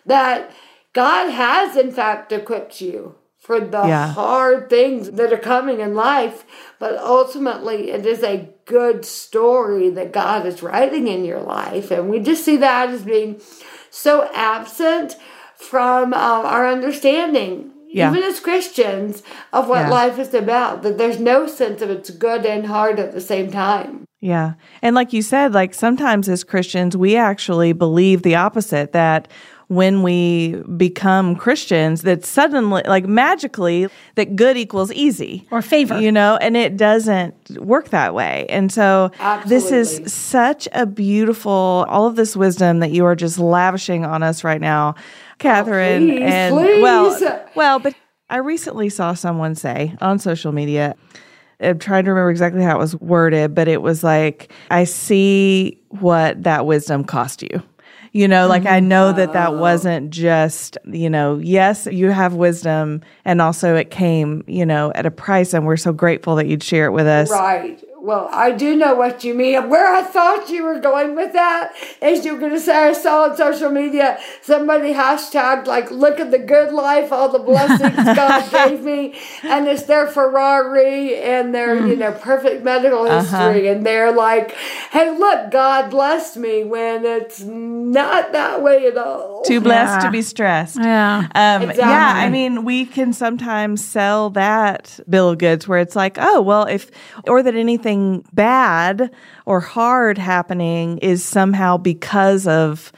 that 0.04 0.50
God 0.92 1.30
has, 1.30 1.76
in 1.76 1.90
fact, 1.90 2.30
equipped 2.30 2.80
you 2.80 3.14
for 3.38 3.60
the 3.60 3.86
yeah. 3.86 4.12
hard 4.12 4.70
things 4.70 5.10
that 5.12 5.32
are 5.32 5.38
coming 5.38 5.80
in 5.80 5.94
life, 5.94 6.44
but 6.78 6.96
ultimately 6.98 7.90
it 7.90 8.06
is 8.06 8.22
a 8.22 8.48
good 8.64 9.04
story 9.04 9.90
that 9.90 10.12
God 10.12 10.46
is 10.46 10.62
writing 10.62 11.08
in 11.08 11.24
your 11.24 11.42
life. 11.42 11.90
And 11.90 12.08
we 12.08 12.20
just 12.20 12.44
see 12.44 12.56
that 12.58 12.88
as 12.88 13.02
being 13.02 13.40
so 13.90 14.30
absent 14.34 15.16
from 15.56 16.14
um, 16.14 16.46
our 16.46 16.66
understanding 16.66 17.73
Yeah. 17.94 18.10
even 18.10 18.22
as 18.24 18.40
Christians, 18.40 19.22
of 19.52 19.68
what 19.68 19.82
Yeah. 19.82 19.90
life 19.90 20.18
is 20.18 20.34
about. 20.34 20.82
That 20.82 20.98
there's 20.98 21.20
no 21.20 21.46
sense 21.46 21.80
of 21.80 21.90
it's 21.90 22.10
good 22.10 22.44
and 22.44 22.66
hard 22.66 22.98
at 22.98 23.12
the 23.12 23.20
same 23.20 23.50
time. 23.50 24.04
Yeah. 24.20 24.54
And 24.82 24.94
like 24.96 25.12
you 25.12 25.22
said, 25.22 25.52
like 25.54 25.74
sometimes 25.74 26.28
as 26.28 26.44
Christians, 26.44 26.96
we 26.96 27.16
actually 27.16 27.72
believe 27.72 28.22
the 28.22 28.34
opposite 28.34 28.92
that 28.92 29.28
when 29.68 30.02
we 30.02 30.62
become 30.76 31.34
Christians, 31.36 32.02
that 32.02 32.24
suddenly, 32.24 32.82
like 32.86 33.06
magically, 33.06 33.88
that 34.14 34.36
good 34.36 34.56
equals 34.58 34.92
easy 34.92 35.46
Or 35.50 35.62
favor. 35.62 35.98
you 36.00 36.12
know, 36.12 36.36
and 36.40 36.54
it 36.56 36.76
doesn't 36.76 37.34
work 37.60 37.88
that 37.88 38.14
way. 38.14 38.44
And 38.50 38.70
so 38.70 39.10
this 39.46 39.70
is 39.72 40.02
such 40.12 40.68
a 40.72 40.84
beautiful, 40.84 41.86
all 41.88 42.06
of 42.06 42.14
this 42.16 42.36
wisdom 42.36 42.80
that 42.80 42.90
you 42.92 43.04
are 43.06 43.16
just 43.16 43.38
lavishing 43.38 44.04
on 44.04 44.22
us 44.22 44.44
right 44.44 44.60
now, 44.60 44.94
Katherine. 45.38 46.10
Oh, 46.10 46.14
please, 46.14 46.22
and 46.22 46.54
please. 46.54 46.82
well, 46.82 47.46
well, 47.54 47.78
but 47.78 47.94
I 48.30 48.38
recently 48.38 48.88
saw 48.88 49.14
someone 49.14 49.54
say 49.54 49.94
on 50.00 50.18
social 50.18 50.52
media, 50.52 50.96
I'm 51.60 51.78
trying 51.78 52.04
to 52.04 52.10
remember 52.10 52.30
exactly 52.30 52.62
how 52.62 52.76
it 52.76 52.78
was 52.78 52.96
worded, 52.96 53.54
but 53.54 53.68
it 53.68 53.82
was 53.82 54.02
like, 54.02 54.52
I 54.70 54.84
see 54.84 55.80
what 55.88 56.42
that 56.42 56.66
wisdom 56.66 57.04
cost 57.04 57.42
you. 57.42 57.62
You 58.12 58.28
know, 58.28 58.46
like 58.46 58.64
I 58.64 58.78
know 58.78 59.12
that 59.12 59.32
that 59.32 59.50
oh. 59.50 59.58
wasn't 59.58 60.10
just, 60.10 60.78
you 60.84 61.10
know, 61.10 61.38
yes, 61.38 61.88
you 61.90 62.10
have 62.10 62.34
wisdom 62.34 63.02
and 63.24 63.42
also 63.42 63.74
it 63.74 63.90
came, 63.90 64.44
you 64.46 64.64
know, 64.64 64.92
at 64.94 65.04
a 65.04 65.10
price 65.10 65.52
and 65.52 65.66
we're 65.66 65.76
so 65.76 65.92
grateful 65.92 66.36
that 66.36 66.46
you'd 66.46 66.62
share 66.62 66.86
it 66.86 66.92
with 66.92 67.08
us. 67.08 67.28
Right. 67.28 67.82
Well, 68.04 68.28
I 68.30 68.50
do 68.50 68.76
know 68.76 68.94
what 68.94 69.24
you 69.24 69.32
mean. 69.32 69.70
Where 69.70 69.90
I 69.90 70.02
thought 70.02 70.50
you 70.50 70.62
were 70.62 70.78
going 70.78 71.16
with 71.16 71.32
that 71.32 71.72
is 72.02 72.26
you 72.26 72.34
were 72.34 72.38
going 72.38 72.52
to 72.52 72.60
say, 72.60 72.76
I 72.88 72.92
saw 72.92 73.24
on 73.24 73.34
social 73.34 73.70
media 73.70 74.18
somebody 74.42 74.92
hashtagged, 74.92 75.66
like, 75.66 75.90
look 75.90 76.20
at 76.20 76.30
the 76.30 76.38
good 76.38 76.70
life, 76.70 77.12
all 77.12 77.30
the 77.30 77.38
blessings 77.38 77.96
God 78.14 78.50
gave 78.50 78.82
me. 78.82 79.14
And 79.42 79.66
it's 79.66 79.84
their 79.84 80.06
Ferrari 80.06 81.16
and 81.16 81.54
their, 81.54 81.80
Hmm. 81.80 81.86
you 81.86 81.96
know, 81.96 82.12
perfect 82.12 82.62
medical 82.62 83.06
Uh-huh. 83.06 83.20
history. 83.48 83.68
And 83.68 83.86
they're 83.86 84.12
like, 84.12 84.50
hey, 84.90 85.10
look, 85.16 85.50
God 85.50 85.88
blessed 85.90 86.36
me 86.36 86.62
when 86.62 87.06
it's 87.06 87.40
not 87.42 88.32
that 88.32 88.62
way 88.62 88.86
at 88.86 88.98
all. 88.98 89.42
Too 89.44 89.62
blessed 89.62 90.00
Yeah. 90.02 90.06
to 90.06 90.10
be 90.10 90.20
stressed. 90.20 90.76
Yeah. 90.78 91.26
Um, 91.34 91.62
Exactly. 91.62 91.78
Yeah, 91.78 92.12
I 92.16 92.28
mean, 92.28 92.64
we 92.66 92.84
can 92.84 93.14
sometimes 93.14 93.82
sell 93.82 94.28
that 94.30 95.00
bill 95.08 95.30
of 95.30 95.38
goods 95.38 95.66
where 95.66 95.78
it's 95.78 95.96
like, 95.96 96.18
oh, 96.20 96.42
well, 96.42 96.66
if, 96.66 96.90
or 97.26 97.42
that 97.42 97.54
anything 97.54 97.93
bad 98.32 99.10
or 99.46 99.60
hard 99.60 100.18
happening 100.18 100.98
is 100.98 101.24
somehow 101.24 101.76
because 101.76 102.46
of 102.46 102.92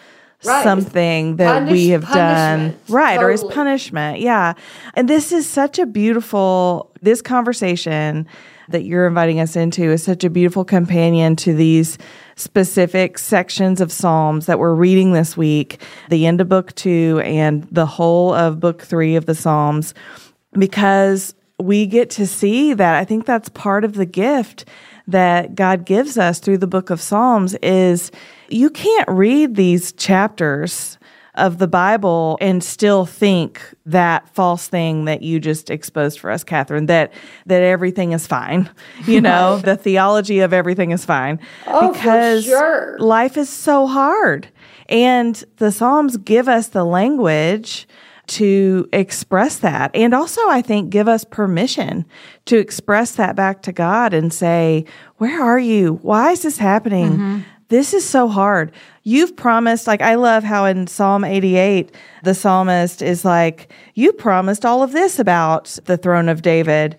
Right. 0.44 0.62
something 0.62 1.36
that 1.36 1.60
Punish- 1.60 1.72
we 1.72 1.88
have 1.88 2.06
done. 2.08 2.74
Right. 2.88 3.18
Or 3.20 3.30
is 3.30 3.42
punishment. 3.44 4.20
Yeah. 4.20 4.52
And 4.94 5.08
this 5.08 5.32
is 5.32 5.48
such 5.48 5.78
a 5.78 5.86
beautiful, 5.86 6.90
this 7.02 7.22
conversation 7.22 8.26
that 8.68 8.84
you're 8.84 9.06
inviting 9.06 9.40
us 9.40 9.56
into 9.56 9.82
is 9.90 10.02
such 10.02 10.24
a 10.24 10.30
beautiful 10.30 10.64
companion 10.64 11.36
to 11.36 11.54
these 11.54 11.96
specific 12.36 13.16
sections 13.16 13.80
of 13.80 13.90
Psalms 13.90 14.46
that 14.46 14.58
we're 14.58 14.74
reading 14.74 15.12
this 15.12 15.36
week, 15.36 15.80
the 16.10 16.26
end 16.26 16.40
of 16.40 16.48
book 16.48 16.74
two 16.74 17.20
and 17.24 17.66
the 17.72 17.86
whole 17.86 18.34
of 18.34 18.60
book 18.60 18.82
three 18.82 19.16
of 19.16 19.24
the 19.26 19.34
Psalms, 19.34 19.94
because 20.52 21.34
we 21.58 21.86
get 21.86 22.10
to 22.10 22.26
see 22.26 22.74
that. 22.74 22.94
I 22.94 23.04
think 23.04 23.26
that's 23.26 23.48
part 23.48 23.84
of 23.84 23.94
the 23.94 24.06
gift 24.06 24.66
that 25.08 25.54
God 25.54 25.84
gives 25.84 26.18
us 26.18 26.38
through 26.38 26.58
the 26.58 26.66
book 26.66 26.90
of 26.90 27.00
Psalms 27.00 27.54
is 27.62 28.10
you 28.48 28.70
can't 28.70 29.08
read 29.08 29.54
these 29.54 29.92
chapters 29.92 30.98
of 31.36 31.58
the 31.58 31.68
Bible 31.68 32.38
and 32.40 32.64
still 32.64 33.04
think 33.04 33.60
that 33.84 34.28
false 34.34 34.68
thing 34.68 35.04
that 35.04 35.22
you 35.22 35.38
just 35.38 35.70
exposed 35.70 36.18
for 36.18 36.30
us, 36.30 36.42
Katherine, 36.42 36.86
that 36.86 37.12
that 37.44 37.62
everything 37.62 38.12
is 38.12 38.26
fine. 38.26 38.70
You 39.06 39.20
know, 39.20 39.58
the 39.58 39.76
theology 39.76 40.40
of 40.40 40.52
everything 40.52 40.90
is 40.90 41.04
fine. 41.04 41.38
Oh, 41.66 41.88
for 41.88 41.92
because 41.92 42.44
sure. 42.44 42.98
life 42.98 43.36
is 43.36 43.48
so 43.48 43.86
hard. 43.86 44.48
And 44.88 45.42
the 45.58 45.70
Psalms 45.70 46.16
give 46.16 46.48
us 46.48 46.68
the 46.68 46.84
language 46.84 47.86
to 48.28 48.88
express 48.92 49.58
that. 49.58 49.90
And 49.94 50.14
also, 50.14 50.40
I 50.48 50.62
think, 50.62 50.90
give 50.90 51.08
us 51.08 51.24
permission 51.24 52.04
to 52.46 52.58
express 52.58 53.12
that 53.12 53.36
back 53.36 53.62
to 53.62 53.72
God 53.72 54.14
and 54.14 54.32
say, 54.32 54.84
Where 55.16 55.42
are 55.42 55.58
you? 55.58 55.98
Why 56.02 56.32
is 56.32 56.42
this 56.42 56.58
happening? 56.58 57.12
Mm-hmm. 57.12 57.40
This 57.68 57.92
is 57.92 58.08
so 58.08 58.28
hard. 58.28 58.70
You've 59.02 59.36
promised, 59.36 59.86
like, 59.86 60.00
I 60.00 60.14
love 60.14 60.44
how 60.44 60.66
in 60.66 60.86
Psalm 60.86 61.24
88, 61.24 61.92
the 62.22 62.34
psalmist 62.34 63.02
is 63.02 63.24
like, 63.24 63.72
You 63.94 64.12
promised 64.12 64.64
all 64.64 64.82
of 64.82 64.92
this 64.92 65.18
about 65.18 65.78
the 65.84 65.96
throne 65.96 66.28
of 66.28 66.42
David. 66.42 66.96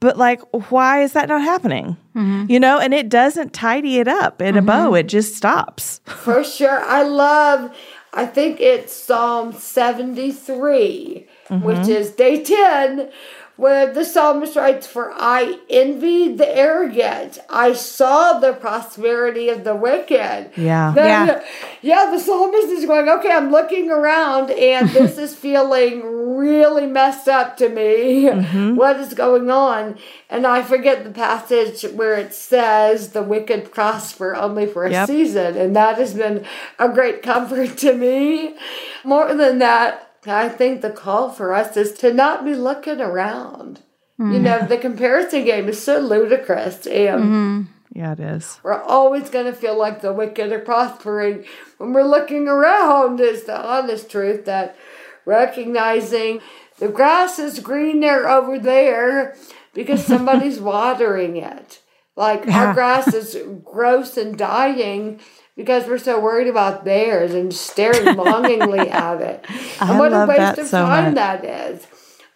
But, 0.00 0.18
like, 0.18 0.40
why 0.70 1.02
is 1.02 1.14
that 1.14 1.28
not 1.28 1.40
happening? 1.40 1.96
Mm-hmm. 2.14 2.50
You 2.50 2.60
know, 2.60 2.78
and 2.78 2.92
it 2.92 3.08
doesn't 3.08 3.54
tidy 3.54 3.98
it 3.98 4.06
up 4.06 4.42
in 4.42 4.56
a 4.56 4.62
bow, 4.62 4.88
mm-hmm. 4.88 4.96
it 4.96 5.06
just 5.08 5.34
stops. 5.34 6.00
For 6.04 6.44
sure. 6.44 6.84
I 6.84 7.04
love, 7.04 7.74
I 8.16 8.26
think 8.26 8.60
it's 8.60 8.92
Psalm 8.92 9.52
73, 9.52 11.26
which 11.48 11.76
mm-hmm. 11.76 11.90
is 11.90 12.10
day 12.12 12.44
10, 12.44 13.10
where 13.56 13.92
the 13.92 14.04
psalmist 14.04 14.56
writes, 14.56 14.86
For 14.86 15.12
I 15.14 15.58
envied 15.70 16.38
the 16.38 16.48
arrogant. 16.56 17.38
I 17.48 17.72
saw 17.72 18.38
the 18.40 18.52
prosperity 18.52 19.48
of 19.48 19.62
the 19.64 19.76
wicked. 19.76 20.50
Yeah. 20.56 20.92
Then- 20.94 21.28
Yeah. 21.28 21.44
yeah, 21.82 22.10
the 22.10 22.18
psalmist 22.18 22.68
is 22.68 22.84
going, 22.84 23.08
Okay, 23.08 23.30
I'm 23.30 23.50
looking 23.52 23.90
around 23.90 24.50
and 24.50 24.88
this 24.90 25.18
is 25.18 25.34
feeling 25.36 26.02
really 26.36 26.86
messed 26.86 27.28
up 27.28 27.56
to 27.58 27.68
me. 27.68 28.24
Mm-hmm. 28.24 28.74
What 28.74 28.96
is 28.98 29.14
going 29.14 29.48
on? 29.50 29.98
And 30.28 30.46
I 30.46 30.62
forget 30.62 31.04
the 31.04 31.10
passage 31.10 31.82
where 31.92 32.14
it 32.14 32.34
says 32.34 33.10
the 33.10 33.22
wicked 33.22 33.70
prosper 33.72 34.34
only 34.34 34.66
for 34.66 34.84
a 34.84 34.90
Yep. 34.90 35.06
season. 35.06 35.56
And 35.56 35.76
that 35.76 35.96
has 35.98 36.14
been 36.14 36.44
a 36.78 36.88
great 36.88 37.22
comfort 37.22 37.78
to 37.78 37.94
me. 37.94 38.56
More 39.04 39.32
than 39.34 39.58
that, 39.60 40.10
I 40.26 40.48
think 40.48 40.80
the 40.80 40.90
call 40.90 41.30
for 41.30 41.52
us 41.52 41.76
is 41.76 41.92
to 41.98 42.12
not 42.12 42.44
be 42.44 42.54
looking 42.54 43.00
around. 43.00 43.80
You 44.16 44.38
know, 44.38 44.60
mm. 44.60 44.68
the 44.68 44.78
comparison 44.78 45.44
game 45.44 45.68
is 45.68 45.82
so 45.82 45.98
ludicrous. 45.98 46.86
And 46.86 47.24
mm-hmm. 47.24 47.62
Yeah, 47.94 48.12
it 48.12 48.20
is. 48.20 48.60
we're 48.62 48.80
always 48.80 49.28
going 49.28 49.46
to 49.46 49.52
feel 49.52 49.76
like 49.76 50.02
the 50.02 50.12
wicked 50.12 50.52
are 50.52 50.60
prospering 50.60 51.44
when 51.78 51.92
we're 51.92 52.04
looking 52.04 52.46
around, 52.46 53.18
is 53.20 53.42
the 53.44 53.60
honest 53.60 54.08
truth 54.08 54.44
that 54.44 54.76
recognizing 55.24 56.40
the 56.78 56.88
grass 56.88 57.38
is 57.40 57.58
greener 57.58 58.28
over 58.28 58.58
there 58.58 59.36
because 59.72 60.04
somebody's 60.06 60.60
watering 60.60 61.36
it. 61.36 61.80
Like 62.16 62.44
Yeah. 62.46 62.66
our 62.68 62.74
grass 62.74 63.12
is 63.12 63.36
gross 63.64 64.16
and 64.16 64.36
dying 64.38 65.20
because 65.56 65.86
we're 65.86 65.98
so 65.98 66.20
worried 66.20 66.48
about 66.48 66.84
theirs 66.84 67.34
and 67.34 67.52
staring 67.54 68.16
longingly 68.16 68.90
at 68.90 69.20
it. 69.20 69.44
And 69.80 69.90
I 69.90 69.98
what 69.98 70.12
a 70.12 70.26
waste 70.26 70.58
of 70.58 70.66
so 70.66 70.84
time 70.84 71.04
much. 71.04 71.14
that 71.14 71.44
is. 71.44 71.86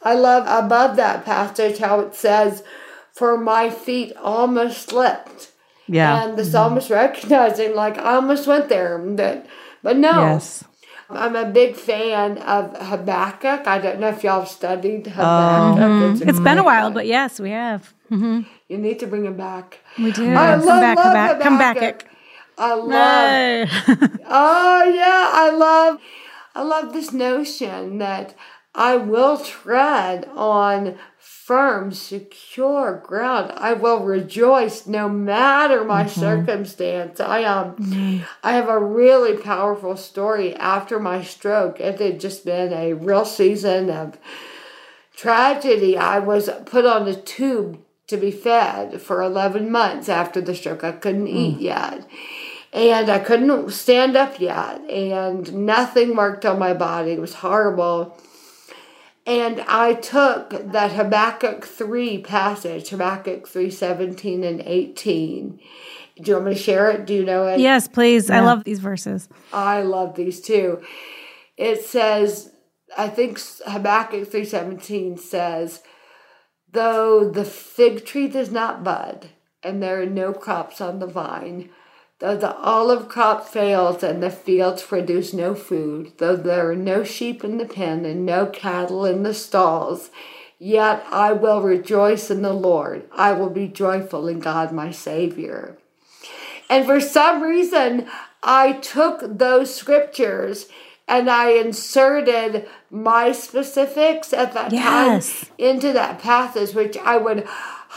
I 0.02 0.14
love 0.14 0.44
above 0.46 0.96
that 0.96 1.24
passage 1.24 1.78
how 1.78 2.00
it 2.00 2.14
says, 2.14 2.62
For 3.12 3.36
my 3.36 3.70
feet 3.70 4.16
almost 4.16 4.88
slipped. 4.88 5.52
Yeah. 5.88 6.24
And 6.24 6.38
the 6.38 6.42
mm-hmm. 6.42 6.52
psalmist 6.52 6.90
recognizing, 6.90 7.74
like, 7.74 7.98
I 7.98 8.14
almost 8.14 8.46
went 8.46 8.68
there. 8.68 9.02
That, 9.16 9.46
but 9.82 9.96
no, 9.96 10.20
Yes. 10.20 10.64
I'm 11.10 11.36
a 11.36 11.46
big 11.46 11.74
fan 11.74 12.36
of 12.38 12.76
Habakkuk. 12.76 13.66
I 13.66 13.78
don't 13.78 13.98
know 13.98 14.08
if 14.08 14.22
y'all 14.22 14.40
have 14.40 14.48
studied 14.48 15.08
Oh. 15.08 15.10
Habakkuk. 15.10 16.20
Mm-hmm. 16.20 16.28
It's 16.28 16.40
been 16.40 16.58
a 16.58 16.62
while, 16.62 16.90
but 16.90 17.06
yes, 17.06 17.40
we 17.40 17.50
have. 17.50 17.94
one. 18.08 18.46
you 18.68 18.76
need 18.76 18.98
to 19.00 19.06
bring 19.06 19.24
him 19.24 19.36
back. 19.36 19.78
We 19.98 20.12
do. 20.12 20.30
I 20.34 20.56
come 20.58 20.66
love, 20.66 20.80
back, 20.82 20.96
love 20.98 21.04
come 21.06 21.14
back, 21.14 21.42
come 21.42 21.58
back. 21.58 22.06
I 22.58 22.74
love. 22.74 23.68
Hey. 23.68 24.08
Oh 24.30 24.84
yeah, 24.84 25.30
I 25.32 25.50
love. 25.50 26.00
I 26.54 26.62
love 26.62 26.92
this 26.92 27.12
notion 27.12 27.98
that 27.98 28.34
I 28.74 28.96
will 28.96 29.38
tread 29.38 30.28
on 30.34 30.98
firm, 31.18 31.92
secure 31.92 33.02
ground. 33.06 33.52
I 33.56 33.72
will 33.72 34.04
rejoice 34.04 34.86
no 34.86 35.08
matter 35.08 35.82
my 35.82 36.04
mm-hmm. 36.04 36.20
circumstance. 36.20 37.20
I 37.20 37.44
um, 37.44 37.76
mm-hmm. 37.76 38.24
I 38.42 38.52
have 38.52 38.68
a 38.68 38.78
really 38.78 39.36
powerful 39.36 39.96
story 39.96 40.54
after 40.54 41.00
my 41.00 41.22
stroke. 41.22 41.80
It 41.80 41.98
had 41.98 42.20
just 42.20 42.44
been 42.44 42.72
a 42.74 42.92
real 42.92 43.24
season 43.24 43.88
of 43.88 44.18
tragedy. 45.16 45.96
I 45.96 46.18
was 46.18 46.50
put 46.66 46.84
on 46.84 47.08
a 47.08 47.14
tube 47.14 47.80
to 48.08 48.16
be 48.16 48.30
fed 48.30 49.00
for 49.00 49.22
11 49.22 49.70
months 49.70 50.08
after 50.08 50.40
the 50.40 50.54
stroke. 50.54 50.84
I 50.84 50.92
couldn't 50.92 51.28
eat 51.28 51.58
mm. 51.58 51.62
yet. 51.62 52.06
And 52.72 53.10
I 53.10 53.18
couldn't 53.18 53.70
stand 53.70 54.16
up 54.16 54.40
yet. 54.40 54.80
And 54.90 55.66
nothing 55.66 56.16
worked 56.16 56.44
on 56.44 56.58
my 56.58 56.74
body. 56.74 57.12
It 57.12 57.20
was 57.20 57.34
horrible. 57.34 58.16
And 59.26 59.60
I 59.68 59.94
took 59.94 60.72
that 60.72 60.92
Habakkuk 60.92 61.64
3 61.64 62.18
passage, 62.18 62.88
Habakkuk 62.88 63.46
3 63.46 63.70
17 63.70 64.42
and 64.42 64.62
18. 64.62 65.60
Do 66.20 66.30
you 66.30 66.34
want 66.34 66.46
me 66.46 66.54
to 66.54 66.58
share 66.58 66.90
it? 66.90 67.06
Do 67.06 67.14
you 67.14 67.24
know 67.24 67.46
it? 67.46 67.60
yes, 67.60 67.88
please. 67.88 68.30
I 68.30 68.40
love 68.40 68.64
these 68.64 68.80
verses. 68.80 69.28
I 69.52 69.82
love 69.82 70.16
these 70.16 70.40
too. 70.40 70.82
It 71.56 71.84
says, 71.84 72.52
I 72.96 73.08
think 73.08 73.38
Habakkuk 73.66 74.28
3:17 74.28 75.18
says, 75.18 75.82
"Though 76.72 77.28
the 77.28 77.44
fig 77.44 78.04
tree 78.04 78.28
does 78.28 78.50
not 78.50 78.82
bud, 78.82 79.30
and 79.62 79.82
there 79.82 80.00
are 80.00 80.06
no 80.06 80.32
crops 80.32 80.80
on 80.80 80.98
the 80.98 81.06
vine, 81.06 81.70
though 82.18 82.36
the 82.36 82.56
olive 82.56 83.08
crop 83.08 83.46
fails 83.46 84.02
and 84.02 84.22
the 84.22 84.30
fields 84.30 84.82
produce 84.82 85.32
no 85.32 85.54
food, 85.54 86.12
though 86.18 86.36
there 86.36 86.70
are 86.70 86.76
no 86.76 87.04
sheep 87.04 87.44
in 87.44 87.58
the 87.58 87.64
pen 87.64 88.04
and 88.04 88.26
no 88.26 88.46
cattle 88.46 89.04
in 89.04 89.22
the 89.22 89.34
stalls, 89.34 90.10
yet 90.58 91.04
I 91.10 91.32
will 91.32 91.62
rejoice 91.62 92.30
in 92.30 92.42
the 92.42 92.52
Lord. 92.52 93.04
I 93.12 93.32
will 93.32 93.50
be 93.50 93.68
joyful 93.68 94.26
in 94.26 94.40
God 94.40 94.72
my 94.72 94.90
Savior." 94.90 95.78
And 96.68 96.84
for 96.84 97.00
some 97.00 97.42
reason, 97.42 98.06
I 98.42 98.72
took 98.72 99.38
those 99.38 99.74
scriptures 99.74 100.66
and 101.06 101.30
I 101.30 101.52
inserted 101.52 102.68
my 102.90 103.32
specifics 103.32 104.34
at 104.34 104.52
that 104.52 104.72
Yes. 104.72 105.40
time 105.40 105.48
into 105.56 105.92
that 105.94 106.18
passage, 106.20 106.74
which 106.74 106.98
I 106.98 107.16
would 107.16 107.48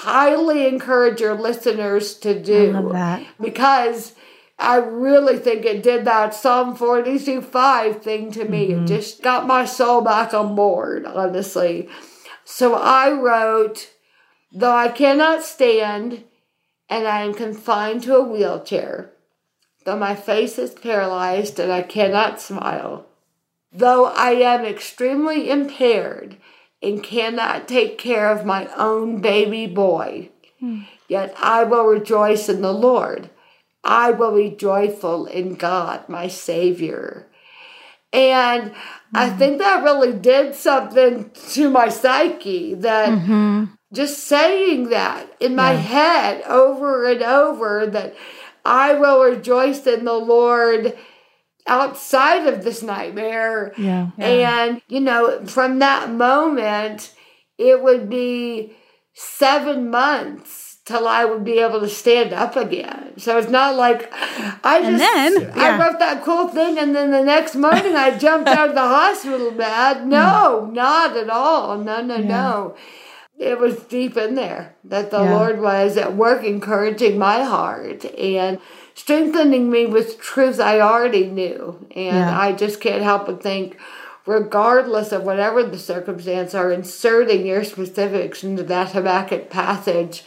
highly 0.01 0.67
encourage 0.67 1.21
your 1.21 1.35
listeners 1.35 2.15
to 2.15 2.41
do. 2.41 2.89
that. 2.91 3.25
Because 3.39 4.13
I 4.57 4.77
really 4.77 5.37
think 5.37 5.63
it 5.63 5.83
did 5.83 6.05
that 6.05 6.33
Psalm 6.33 6.75
42 6.75 7.41
5 7.41 8.01
thing 8.01 8.31
to 8.31 8.45
me. 8.45 8.69
Mm-hmm. 8.69 8.83
It 8.83 8.87
just 8.87 9.21
got 9.21 9.45
my 9.45 9.65
soul 9.65 10.01
back 10.01 10.33
on 10.33 10.55
board, 10.55 11.05
honestly. 11.05 11.87
So 12.45 12.75
I 12.75 13.11
wrote, 13.11 13.91
Though 14.51 14.75
I 14.75 14.89
cannot 14.89 15.43
stand 15.43 16.23
and 16.89 17.07
I 17.07 17.21
am 17.21 17.33
confined 17.33 18.03
to 18.03 18.17
a 18.17 18.23
wheelchair, 18.23 19.11
though 19.85 19.97
my 19.97 20.15
face 20.15 20.57
is 20.57 20.73
paralyzed 20.73 21.59
and 21.59 21.71
I 21.71 21.83
cannot 21.83 22.41
smile, 22.41 23.05
though 23.71 24.05
I 24.07 24.31
am 24.31 24.65
extremely 24.65 25.49
impaired 25.49 26.37
and 26.81 27.03
cannot 27.03 27.67
take 27.67 27.97
care 27.97 28.31
of 28.31 28.45
my 28.45 28.67
own 28.75 29.21
baby 29.21 29.67
boy, 29.67 30.29
hmm. 30.59 30.81
yet 31.07 31.33
I 31.37 31.63
will 31.63 31.85
rejoice 31.85 32.49
in 32.49 32.61
the 32.61 32.73
Lord. 32.73 33.29
I 33.83 34.11
will 34.11 34.35
be 34.35 34.55
joyful 34.55 35.25
in 35.25 35.55
God, 35.55 36.07
my 36.07 36.27
Savior. 36.27 37.27
And 38.13 38.73
I 39.13 39.29
hmm. 39.29 39.37
think 39.37 39.57
that 39.59 39.83
really 39.83 40.13
did 40.13 40.55
something 40.55 41.31
to 41.51 41.69
my 41.69 41.89
psyche 41.89 42.73
that 42.75 43.09
mm-hmm. 43.09 43.65
just 43.93 44.19
saying 44.25 44.89
that 44.89 45.27
in 45.39 45.55
my 45.55 45.73
head 45.73 46.43
over 46.43 47.09
and 47.09 47.21
over 47.21 47.85
that 47.87 48.15
I 48.65 48.93
will 48.93 49.23
rejoice 49.23 49.87
in 49.87 50.05
the 50.05 50.13
Lord 50.13 50.97
outside 51.67 52.47
of 52.47 52.63
this 52.63 52.81
nightmare. 52.83 53.73
Yeah. 53.77 54.11
And, 54.17 54.81
you 54.87 54.99
know, 54.99 55.45
from 55.45 55.79
that 55.79 56.09
moment, 56.11 57.13
it 57.57 57.81
would 57.81 58.09
be 58.09 58.73
seven 59.13 59.89
months 59.89 60.79
till 60.85 61.07
I 61.07 61.25
would 61.25 61.43
be 61.43 61.59
able 61.59 61.79
to 61.81 61.87
stand 61.89 62.33
up 62.33 62.55
again. 62.55 63.13
So 63.17 63.37
it's 63.37 63.49
not 63.49 63.75
like 63.75 64.11
I 64.63 64.81
just 64.81 64.87
And 64.87 64.99
then, 64.99 65.51
I 65.53 65.57
yeah. 65.57 65.77
wrote 65.87 65.99
that 65.99 66.23
cool 66.23 66.47
thing 66.47 66.79
and 66.79 66.95
then 66.95 67.11
the 67.11 67.23
next 67.23 67.55
morning 67.55 67.95
I 67.95 68.17
jumped 68.17 68.49
out 68.49 68.69
of 68.69 68.75
the 68.75 68.81
hospital 68.97 69.51
bad. 69.51 69.97
Hmm. 69.97 70.09
No, 70.09 70.69
not 70.73 71.15
at 71.15 71.29
all. 71.29 71.77
No, 71.77 72.01
no, 72.01 72.17
no. 72.17 72.75
It 73.37 73.59
was 73.59 73.77
deep 73.83 74.17
in 74.17 74.35
there 74.35 74.75
that 74.83 75.11
the 75.11 75.21
Yeah. 75.23 75.35
Lord 75.35 75.61
was 75.61 75.97
at 75.97 76.15
work 76.15 76.43
encouraging 76.43 77.17
my 77.17 77.43
heart 77.43 78.05
and 78.17 78.59
strengthening 79.01 79.71
me 79.71 79.87
with 79.87 80.19
truths 80.19 80.59
I 80.59 80.79
already 80.79 81.25
knew. 81.25 81.85
And 81.95 82.17
Yeah. 82.17 82.39
I 82.39 82.51
just 82.51 82.79
can't 82.79 83.01
help 83.01 83.25
but 83.25 83.41
think, 83.41 83.77
regardless 84.27 85.11
of 85.11 85.23
whatever 85.23 85.63
the 85.63 85.79
circumstance, 85.79 86.53
are 86.53 86.71
inserting 86.71 87.47
your 87.47 87.63
specifics 87.63 88.43
into 88.43 88.61
that 88.63 88.91
Habakkuk 88.91 89.49
passage 89.49 90.23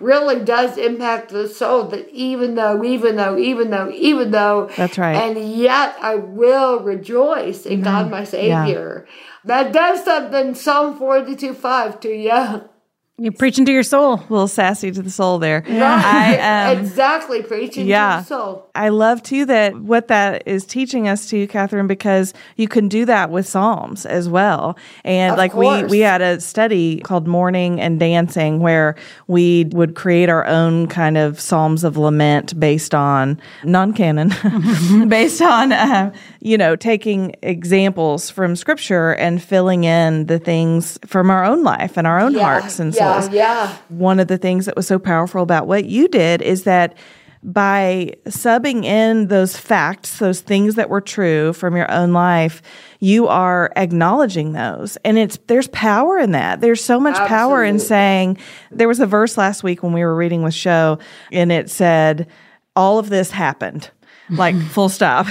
really 0.00 0.40
does 0.40 0.76
impact 0.76 1.30
the 1.30 1.46
soul. 1.48 1.84
That 1.84 2.08
even 2.10 2.56
though, 2.56 2.82
even 2.82 3.14
though, 3.14 3.38
even 3.38 3.70
though, 3.70 3.90
even 3.90 4.32
though, 4.32 4.70
That's 4.76 4.98
right. 4.98 5.14
and 5.14 5.38
yet 5.56 5.96
I 6.02 6.16
will 6.16 6.80
rejoice 6.80 7.64
in 7.64 7.82
God 7.82 8.10
my 8.10 8.24
Savior. 8.24 9.06
That 9.44 9.72
does 9.72 10.04
something, 10.04 10.56
Psalm 10.56 10.98
42 10.98 11.54
5 11.54 12.00
to 12.00 12.08
you. 12.08 12.64
You're 13.18 13.32
preaching 13.32 13.64
to 13.64 13.72
your 13.72 13.82
soul. 13.82 14.16
A 14.16 14.26
little 14.28 14.46
sassy 14.46 14.90
to 14.90 15.00
the 15.00 15.10
soul 15.10 15.38
there. 15.38 15.64
Right. 15.66 16.38
I, 16.38 16.72
um, 16.72 16.78
exactly, 16.78 17.42
preaching 17.42 17.86
yeah. 17.86 18.16
to 18.16 18.22
the 18.22 18.28
soul. 18.28 18.70
I 18.74 18.90
love 18.90 19.22
too 19.22 19.46
that 19.46 19.74
what 19.74 20.08
that 20.08 20.42
is 20.44 20.66
teaching 20.66 21.08
us 21.08 21.26
to 21.30 21.46
Katherine 21.46 21.86
because 21.86 22.34
you 22.56 22.68
can 22.68 22.88
do 22.88 23.06
that 23.06 23.30
with 23.30 23.48
psalms 23.48 24.04
as 24.04 24.28
well. 24.28 24.76
And 25.02 25.32
Of 25.32 25.38
like 25.38 25.54
we 25.54 25.64
course. 25.64 25.90
we 25.90 26.00
had 26.00 26.20
a 26.20 26.42
study 26.42 27.00
called 27.00 27.26
Mourning 27.26 27.80
and 27.80 27.98
Dancing 27.98 28.60
where 28.60 28.96
we 29.28 29.64
would 29.72 29.94
create 29.94 30.28
our 30.28 30.44
own 30.44 30.86
kind 30.86 31.16
of 31.16 31.40
psalms 31.40 31.84
of 31.84 31.96
lament 31.96 32.60
based 32.60 32.94
on 32.94 33.40
non-canon, 33.64 35.08
based 35.08 35.40
on 35.40 35.72
uh, 35.72 36.12
you 36.40 36.58
know 36.58 36.76
taking 36.76 37.34
examples 37.40 38.28
from 38.28 38.56
scripture 38.56 39.12
and 39.14 39.42
filling 39.42 39.84
in 39.84 40.26
the 40.26 40.38
things 40.38 40.98
from 41.06 41.30
our 41.30 41.46
own 41.46 41.62
life 41.64 41.96
and 41.96 42.06
our 42.06 42.20
own 42.20 42.34
hearts 42.34 42.78
and 42.78 42.94
yeah, 42.94 43.05
Yeah, 43.32 43.76
one 43.88 44.20
of 44.20 44.28
the 44.28 44.38
things 44.38 44.66
that 44.66 44.76
was 44.76 44.86
so 44.86 44.98
powerful 44.98 45.42
about 45.42 45.66
what 45.66 45.84
you 45.84 46.08
did 46.08 46.42
is 46.42 46.64
that 46.64 46.96
by 47.42 48.12
subbing 48.24 48.84
in 48.84 49.28
those 49.28 49.56
facts, 49.56 50.18
those 50.18 50.40
things 50.40 50.74
that 50.74 50.90
were 50.90 51.00
true 51.00 51.52
from 51.52 51.76
your 51.76 51.88
own 51.92 52.12
life, 52.12 52.60
you 52.98 53.28
are 53.28 53.70
acknowledging 53.76 54.52
those. 54.52 54.96
And 55.04 55.16
it's 55.16 55.38
there's 55.46 55.68
power 55.68 56.18
in 56.18 56.32
that. 56.32 56.60
There's 56.60 56.82
so 56.82 56.98
much 56.98 57.16
power 57.28 57.62
in 57.62 57.78
saying 57.78 58.38
there 58.72 58.88
was 58.88 58.98
a 58.98 59.06
verse 59.06 59.36
last 59.38 59.62
week 59.62 59.84
when 59.84 59.92
we 59.92 60.02
were 60.02 60.16
reading 60.16 60.42
with 60.42 60.54
Sho 60.54 60.98
and 61.30 61.52
it 61.52 61.70
said 61.70 62.26
all 62.74 62.98
of 62.98 63.10
this 63.10 63.30
happened. 63.30 63.90
Like 64.28 64.60
full 64.60 64.88
stop, 64.88 65.26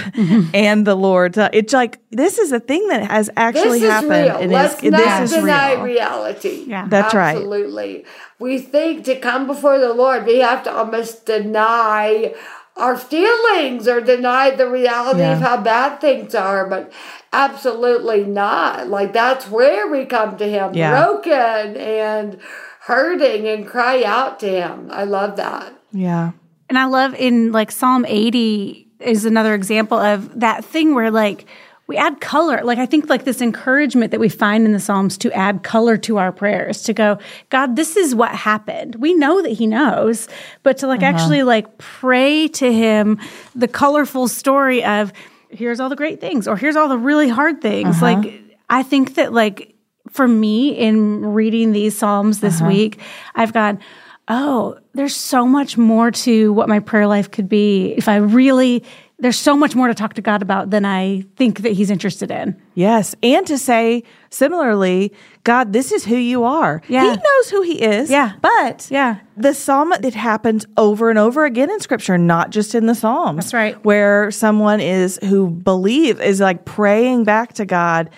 and 0.54 0.88
the 0.88 0.96
Lord. 0.96 1.38
Uh, 1.38 1.50
it's 1.52 1.74
like 1.74 2.00
this 2.12 2.38
is 2.38 2.52
a 2.54 2.60
thing 2.62 2.88
that 2.88 3.10
has 3.12 3.30
actually 3.36 3.80
this 3.80 3.84
is 3.84 3.90
happened, 3.90 4.12
real. 4.12 4.38
and 4.38 4.52
Let's 4.52 4.82
is, 4.82 4.92
not 4.92 4.98
this 5.20 5.32
is 5.32 5.38
deny 5.42 5.74
real. 5.74 5.84
reality. 5.84 6.64
Yeah. 6.68 6.88
That's 6.88 7.14
right. 7.14 7.36
Absolutely. 7.36 8.06
We 8.40 8.60
think 8.60 9.04
to 9.06 9.20
come 9.20 9.48
before 9.48 9.80
the 9.80 9.94
Lord, 9.94 10.26
we 10.26 10.40
have 10.40 10.64
to 10.64 10.72
almost 10.74 11.26
deny 11.26 12.34
our 12.78 12.98
feelings 12.98 13.88
or 13.88 14.00
deny 14.02 14.52
the 14.52 14.70
reality 14.70 15.24
of 15.24 15.40
how 15.42 15.58
bad 15.62 16.00
things 16.00 16.34
are, 16.36 16.66
but 16.70 16.92
absolutely 17.34 18.24
not. 18.24 18.88
Like 18.88 19.14
that's 19.14 19.50
where 19.50 19.88
we 19.90 20.06
come 20.06 20.38
to 20.38 20.48
Him, 20.48 20.74
Yeah. 20.74 20.92
broken 20.92 21.76
and 21.78 22.40
hurting, 22.82 23.48
and 23.48 23.68
cry 23.68 24.04
out 24.04 24.40
to 24.42 24.48
Him. 24.50 24.90
I 24.92 25.04
love 25.04 25.36
that. 25.38 25.74
Yeah, 25.92 26.32
And 26.70 26.78
I 26.78 26.86
love 26.86 27.14
in 27.16 27.52
like 27.52 27.72
Psalm 27.72 28.06
80 28.08 28.85
is 29.00 29.26
another 29.26 29.54
example 29.54 29.98
of 29.98 30.40
that 30.40 30.64
thing 30.64 30.96
where 30.96 31.12
like 31.12 31.46
we 31.88 31.98
add 31.98 32.20
color. 32.20 32.64
Like 32.64 32.80
I 32.80 32.86
think 32.86 33.10
like 33.10 33.26
this 33.26 33.42
encouragement 33.42 34.12
that 34.12 34.20
we 34.20 34.30
find 34.30 34.66
in 34.66 34.72
the 34.72 34.80
Psalms 34.80 35.18
to 35.20 35.32
add 35.34 35.64
color 35.64 35.98
to 35.98 36.18
our 36.18 36.32
prayers, 36.32 36.82
to 36.84 36.94
go, 36.94 37.20
God, 37.50 37.76
this 37.76 37.96
is 37.96 38.16
what 38.16 38.32
happened. 38.32 38.96
We 38.96 39.14
know 39.14 39.42
that 39.42 39.52
He 39.52 39.68
knows, 39.68 40.28
but 40.64 40.78
to 40.80 40.88
like 40.88 41.04
uh-huh. 41.04 41.18
actually 41.18 41.44
like 41.44 41.78
pray 41.78 42.48
to 42.50 42.74
Him 42.74 43.20
the 43.54 43.68
colorful 43.68 44.28
story 44.28 44.84
of 44.84 45.14
here's 45.50 45.80
all 45.80 45.90
the 45.90 45.96
great 45.96 46.20
things 46.20 46.48
or 46.48 46.58
here's 46.58 46.76
all 46.76 46.90
the 46.90 46.98
really 46.98 47.30
hard 47.30 47.62
things. 47.62 48.02
Uh-huh. 48.02 48.06
Like 48.06 48.42
I 48.70 48.82
think 48.84 49.16
that 49.16 49.32
like 49.32 49.76
for 50.10 50.28
me 50.28 50.70
in 50.70 51.26
reading 51.26 51.72
these 51.72 51.98
Psalms 51.98 52.40
this 52.40 52.62
uh-huh. 52.62 52.70
week, 52.70 53.00
I've 53.36 53.54
gone, 53.54 53.80
oh, 54.28 54.78
there's 54.94 55.16
so 55.16 55.46
much 55.46 55.78
more 55.78 56.12
to 56.12 56.52
what 56.54 56.68
my 56.68 56.80
prayer 56.80 57.08
life 57.08 57.30
could 57.32 57.48
be 57.48 57.94
if 57.94 58.08
I 58.08 58.16
really, 58.18 58.84
there's 59.20 59.38
so 59.40 59.56
much 59.56 59.76
more 59.76 59.88
to 59.88 59.94
talk 59.94 60.16
to 60.16 60.22
God 60.22 60.42
about 60.42 60.72
than 60.72 60.84
I 60.84 61.24
think 61.36 61.62
that 61.62 61.72
He's 61.74 61.90
interested 61.92 62.32
in. 62.32 62.60
Yes. 62.74 63.16
And 63.24 63.46
to 63.48 63.58
say 63.58 64.04
similarly, 64.30 65.14
God, 65.44 65.74
this 65.74 65.92
is 65.92 66.04
who 66.06 66.16
you 66.16 66.44
are. 66.44 66.82
Yeah. 66.88 67.04
He 67.04 67.08
knows 67.10 67.50
who 67.50 67.62
he 67.62 67.82
is. 67.82 68.10
Yeah. 68.10 68.34
But 68.42 68.88
Yeah. 68.92 69.18
the 69.38 69.54
psalm 69.54 69.94
it 69.94 70.16
happens 70.16 70.66
over 70.76 71.10
and 71.10 71.18
over 71.20 71.46
again 71.46 71.70
in 71.72 71.80
scripture, 71.80 72.18
not 72.18 72.50
just 72.50 72.76
in 72.76 72.88
the 72.88 72.96
Psalms. 72.96 73.38
That's 73.38 73.54
right. 73.54 73.86
Where 73.86 74.32
someone 74.32 74.82
is 74.82 75.18
who 75.24 75.50
believe 75.50 76.20
is 76.20 76.40
like 76.42 76.66
praying 76.66 77.24
back 77.24 77.54
to 77.54 77.66
God. 77.66 78.10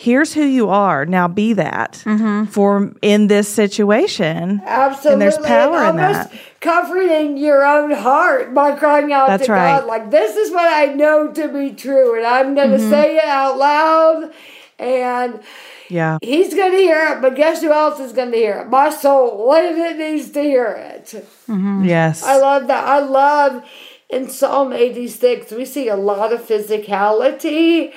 Here's 0.00 0.32
who 0.32 0.44
you 0.44 0.68
are. 0.68 1.04
Now 1.04 1.26
be 1.26 1.54
that 1.54 2.02
Mm-hmm. 2.04 2.44
for 2.52 2.92
in 3.02 3.26
this 3.26 3.48
situation. 3.48 4.62
Absolutely. 4.64 5.12
And 5.12 5.22
there's 5.22 5.38
power 5.38 5.78
in 5.78 5.86
almost 5.98 6.30
that. 6.30 6.40
comforting 6.60 7.36
your 7.36 7.66
own 7.66 7.90
heart 7.90 8.54
by 8.54 8.76
crying 8.76 9.12
out 9.12 9.26
That's 9.26 9.46
to 9.46 9.52
right. 9.52 9.80
God, 9.80 9.86
like, 9.88 10.10
this 10.12 10.36
is 10.36 10.52
what 10.52 10.72
I 10.72 10.92
know 10.94 11.32
to 11.32 11.48
be 11.48 11.72
true, 11.74 12.16
and 12.16 12.24
I'm 12.24 12.54
going 12.54 12.70
to 12.70 12.76
Mm-hmm. 12.78 12.90
say 12.90 13.16
it 13.16 13.24
out 13.24 13.58
loud, 13.58 14.32
and 14.78 15.40
Yeah. 15.88 16.18
He's 16.22 16.54
going 16.54 16.70
to 16.72 16.78
hear 16.78 17.04
it, 17.14 17.20
but 17.20 17.34
guess 17.34 17.60
who 17.60 17.72
else 17.72 17.98
is 17.98 18.12
going 18.12 18.30
to 18.30 18.36
hear 18.36 18.58
it? 18.60 18.68
My 18.68 18.90
soul. 18.90 19.46
What 19.48 19.64
if 19.64 19.76
it 19.76 19.96
needs 19.98 20.30
to 20.30 20.40
hear 20.42 20.66
it? 20.78 21.26
Yes. 21.48 22.22
I 22.22 22.36
love 22.38 22.68
that. 22.68 22.84
I 22.84 23.00
love 23.00 23.64
in 24.10 24.28
Psalm 24.30 24.72
86, 24.72 25.50
we 25.52 25.64
see 25.64 25.88
a 25.88 25.96
lot 25.96 26.32
of 26.32 26.40
physicality. 26.46 27.92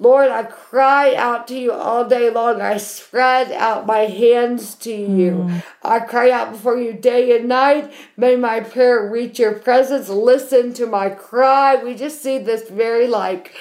Lord, 0.00 0.30
I 0.30 0.44
cry 0.44 1.14
out 1.14 1.46
to 1.48 1.54
you 1.54 1.72
all 1.72 2.08
day 2.08 2.30
long. 2.30 2.62
I 2.62 2.78
spread 2.78 3.52
out 3.52 3.84
my 3.84 4.06
hands 4.06 4.74
to 4.76 4.90
you. 4.90 5.32
Mm. 5.32 5.62
I 5.82 6.00
cry 6.00 6.30
out 6.30 6.52
before 6.52 6.78
you 6.78 6.94
day 6.94 7.36
and 7.36 7.50
night. 7.50 7.92
May 8.16 8.36
my 8.36 8.60
prayer 8.60 9.10
reach 9.10 9.38
your 9.38 9.52
presence. 9.52 10.08
Listen 10.08 10.72
to 10.72 10.86
my 10.86 11.10
cry. 11.10 11.76
We 11.76 11.94
just 11.94 12.22
see 12.22 12.38
this 12.38 12.70
very 12.70 13.08
like, 13.08 13.54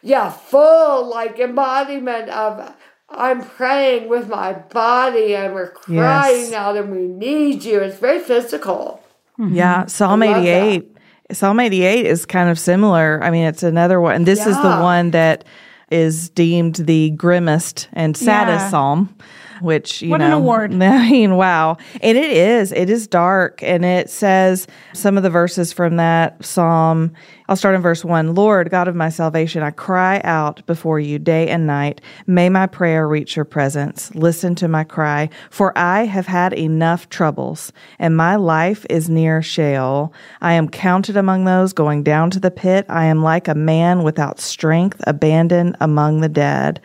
yeah, 0.00 0.30
full 0.30 1.06
like 1.06 1.38
embodiment 1.38 2.30
of 2.30 2.72
I'm 3.10 3.42
praying 3.42 4.08
with 4.08 4.26
my 4.26 4.54
body 4.54 5.34
and 5.34 5.52
we're 5.52 5.70
crying 5.70 6.46
yes. 6.46 6.52
out 6.54 6.78
and 6.78 6.90
we 6.90 7.06
need 7.06 7.62
you. 7.64 7.80
It's 7.80 7.98
very 7.98 8.20
physical. 8.20 9.02
Mm-hmm. 9.38 9.54
Yeah, 9.54 9.84
Psalm 9.84 10.22
88 10.22 10.96
Psalm 11.30 11.60
88 11.60 12.06
is 12.06 12.24
kind 12.24 12.48
of 12.48 12.58
similar. 12.58 13.20
I 13.22 13.30
mean, 13.30 13.44
it's 13.44 13.62
another 13.62 14.00
one. 14.00 14.14
And 14.14 14.26
this 14.26 14.40
yeah. 14.40 14.50
is 14.50 14.56
the 14.56 14.78
one 14.80 15.10
that 15.10 15.44
is 15.90 16.30
deemed 16.30 16.76
the 16.76 17.10
grimmest 17.10 17.88
and 17.92 18.16
saddest 18.16 18.64
yeah. 18.64 18.70
psalm 18.70 19.14
which 19.60 20.02
you 20.02 20.10
what 20.10 20.18
know, 20.18 20.26
an 20.26 20.32
award! 20.32 20.72
I 20.82 21.10
mean, 21.10 21.36
wow, 21.36 21.76
and 22.00 22.18
it 22.18 22.30
is. 22.30 22.72
It 22.72 22.90
is 22.90 23.06
dark, 23.06 23.62
and 23.62 23.84
it 23.84 24.10
says 24.10 24.66
some 24.92 25.16
of 25.16 25.22
the 25.22 25.30
verses 25.30 25.72
from 25.72 25.96
that 25.96 26.44
psalm. 26.44 27.12
I'll 27.48 27.56
start 27.56 27.74
in 27.74 27.80
verse 27.80 28.04
one. 28.04 28.34
Lord, 28.34 28.70
God 28.70 28.88
of 28.88 28.94
my 28.94 29.08
salvation, 29.08 29.62
I 29.62 29.70
cry 29.70 30.20
out 30.22 30.64
before 30.66 31.00
you 31.00 31.18
day 31.18 31.48
and 31.48 31.66
night. 31.66 32.02
May 32.26 32.50
my 32.50 32.66
prayer 32.66 33.08
reach 33.08 33.36
your 33.36 33.46
presence. 33.46 34.14
Listen 34.14 34.54
to 34.56 34.68
my 34.68 34.84
cry, 34.84 35.30
for 35.50 35.76
I 35.76 36.04
have 36.04 36.26
had 36.26 36.52
enough 36.52 37.08
troubles, 37.08 37.72
and 37.98 38.16
my 38.16 38.36
life 38.36 38.84
is 38.90 39.08
near 39.08 39.40
Sheol. 39.40 40.12
I 40.42 40.52
am 40.52 40.68
counted 40.68 41.16
among 41.16 41.44
those 41.44 41.72
going 41.72 42.02
down 42.02 42.30
to 42.30 42.40
the 42.40 42.50
pit. 42.50 42.84
I 42.88 43.06
am 43.06 43.22
like 43.22 43.48
a 43.48 43.54
man 43.54 44.02
without 44.02 44.40
strength, 44.40 45.02
abandoned 45.06 45.76
among 45.80 46.20
the 46.20 46.28
dead. 46.28 46.80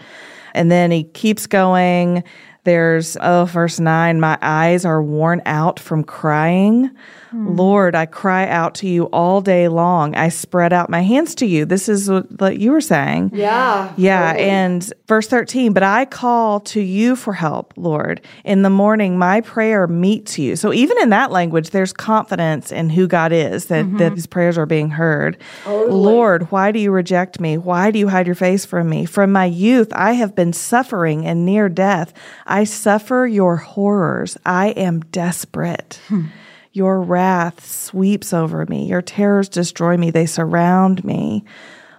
And 0.54 0.72
then 0.72 0.92
he 0.92 1.04
keeps 1.04 1.48
going. 1.48 2.24
There's, 2.64 3.18
oh, 3.20 3.46
verse 3.46 3.80
9, 3.80 4.20
my 4.20 4.38
eyes 4.42 4.86
are 4.86 5.02
worn 5.04 5.42
out 5.46 5.80
from 5.80 6.04
crying. 6.04 6.92
Hmm. 7.34 7.56
Lord, 7.56 7.96
I 7.96 8.06
cry 8.06 8.48
out 8.48 8.76
to 8.76 8.88
you 8.88 9.06
all 9.06 9.42
day 9.42 9.68
long. 9.68 10.14
I 10.14 10.30
spread 10.30 10.72
out 10.72 10.88
my 10.88 11.02
hands 11.02 11.34
to 11.36 11.48
you. 11.48 11.66
This 11.66 11.90
is 11.90 12.08
what 12.08 12.60
you 12.60 12.72
were 12.72 12.80
saying. 12.80 13.32
Yeah. 13.34 13.92
Yeah. 13.98 14.34
Totally. 14.34 14.50
And 14.52 14.94
verse 15.08 15.28
13, 15.28 15.74
but 15.74 15.82
I 15.82 16.06
call 16.06 16.60
to 16.60 16.80
you 16.80 17.16
for 17.16 17.34
help, 17.34 17.74
Lord. 17.76 18.22
In 18.44 18.62
the 18.62 18.70
morning, 18.70 19.18
my 19.18 19.42
prayer 19.42 19.88
meets 19.88 20.38
you. 20.38 20.56
So 20.56 20.72
even 20.72 20.96
in 21.02 21.10
that 21.10 21.32
language, 21.32 21.72
there's 21.72 21.92
confidence 21.92 22.72
in 22.72 22.92
who 22.92 23.08
God 23.08 23.32
is, 23.32 23.66
that, 23.66 23.86
mm-hmm. 23.86 23.98
that 23.98 24.12
his 24.12 24.28
prayers 24.28 24.56
are 24.56 24.68
being 24.68 24.92
heard. 24.92 25.40
Totally. 25.64 25.92
Lord, 25.92 26.52
why 26.52 26.72
do 26.72 26.78
you 26.78 26.92
reject 26.92 27.40
me? 27.40 27.58
Why 27.58 27.90
do 27.90 27.98
you 27.98 28.10
hide 28.10 28.28
your 28.28 28.36
face 28.36 28.64
from 28.64 28.90
me? 28.90 29.06
From 29.06 29.32
my 29.32 29.46
youth, 29.46 29.92
I 29.94 30.12
have 30.12 30.36
been 30.36 30.54
suffering 30.54 31.26
and 31.26 31.48
near 31.48 31.68
death. 31.68 32.14
I 32.46 32.64
suffer 32.64 33.26
your 33.26 33.56
horrors. 33.56 34.38
I 34.46 34.68
am 34.68 35.00
desperate. 35.00 36.00
Hmm. 36.10 36.28
Your 36.74 37.02
wrath 37.02 37.66
sweeps 37.66 38.34
over 38.34 38.66
me. 38.66 38.88
Your 38.88 39.02
terrors 39.02 39.48
destroy 39.48 39.96
me. 39.96 40.10
They 40.12 40.26
surround 40.26 41.06
me 41.06 41.46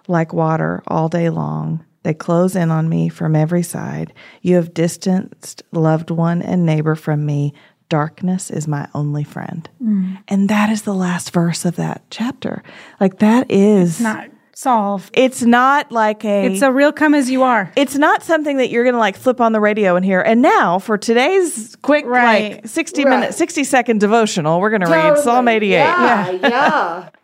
like 0.08 0.32
water 0.32 0.82
all 0.88 1.08
day 1.08 1.30
long. 1.30 1.84
They 2.02 2.12
close 2.12 2.54
in 2.54 2.70
on 2.70 2.88
me 2.88 3.08
from 3.08 3.34
every 3.34 3.62
side. 3.62 4.12
You 4.42 4.56
have 4.56 4.74
distanced 4.74 5.62
loved 5.72 6.10
one 6.10 6.42
and 6.42 6.66
neighbor 6.66 6.96
from 6.96 7.24
me. 7.24 7.54
Darkness 7.88 8.50
is 8.50 8.66
my 8.66 8.88
only 8.94 9.24
friend. 9.24 9.68
Mm. 9.82 10.18
And 10.28 10.48
that 10.48 10.70
is 10.70 10.82
the 10.82 10.94
last 10.94 11.32
verse 11.32 11.64
of 11.64 11.76
that 11.76 12.02
chapter. 12.10 12.62
Like 13.00 13.20
that 13.20 13.50
is 13.50 13.92
it's 13.92 14.00
not 14.00 14.28
solve. 14.54 15.10
It's 15.12 15.42
not 15.42 15.92
like 15.92 16.24
a. 16.24 16.46
It's 16.46 16.62
a 16.62 16.72
real 16.72 16.92
come 16.92 17.14
as 17.14 17.30
you 17.30 17.42
are. 17.42 17.72
It's 17.76 17.96
not 17.96 18.22
something 18.22 18.56
that 18.58 18.70
you're 18.70 18.84
going 18.84 18.94
to 18.94 19.00
like 19.00 19.16
flip 19.16 19.40
on 19.40 19.52
the 19.52 19.60
radio 19.60 19.96
and 19.96 20.04
hear. 20.04 20.20
And 20.20 20.42
now 20.42 20.78
for 20.78 20.96
today's 20.96 21.76
quick, 21.82 22.06
right. 22.06 22.54
like 22.54 22.66
60 22.66 23.04
right. 23.04 23.10
minute, 23.10 23.34
60 23.34 23.64
second 23.64 24.00
devotional, 24.00 24.60
we're 24.60 24.70
going 24.70 24.82
to 24.82 24.86
totally. 24.86 25.10
read 25.10 25.18
Psalm 25.18 25.48
88. 25.48 25.70
Yeah, 25.70 26.30
yeah. 26.30 26.48
yeah. 26.48 27.08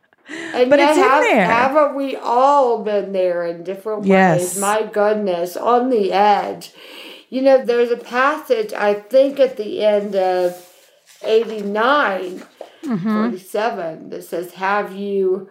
And 0.54 0.70
but 0.70 0.78
it's 0.78 0.96
have, 0.96 1.24
in 1.24 1.28
there. 1.28 1.44
Haven't 1.44 1.96
we 1.96 2.14
all 2.14 2.84
been 2.84 3.12
there 3.12 3.44
in 3.44 3.64
different 3.64 4.02
ways? 4.02 4.10
Yes. 4.10 4.58
My 4.58 4.84
goodness, 4.84 5.56
on 5.56 5.90
the 5.90 6.12
edge. 6.12 6.72
You 7.30 7.42
know, 7.42 7.64
there's 7.64 7.90
a 7.90 7.96
passage, 7.96 8.72
I 8.72 8.94
think, 8.94 9.40
at 9.40 9.56
the 9.56 9.84
end 9.84 10.14
of 10.14 10.68
89, 11.24 12.44
mm-hmm. 12.82 13.22
47, 13.22 14.10
that 14.10 14.22
says, 14.22 14.52
Have 14.52 14.94
you 14.94 15.50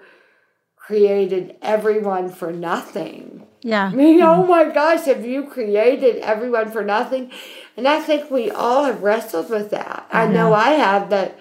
created 0.89 1.55
everyone 1.61 2.29
for 2.29 2.51
nothing. 2.51 3.45
Yeah. 3.61 3.91
I 3.93 3.93
mean, 3.93 4.23
oh 4.23 4.43
my 4.47 4.73
gosh, 4.73 5.05
have 5.05 5.23
you 5.23 5.43
created 5.43 6.15
everyone 6.15 6.71
for 6.71 6.83
nothing? 6.83 7.31
And 7.77 7.87
I 7.87 7.99
think 7.99 8.31
we 8.31 8.49
all 8.49 8.85
have 8.85 9.03
wrestled 9.03 9.51
with 9.51 9.69
that. 9.69 10.07
I, 10.11 10.23
I 10.23 10.27
know. 10.27 10.51
I 10.51 10.69
have 10.71 11.11
that. 11.11 11.37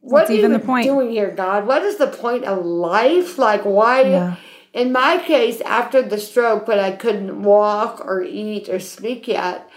What 0.00 0.20
What's 0.22 0.30
are 0.30 0.32
even 0.32 0.52
you 0.52 0.58
the 0.58 0.64
point? 0.64 0.86
doing 0.86 1.10
here, 1.10 1.30
God? 1.30 1.66
What 1.66 1.82
is 1.82 1.98
the 1.98 2.06
point 2.06 2.44
of 2.44 2.64
life? 2.64 3.36
Like, 3.36 3.66
why? 3.66 4.00
Yeah. 4.00 4.36
In 4.72 4.92
my 4.92 5.18
case, 5.18 5.60
after 5.60 6.00
the 6.00 6.16
stroke, 6.16 6.66
when 6.66 6.78
I 6.78 6.92
couldn't 6.92 7.42
walk 7.42 8.00
or 8.02 8.22
eat 8.22 8.70
or 8.70 8.80
speak 8.80 9.28
yet, 9.28 9.68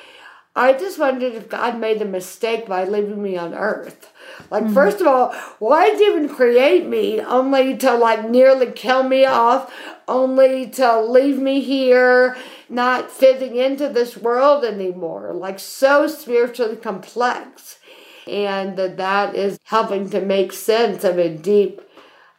I 0.55 0.71
just 0.71 0.97
wondered 0.97 1.33
if 1.33 1.49
God 1.49 1.77
made 1.77 2.01
a 2.01 2.05
mistake 2.05 2.67
by 2.67 2.85
leaving 2.85 3.21
me 3.21 3.35
on 3.35 3.53
earth. 3.53 4.12
Like, 4.49 4.65
mm-hmm. 4.65 4.73
first 4.73 5.01
of 5.01 5.07
all, 5.07 5.33
why 5.59 5.89
did 5.89 5.99
you 5.99 6.15
even 6.15 6.29
create 6.29 6.87
me 6.87 7.21
only 7.21 7.77
to 7.77 7.95
like 7.95 8.29
nearly 8.29 8.71
kill 8.71 9.03
me 9.03 9.25
off, 9.25 9.73
only 10.07 10.69
to 10.71 11.01
leave 11.01 11.39
me 11.39 11.61
here, 11.61 12.37
not 12.69 13.11
fitting 13.11 13.55
into 13.55 13.89
this 13.89 14.17
world 14.17 14.63
anymore? 14.63 15.33
Like, 15.33 15.59
so 15.59 16.07
spiritually 16.07 16.75
complex. 16.75 17.79
And 18.25 18.77
that 18.77 18.97
that 18.97 19.35
is 19.35 19.59
helping 19.65 20.09
to 20.11 20.21
make 20.21 20.53
sense 20.53 21.03
of 21.03 21.17
a 21.17 21.29
deep, 21.29 21.81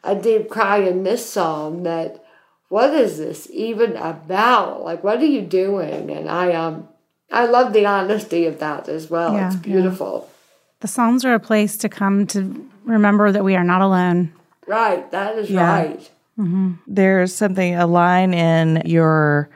a 0.03 0.15
deep 0.15 0.49
cry 0.49 0.77
in 0.77 1.03
this 1.03 1.29
psalm 1.29 1.83
that 1.83 2.23
what 2.69 2.93
is 2.93 3.17
this 3.17 3.47
even 3.51 3.95
about? 3.95 4.83
Like, 4.83 5.03
what 5.03 5.19
are 5.19 5.25
you 5.25 5.41
doing? 5.41 6.09
And 6.09 6.29
I 6.29 6.53
um, 6.53 6.87
I 7.31 7.45
love 7.45 7.73
the 7.73 7.85
honesty 7.85 8.45
of 8.45 8.59
that 8.59 8.89
as 8.89 9.09
well. 9.09 9.33
Yeah, 9.33 9.47
it's 9.47 9.55
beautiful. 9.55 10.27
Yeah. 10.27 10.34
The 10.81 10.87
Psalms 10.87 11.25
are 11.25 11.33
a 11.33 11.39
place 11.39 11.77
to 11.77 11.89
come 11.89 12.27
to 12.27 12.69
remember 12.83 13.31
that 13.31 13.43
we 13.43 13.55
are 13.55 13.63
not 13.63 13.81
alone. 13.81 14.33
Right, 14.67 15.09
that 15.11 15.37
is 15.37 15.49
yeah. 15.49 15.71
right. 15.71 16.11
Mm-hmm. 16.37 16.73
There's 16.87 17.33
something, 17.33 17.75
a 17.75 17.87
line 17.87 18.33
in 18.33 18.81
your 18.85 19.49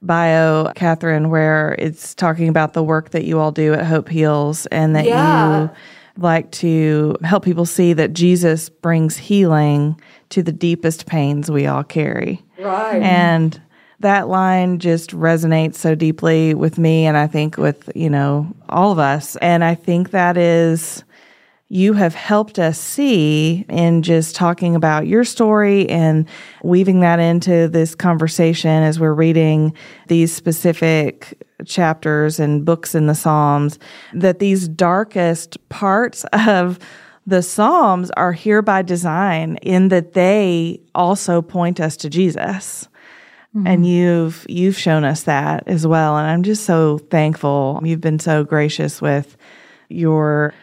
bio, 0.00 0.72
Katherine, 0.74 1.30
where 1.30 1.76
it's 1.78 2.14
talking 2.14 2.48
about 2.48 2.72
the 2.72 2.82
work 2.82 3.10
that 3.10 3.24
you 3.24 3.38
all 3.38 3.52
do 3.52 3.74
at 3.74 3.84
Hope 3.84 4.08
Heals 4.08 4.66
and 4.66 4.96
that 4.96 5.04
yeah. 5.04 5.62
you 5.62 5.70
like 6.16 6.50
to 6.52 7.16
help 7.22 7.44
people 7.44 7.64
see 7.64 7.92
that 7.92 8.12
Jesus 8.12 8.68
brings 8.68 9.16
healing 9.16 10.00
to 10.30 10.42
the 10.42 10.52
deepest 10.52 11.06
pains 11.06 11.50
we 11.50 11.66
all 11.66 11.84
carry. 11.84 12.42
Right. 12.58 13.02
And 13.02 13.60
that 14.02 14.28
line 14.28 14.78
just 14.78 15.10
resonates 15.10 15.76
so 15.76 15.94
deeply 15.94 16.54
with 16.54 16.78
me 16.78 17.06
and 17.06 17.16
I 17.16 17.26
think 17.26 17.56
with, 17.56 17.90
you 17.94 18.10
know, 18.10 18.54
all 18.68 18.92
of 18.92 18.98
us. 18.98 19.36
And 19.36 19.64
I 19.64 19.74
think 19.74 20.10
that 20.10 20.36
is 20.36 21.04
you 21.68 21.94
have 21.94 22.14
helped 22.14 22.58
us 22.58 22.78
see 22.78 23.64
in 23.70 24.02
just 24.02 24.36
talking 24.36 24.76
about 24.76 25.06
your 25.06 25.24
story 25.24 25.88
and 25.88 26.28
weaving 26.62 27.00
that 27.00 27.18
into 27.18 27.66
this 27.66 27.94
conversation 27.94 28.82
as 28.82 29.00
we're 29.00 29.14
reading 29.14 29.72
these 30.08 30.34
specific 30.34 31.42
chapters 31.64 32.38
and 32.38 32.66
books 32.66 32.94
in 32.94 33.06
the 33.06 33.14
Psalms 33.14 33.78
that 34.12 34.38
these 34.38 34.68
darkest 34.68 35.56
parts 35.70 36.26
of 36.34 36.78
the 37.26 37.42
Psalms 37.42 38.10
are 38.18 38.32
here 38.32 38.60
by 38.60 38.82
design 38.82 39.56
in 39.62 39.88
that 39.88 40.12
they 40.12 40.78
also 40.94 41.40
point 41.40 41.80
us 41.80 41.96
to 41.96 42.10
Jesus. 42.10 42.86
Mm-hmm. 43.54 43.66
And 43.66 43.86
you've 43.86 44.46
you've 44.48 44.78
shown 44.78 45.04
us 45.04 45.24
that 45.24 45.64
as 45.66 45.86
well 45.86 46.16
and 46.16 46.26
I'm 46.26 46.42
just 46.42 46.64
so 46.64 46.98
thankful. 46.98 47.80
You've 47.84 48.00
been 48.00 48.18
so 48.18 48.44
gracious 48.44 49.02
with 49.02 49.36
your 49.90 50.54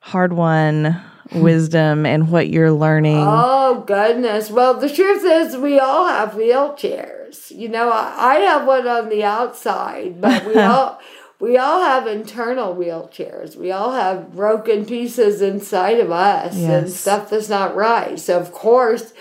hard-won 0.00 1.02
wisdom 1.34 2.06
and 2.06 2.30
what 2.30 2.48
you're 2.48 2.72
learning. 2.72 3.24
Oh 3.26 3.82
goodness. 3.86 4.50
Well, 4.50 4.74
the 4.74 4.88
truth 4.88 5.24
is 5.24 5.56
we 5.56 5.80
all 5.80 6.06
have 6.06 6.32
wheelchairs. 6.32 7.50
You 7.50 7.68
know, 7.68 7.90
I, 7.90 8.14
I 8.16 8.34
have 8.36 8.66
one 8.66 8.86
on 8.86 9.08
the 9.08 9.24
outside, 9.24 10.20
but 10.20 10.46
we 10.46 10.54
all 10.60 11.00
we 11.38 11.58
all 11.58 11.82
have 11.82 12.06
internal 12.06 12.74
wheelchairs. 12.74 13.56
We 13.56 13.70
all 13.70 13.92
have 13.92 14.32
broken 14.32 14.86
pieces 14.86 15.42
inside 15.42 16.00
of 16.00 16.10
us 16.10 16.56
yes. 16.56 16.70
and 16.70 16.92
stuff 16.92 17.30
that's 17.30 17.48
not 17.48 17.74
right. 17.74 18.18
So 18.18 18.38
of 18.38 18.52
course 18.52 19.12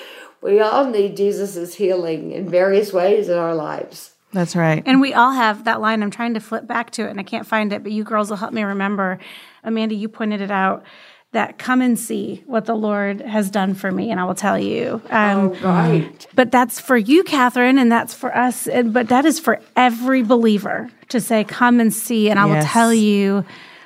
we 0.45 0.59
all 0.59 0.85
need 0.85 1.17
Jesus' 1.17 1.75
healing 1.75 2.31
in 2.31 2.47
various 2.47 2.93
ways 2.93 3.29
in 3.29 3.37
our 3.37 3.55
lives. 3.55 4.11
That's 4.31 4.55
right. 4.55 4.83
And 4.85 5.01
we 5.01 5.13
all 5.13 5.31
have 5.31 5.63
that 5.63 5.81
line. 5.81 6.03
I'm 6.03 6.11
trying 6.11 6.33
to 6.33 6.39
flip 6.39 6.67
back 6.67 6.91
to 6.91 7.07
it 7.07 7.09
and 7.09 7.19
I 7.19 7.23
can't 7.23 7.47
find 7.47 7.71
it, 7.73 7.83
but 7.83 7.91
you 7.91 8.03
girls 8.03 8.29
will 8.29 8.37
help 8.37 8.53
me 8.53 8.63
remember. 8.63 9.17
Amanda, 9.63 9.95
you 9.95 10.09
pointed 10.09 10.41
it 10.41 10.51
out 10.51 10.83
that 11.31 11.57
come 11.57 11.81
and 11.81 11.99
see 11.99 12.43
what 12.45 12.65
the 12.65 12.75
Lord 12.75 13.19
has 13.21 13.49
done 13.49 13.73
for 13.73 13.91
me, 13.91 14.09
and 14.09 14.21
I 14.21 14.23
will 14.23 14.35
tell 14.35 14.57
you. 14.57 15.01
Um, 15.09 15.37
oh, 15.37 15.59
right. 15.63 16.27
But 16.33 16.49
that's 16.49 16.79
for 16.79 16.95
you, 16.95 17.23
Katherine, 17.23 17.77
and 17.77 17.91
that's 17.91 18.13
for 18.13 18.35
us. 18.35 18.69
But 18.85 19.09
that 19.09 19.25
is 19.25 19.37
for 19.37 19.59
every 19.75 20.23
believer 20.23 20.89
to 21.09 21.19
say, 21.19 21.43
Come 21.43 21.81
and 21.81 21.93
see, 21.93 22.29
and 22.29 22.39
I 22.39 22.47
yes. 22.47 22.55
will 22.55 22.69
tell 22.69 22.93
you 22.93 23.43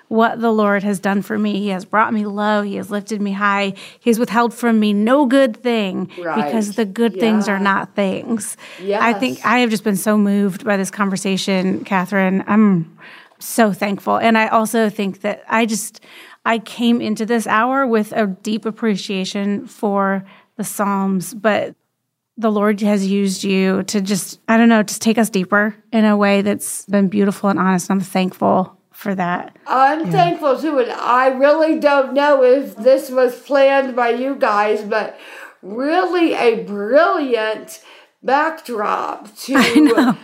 what 0.10 0.41
the 0.41 0.51
Lord 0.51 0.84
has 0.84 0.99
done 0.99 1.22
for 1.22 1.38
me. 1.38 1.60
He 1.60 1.70
has 1.70 1.86
brought 1.86 2.14
me 2.14 2.26
low. 2.26 2.64
He 2.64 2.76
has 2.76 2.91
lifted 2.91 3.22
me 3.22 3.32
high. 3.32 3.74
He 3.99 4.10
has 4.10 4.20
withheld 4.20 4.53
from 4.53 4.80
me 4.80 4.91
no 4.91 5.28
good 5.28 5.55
thing 5.55 6.12
right. 6.18 6.43
because 6.43 6.76
the 6.76 6.84
good 6.84 7.14
yeah. 7.14 7.22
things 7.22 7.47
are 7.47 7.60
not 7.60 7.95
things. 7.95 8.57
Yes. 8.82 9.01
I 9.01 9.14
think 9.14 9.45
I 9.45 9.60
have 9.60 9.70
just 9.70 9.84
been 9.84 9.95
so 9.95 10.18
moved 10.18 10.66
by 10.66 10.78
this 10.78 10.89
conversation, 10.89 11.86
Katherine. 11.86 12.43
I'm 12.47 12.97
so 13.38 13.72
thankful. 13.72 14.18
And 14.18 14.36
I 14.36 14.47
also 14.47 14.89
think 14.89 15.22
that 15.22 15.43
I 15.47 15.68
just, 15.68 16.03
I 16.43 16.57
came 16.57 17.01
into 17.01 17.26
this 17.26 17.45
hour 17.45 17.86
with 17.86 18.12
a 18.12 18.26
deep 18.26 18.66
appreciation 18.66 19.68
for 19.68 20.26
the 20.55 20.64
Psalms, 20.64 21.36
but 21.36 21.76
the 22.36 22.51
Lord 22.51 22.82
has 22.82 23.05
used 23.05 23.43
you 23.43 23.84
to 23.84 24.01
just, 24.01 24.39
I 24.47 24.57
don't 24.57 24.70
know, 24.70 24.82
just 24.82 25.03
take 25.03 25.20
us 25.20 25.30
deeper 25.30 25.76
in 25.93 26.03
a 26.03 26.18
way 26.18 26.41
that's 26.41 26.86
been 26.86 27.10
beautiful 27.10 27.49
and 27.49 27.60
honest. 27.60 27.91
I'm 27.91 27.99
thankful 27.99 28.78
for 28.99 29.15
that. 29.15 29.55
I'm 29.65 30.07
yeah. 30.07 30.11
thankful 30.11 30.59
too, 30.59 30.77
and 30.79 30.91
I 30.91 31.27
really 31.27 31.79
don't 31.79 32.13
know 32.13 32.43
if 32.43 32.75
this 32.75 33.09
was 33.09 33.39
planned 33.39 33.95
by 33.95 34.09
you 34.09 34.35
guys, 34.35 34.81
but 34.83 35.17
really 35.61 36.33
a 36.33 36.65
brilliant 36.65 37.81
backdrop 38.21 39.33
to. 39.37 39.53
I 39.57 39.73
know. 39.75 40.17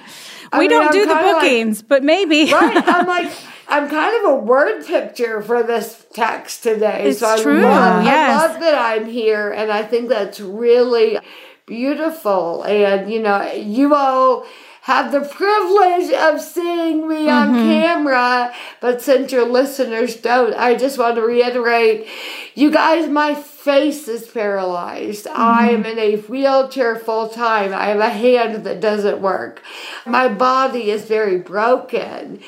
I 0.51 0.59
we 0.59 0.63
mean, 0.63 0.71
don't 0.71 0.87
I'm 0.87 0.91
do 0.91 1.05
the 1.05 1.15
bookings, 1.15 1.83
like, 1.83 1.87
but 1.87 2.03
maybe. 2.03 2.51
right. 2.51 2.83
I'm 2.85 3.07
like, 3.17 3.31
I'm 3.69 3.89
kind 3.89 4.25
of 4.25 4.31
a 4.33 4.35
word 4.35 4.85
picture 4.85 5.41
for 5.41 5.63
this 5.63 6.05
text 6.13 6.63
today. 6.63 7.05
It's 7.05 7.19
so 7.19 7.41
true. 7.41 7.65
I 7.65 7.69
love, 7.69 8.03
yes. 8.03 8.29
I 8.29 8.47
love 8.47 8.59
that 8.59 8.75
I'm 8.75 9.05
here, 9.05 9.51
and 9.51 9.71
I 9.71 9.83
think 9.83 10.09
that's 10.09 10.41
really 10.41 11.17
beautiful. 11.65 12.63
And, 12.63 13.09
you 13.09 13.21
know, 13.21 13.51
you 13.53 13.95
all 13.95 14.45
have 14.85 15.11
the 15.11 15.21
privilege 15.21 16.13
of 16.13 16.39
seeing 16.39 17.07
me 17.07 17.27
on 17.27 17.47
mm-hmm. 17.47 17.69
camera, 17.69 18.53
but 18.79 19.01
since 19.01 19.31
your 19.31 19.43
listeners 19.43 20.15
don't, 20.15 20.53
I 20.53 20.75
just 20.75 20.99
want 20.99 21.15
to 21.15 21.23
reiterate 21.23 22.07
you 22.53 22.69
guys, 22.69 23.09
my 23.09 23.33
face 23.33 24.07
is 24.07 24.27
paralyzed. 24.27 25.25
Mm-hmm. 25.25 25.41
I 25.41 25.69
am 25.71 25.87
in 25.87 25.97
a 25.97 26.17
wheelchair 26.17 26.97
full 26.97 27.29
time. 27.29 27.73
I 27.73 27.85
have 27.87 27.99
a 27.99 28.09
hand 28.09 28.63
that 28.63 28.79
doesn't 28.79 29.21
work. 29.21 29.63
My 30.05 30.27
body 30.27 30.91
is 30.91 31.05
very 31.05 31.39
broken. 31.39 32.41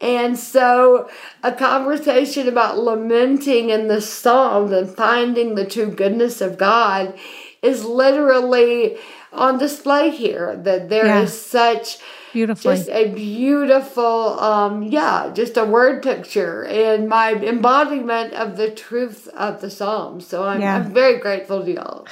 And 0.00 0.38
so, 0.38 1.10
a 1.42 1.50
conversation 1.50 2.46
about 2.46 2.78
lamenting 2.78 3.70
in 3.70 3.88
the 3.88 4.00
Psalms 4.00 4.70
and 4.70 4.88
finding 4.88 5.56
the 5.56 5.66
true 5.66 5.90
goodness 5.90 6.40
of 6.40 6.56
God 6.56 7.18
is 7.62 7.84
literally 7.84 8.96
on 9.32 9.58
display 9.58 10.10
here. 10.10 10.56
That 10.56 10.88
there 10.88 11.06
yeah. 11.06 11.22
is 11.22 11.40
such 11.40 11.98
beautiful, 12.32 12.74
just 12.74 12.88
a 12.88 13.08
beautiful, 13.08 14.40
um, 14.40 14.82
yeah, 14.82 15.30
just 15.34 15.56
a 15.56 15.64
word 15.64 16.02
picture 16.02 16.64
and 16.64 17.08
my 17.08 17.34
embodiment 17.34 18.32
of 18.34 18.56
the 18.56 18.70
truth 18.70 19.28
of 19.28 19.60
the 19.60 19.70
Psalms. 19.70 20.26
So 20.26 20.44
I'm, 20.44 20.60
yeah. 20.60 20.76
I'm 20.76 20.92
very 20.92 21.18
grateful 21.18 21.64
to 21.64 21.70
y'all. 21.70 22.06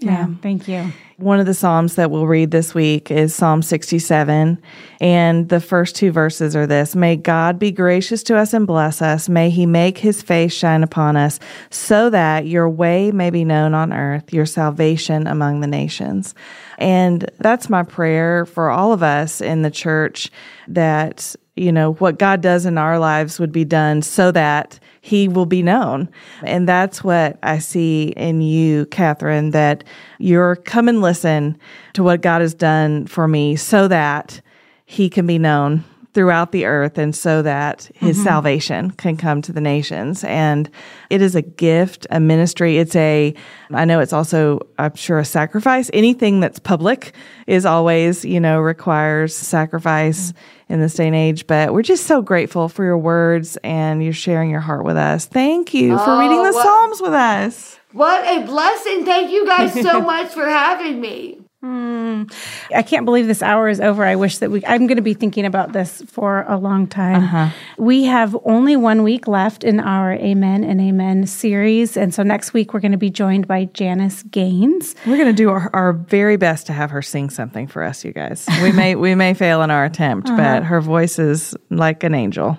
Yeah, 0.00 0.28
thank 0.42 0.68
you. 0.68 0.92
One 1.18 1.40
of 1.40 1.46
the 1.46 1.54
Psalms 1.54 1.96
that 1.96 2.12
we'll 2.12 2.28
read 2.28 2.52
this 2.52 2.76
week 2.76 3.10
is 3.10 3.34
Psalm 3.34 3.60
67. 3.60 4.56
And 5.00 5.48
the 5.48 5.58
first 5.58 5.96
two 5.96 6.12
verses 6.12 6.54
are 6.54 6.64
this 6.64 6.94
May 6.94 7.16
God 7.16 7.58
be 7.58 7.72
gracious 7.72 8.22
to 8.22 8.36
us 8.36 8.54
and 8.54 8.68
bless 8.68 9.02
us. 9.02 9.28
May 9.28 9.50
he 9.50 9.66
make 9.66 9.98
his 9.98 10.22
face 10.22 10.52
shine 10.52 10.84
upon 10.84 11.16
us, 11.16 11.40
so 11.70 12.08
that 12.10 12.46
your 12.46 12.70
way 12.70 13.10
may 13.10 13.30
be 13.30 13.44
known 13.44 13.74
on 13.74 13.92
earth, 13.92 14.32
your 14.32 14.46
salvation 14.46 15.26
among 15.26 15.58
the 15.58 15.66
nations. 15.66 16.36
And 16.78 17.28
that's 17.40 17.68
my 17.68 17.82
prayer 17.82 18.46
for 18.46 18.70
all 18.70 18.92
of 18.92 19.02
us 19.02 19.40
in 19.40 19.62
the 19.62 19.72
church 19.72 20.30
that, 20.68 21.34
you 21.58 21.72
know, 21.72 21.94
what 21.94 22.18
God 22.18 22.40
does 22.40 22.66
in 22.66 22.78
our 22.78 22.98
lives 22.98 23.38
would 23.38 23.52
be 23.52 23.64
done 23.64 24.02
so 24.02 24.30
that 24.32 24.78
he 25.00 25.28
will 25.28 25.46
be 25.46 25.62
known. 25.62 26.08
And 26.42 26.68
that's 26.68 27.02
what 27.02 27.38
I 27.42 27.58
see 27.58 28.08
in 28.16 28.40
you, 28.40 28.86
Katherine, 28.86 29.50
that 29.50 29.84
you're 30.18 30.56
come 30.56 30.88
and 30.88 31.00
listen 31.00 31.58
to 31.94 32.02
what 32.02 32.20
God 32.20 32.40
has 32.40 32.54
done 32.54 33.06
for 33.06 33.26
me 33.26 33.56
so 33.56 33.88
that 33.88 34.40
he 34.84 35.08
can 35.08 35.26
be 35.26 35.38
known 35.38 35.84
throughout 36.14 36.52
the 36.52 36.64
earth 36.64 36.98
and 36.98 37.14
so 37.14 37.42
that 37.42 37.88
his 37.94 38.16
mm-hmm. 38.16 38.24
salvation 38.24 38.90
can 38.92 39.16
come 39.16 39.40
to 39.42 39.52
the 39.52 39.60
nations. 39.60 40.24
And 40.24 40.68
it 41.10 41.22
is 41.22 41.36
a 41.36 41.42
gift, 41.42 42.06
a 42.10 42.18
ministry. 42.18 42.78
It's 42.78 42.96
a, 42.96 43.34
I 43.70 43.84
know 43.84 44.00
it's 44.00 44.12
also, 44.12 44.60
I'm 44.78 44.96
sure, 44.96 45.18
a 45.18 45.24
sacrifice. 45.24 45.90
Anything 45.92 46.40
that's 46.40 46.58
public 46.58 47.14
is 47.46 47.64
always, 47.64 48.24
you 48.24 48.40
know, 48.40 48.58
requires 48.58 49.34
sacrifice 49.34 50.32
mm-hmm. 50.32 50.57
In 50.68 50.80
this 50.80 50.94
day 50.94 51.06
and 51.06 51.16
age. 51.16 51.46
But 51.46 51.72
we're 51.72 51.82
just 51.82 52.06
so 52.06 52.22
grateful 52.22 52.68
for 52.68 52.84
your 52.84 52.98
words 52.98 53.56
and 53.64 54.02
you're 54.02 54.12
sharing 54.12 54.50
your 54.50 54.60
heart 54.60 54.84
with 54.84 54.96
us. 54.96 55.26
Thank 55.26 55.74
you 55.74 55.94
oh, 55.94 56.04
for 56.04 56.18
reading 56.18 56.38
oh, 56.38 56.46
the 56.46 56.52
what, 56.52 56.62
Psalms 56.64 57.00
with 57.00 57.12
us. 57.12 57.78
What 57.92 58.24
a 58.26 58.44
blessing. 58.44 59.04
Thank 59.04 59.30
you 59.30 59.46
guys 59.46 59.72
so 59.72 60.00
much 60.02 60.32
for 60.32 60.46
having 60.46 61.00
me. 61.00 61.37
Mm. 61.64 62.32
I 62.72 62.82
can't 62.82 63.04
believe 63.04 63.26
this 63.26 63.42
hour 63.42 63.68
is 63.68 63.80
over. 63.80 64.04
I 64.04 64.14
wish 64.14 64.38
that 64.38 64.50
we, 64.50 64.64
I'm 64.64 64.86
going 64.86 64.96
to 64.96 65.02
be 65.02 65.14
thinking 65.14 65.44
about 65.44 65.72
this 65.72 66.02
for 66.06 66.44
a 66.46 66.56
long 66.56 66.86
time. 66.86 67.24
Uh-huh. 67.24 67.48
We 67.78 68.04
have 68.04 68.36
only 68.44 68.76
one 68.76 69.02
week 69.02 69.26
left 69.26 69.64
in 69.64 69.80
our 69.80 70.12
Amen 70.12 70.62
and 70.62 70.80
Amen 70.80 71.26
series. 71.26 71.96
And 71.96 72.14
so 72.14 72.22
next 72.22 72.52
week 72.52 72.72
we're 72.72 72.80
going 72.80 72.92
to 72.92 72.98
be 72.98 73.10
joined 73.10 73.48
by 73.48 73.64
Janice 73.66 74.22
Gaines. 74.24 74.94
We're 75.04 75.16
going 75.16 75.28
to 75.28 75.32
do 75.32 75.50
our, 75.50 75.68
our 75.72 75.94
very 75.94 76.36
best 76.36 76.66
to 76.68 76.72
have 76.72 76.90
her 76.90 77.02
sing 77.02 77.28
something 77.28 77.66
for 77.66 77.82
us, 77.82 78.04
you 78.04 78.12
guys. 78.12 78.46
We 78.62 78.70
may, 78.70 78.94
we 78.94 79.16
may 79.16 79.34
fail 79.34 79.62
in 79.62 79.70
our 79.72 79.84
attempt, 79.84 80.28
uh-huh. 80.28 80.36
but 80.36 80.62
her 80.64 80.80
voice 80.80 81.18
is 81.18 81.56
like 81.70 82.04
an 82.04 82.14
angel. 82.14 82.56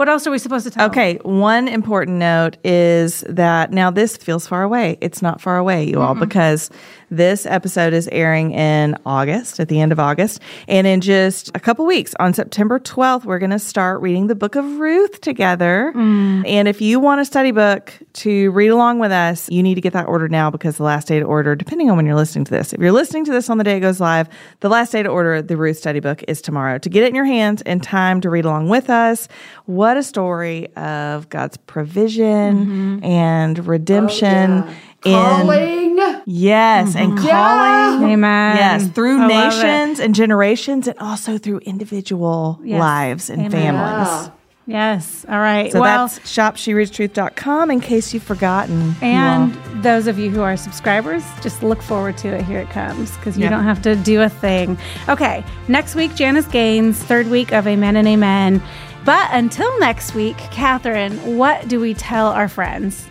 What 0.00 0.08
else 0.08 0.26
are 0.26 0.30
we 0.30 0.38
supposed 0.38 0.64
to 0.64 0.70
tell? 0.70 0.86
Okay, 0.86 1.16
one 1.24 1.68
important 1.68 2.16
note 2.16 2.56
is 2.64 3.20
that 3.28 3.70
now 3.70 3.90
this 3.90 4.16
feels 4.16 4.46
far 4.46 4.62
away. 4.62 4.96
It's 5.02 5.20
not 5.20 5.42
far 5.42 5.58
away, 5.58 5.84
you 5.84 5.96
mm 5.96 6.00
all, 6.00 6.14
because 6.14 6.70
this 7.10 7.44
episode 7.44 7.92
is 7.92 8.08
airing 8.12 8.52
in 8.52 8.96
August, 9.04 9.58
at 9.58 9.68
the 9.68 9.80
end 9.80 9.92
of 9.92 9.98
August. 9.98 10.40
And 10.68 10.86
in 10.86 11.00
just 11.00 11.50
a 11.54 11.60
couple 11.60 11.84
weeks, 11.84 12.14
on 12.20 12.32
September 12.34 12.78
12th, 12.78 13.24
we're 13.24 13.38
going 13.38 13.50
to 13.50 13.58
start 13.58 14.00
reading 14.00 14.28
the 14.28 14.34
book 14.34 14.54
of 14.54 14.64
Ruth 14.78 15.20
together. 15.20 15.92
Mm. 15.94 16.46
And 16.46 16.68
if 16.68 16.80
you 16.80 17.00
want 17.00 17.20
a 17.20 17.24
study 17.24 17.50
book 17.50 17.92
to 18.12 18.50
read 18.52 18.68
along 18.68 19.00
with 19.00 19.10
us, 19.10 19.50
you 19.50 19.62
need 19.62 19.74
to 19.74 19.80
get 19.80 19.92
that 19.92 20.06
ordered 20.06 20.30
now 20.30 20.50
because 20.50 20.76
the 20.76 20.84
last 20.84 21.08
day 21.08 21.18
to 21.18 21.24
order, 21.24 21.56
depending 21.56 21.90
on 21.90 21.96
when 21.96 22.06
you're 22.06 22.14
listening 22.14 22.44
to 22.44 22.50
this, 22.50 22.72
if 22.72 22.80
you're 22.80 22.92
listening 22.92 23.24
to 23.24 23.32
this 23.32 23.50
on 23.50 23.58
the 23.58 23.64
day 23.64 23.76
it 23.76 23.80
goes 23.80 24.00
live, 24.00 24.28
the 24.60 24.68
last 24.68 24.92
day 24.92 25.02
to 25.02 25.08
order 25.08 25.42
the 25.42 25.56
Ruth 25.56 25.78
study 25.78 26.00
book 26.00 26.22
is 26.28 26.40
tomorrow. 26.40 26.78
To 26.78 26.88
get 26.88 27.02
it 27.02 27.08
in 27.08 27.14
your 27.14 27.24
hands 27.24 27.62
in 27.62 27.80
time 27.80 28.20
to 28.20 28.30
read 28.30 28.44
along 28.44 28.68
with 28.68 28.88
us, 28.88 29.26
what 29.66 29.96
a 29.96 30.02
story 30.02 30.74
of 30.76 31.28
God's 31.28 31.56
provision 31.56 33.00
mm-hmm. 33.00 33.04
and 33.04 33.66
redemption. 33.66 34.50
Oh, 34.52 34.66
yeah 34.66 34.74
calling. 35.00 35.98
In, 35.98 36.22
yes, 36.26 36.90
mm-hmm. 36.90 36.98
and 36.98 37.18
calling. 37.18 38.02
Yeah. 38.02 38.14
Amen. 38.14 38.56
Yes, 38.56 38.88
through 38.88 39.20
I 39.20 39.26
nations 39.26 40.00
and 40.00 40.14
generations 40.14 40.88
and 40.88 40.98
also 40.98 41.38
through 41.38 41.58
individual 41.58 42.60
yes. 42.62 42.78
lives 42.78 43.30
and 43.30 43.40
Amen. 43.40 43.50
families. 43.50 44.08
Yeah. 44.08 44.30
Yes. 44.66 45.26
All 45.28 45.40
right. 45.40 45.72
So 45.72 45.80
well, 45.80 46.06
that's 46.06 46.20
shopshereadstruth.com 46.20 47.70
in 47.72 47.80
case 47.80 48.14
you've 48.14 48.22
forgotten. 48.22 48.94
And 49.02 49.52
you 49.52 49.82
those 49.82 50.06
of 50.06 50.18
you 50.18 50.30
who 50.30 50.42
are 50.42 50.56
subscribers, 50.56 51.24
just 51.42 51.62
look 51.62 51.82
forward 51.82 52.16
to 52.18 52.28
it. 52.28 52.44
Here 52.44 52.60
it 52.60 52.70
comes 52.70 53.16
because 53.16 53.36
you 53.36 53.44
yep. 53.44 53.50
don't 53.50 53.64
have 53.64 53.82
to 53.82 53.96
do 53.96 54.20
a 54.22 54.28
thing. 54.28 54.78
Okay. 55.08 55.44
Next 55.66 55.96
week, 55.96 56.14
Janice 56.14 56.46
Gaines, 56.46 57.02
third 57.02 57.26
week 57.28 57.52
of 57.52 57.66
Amen 57.66 57.96
and 57.96 58.06
Amen. 58.06 58.62
But 59.04 59.28
until 59.32 59.76
next 59.80 60.14
week, 60.14 60.36
Katherine, 60.36 61.36
what 61.36 61.66
do 61.66 61.80
we 61.80 61.94
tell 61.94 62.28
our 62.28 62.48
friends? 62.48 63.08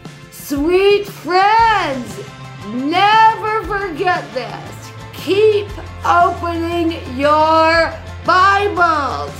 Sweet 0.50 1.06
friends, 1.06 2.20
never 2.70 3.64
forget 3.66 4.26
this. 4.34 4.92
Keep 5.14 5.68
opening 6.04 6.94
your 7.16 7.94
Bibles. 8.26 9.32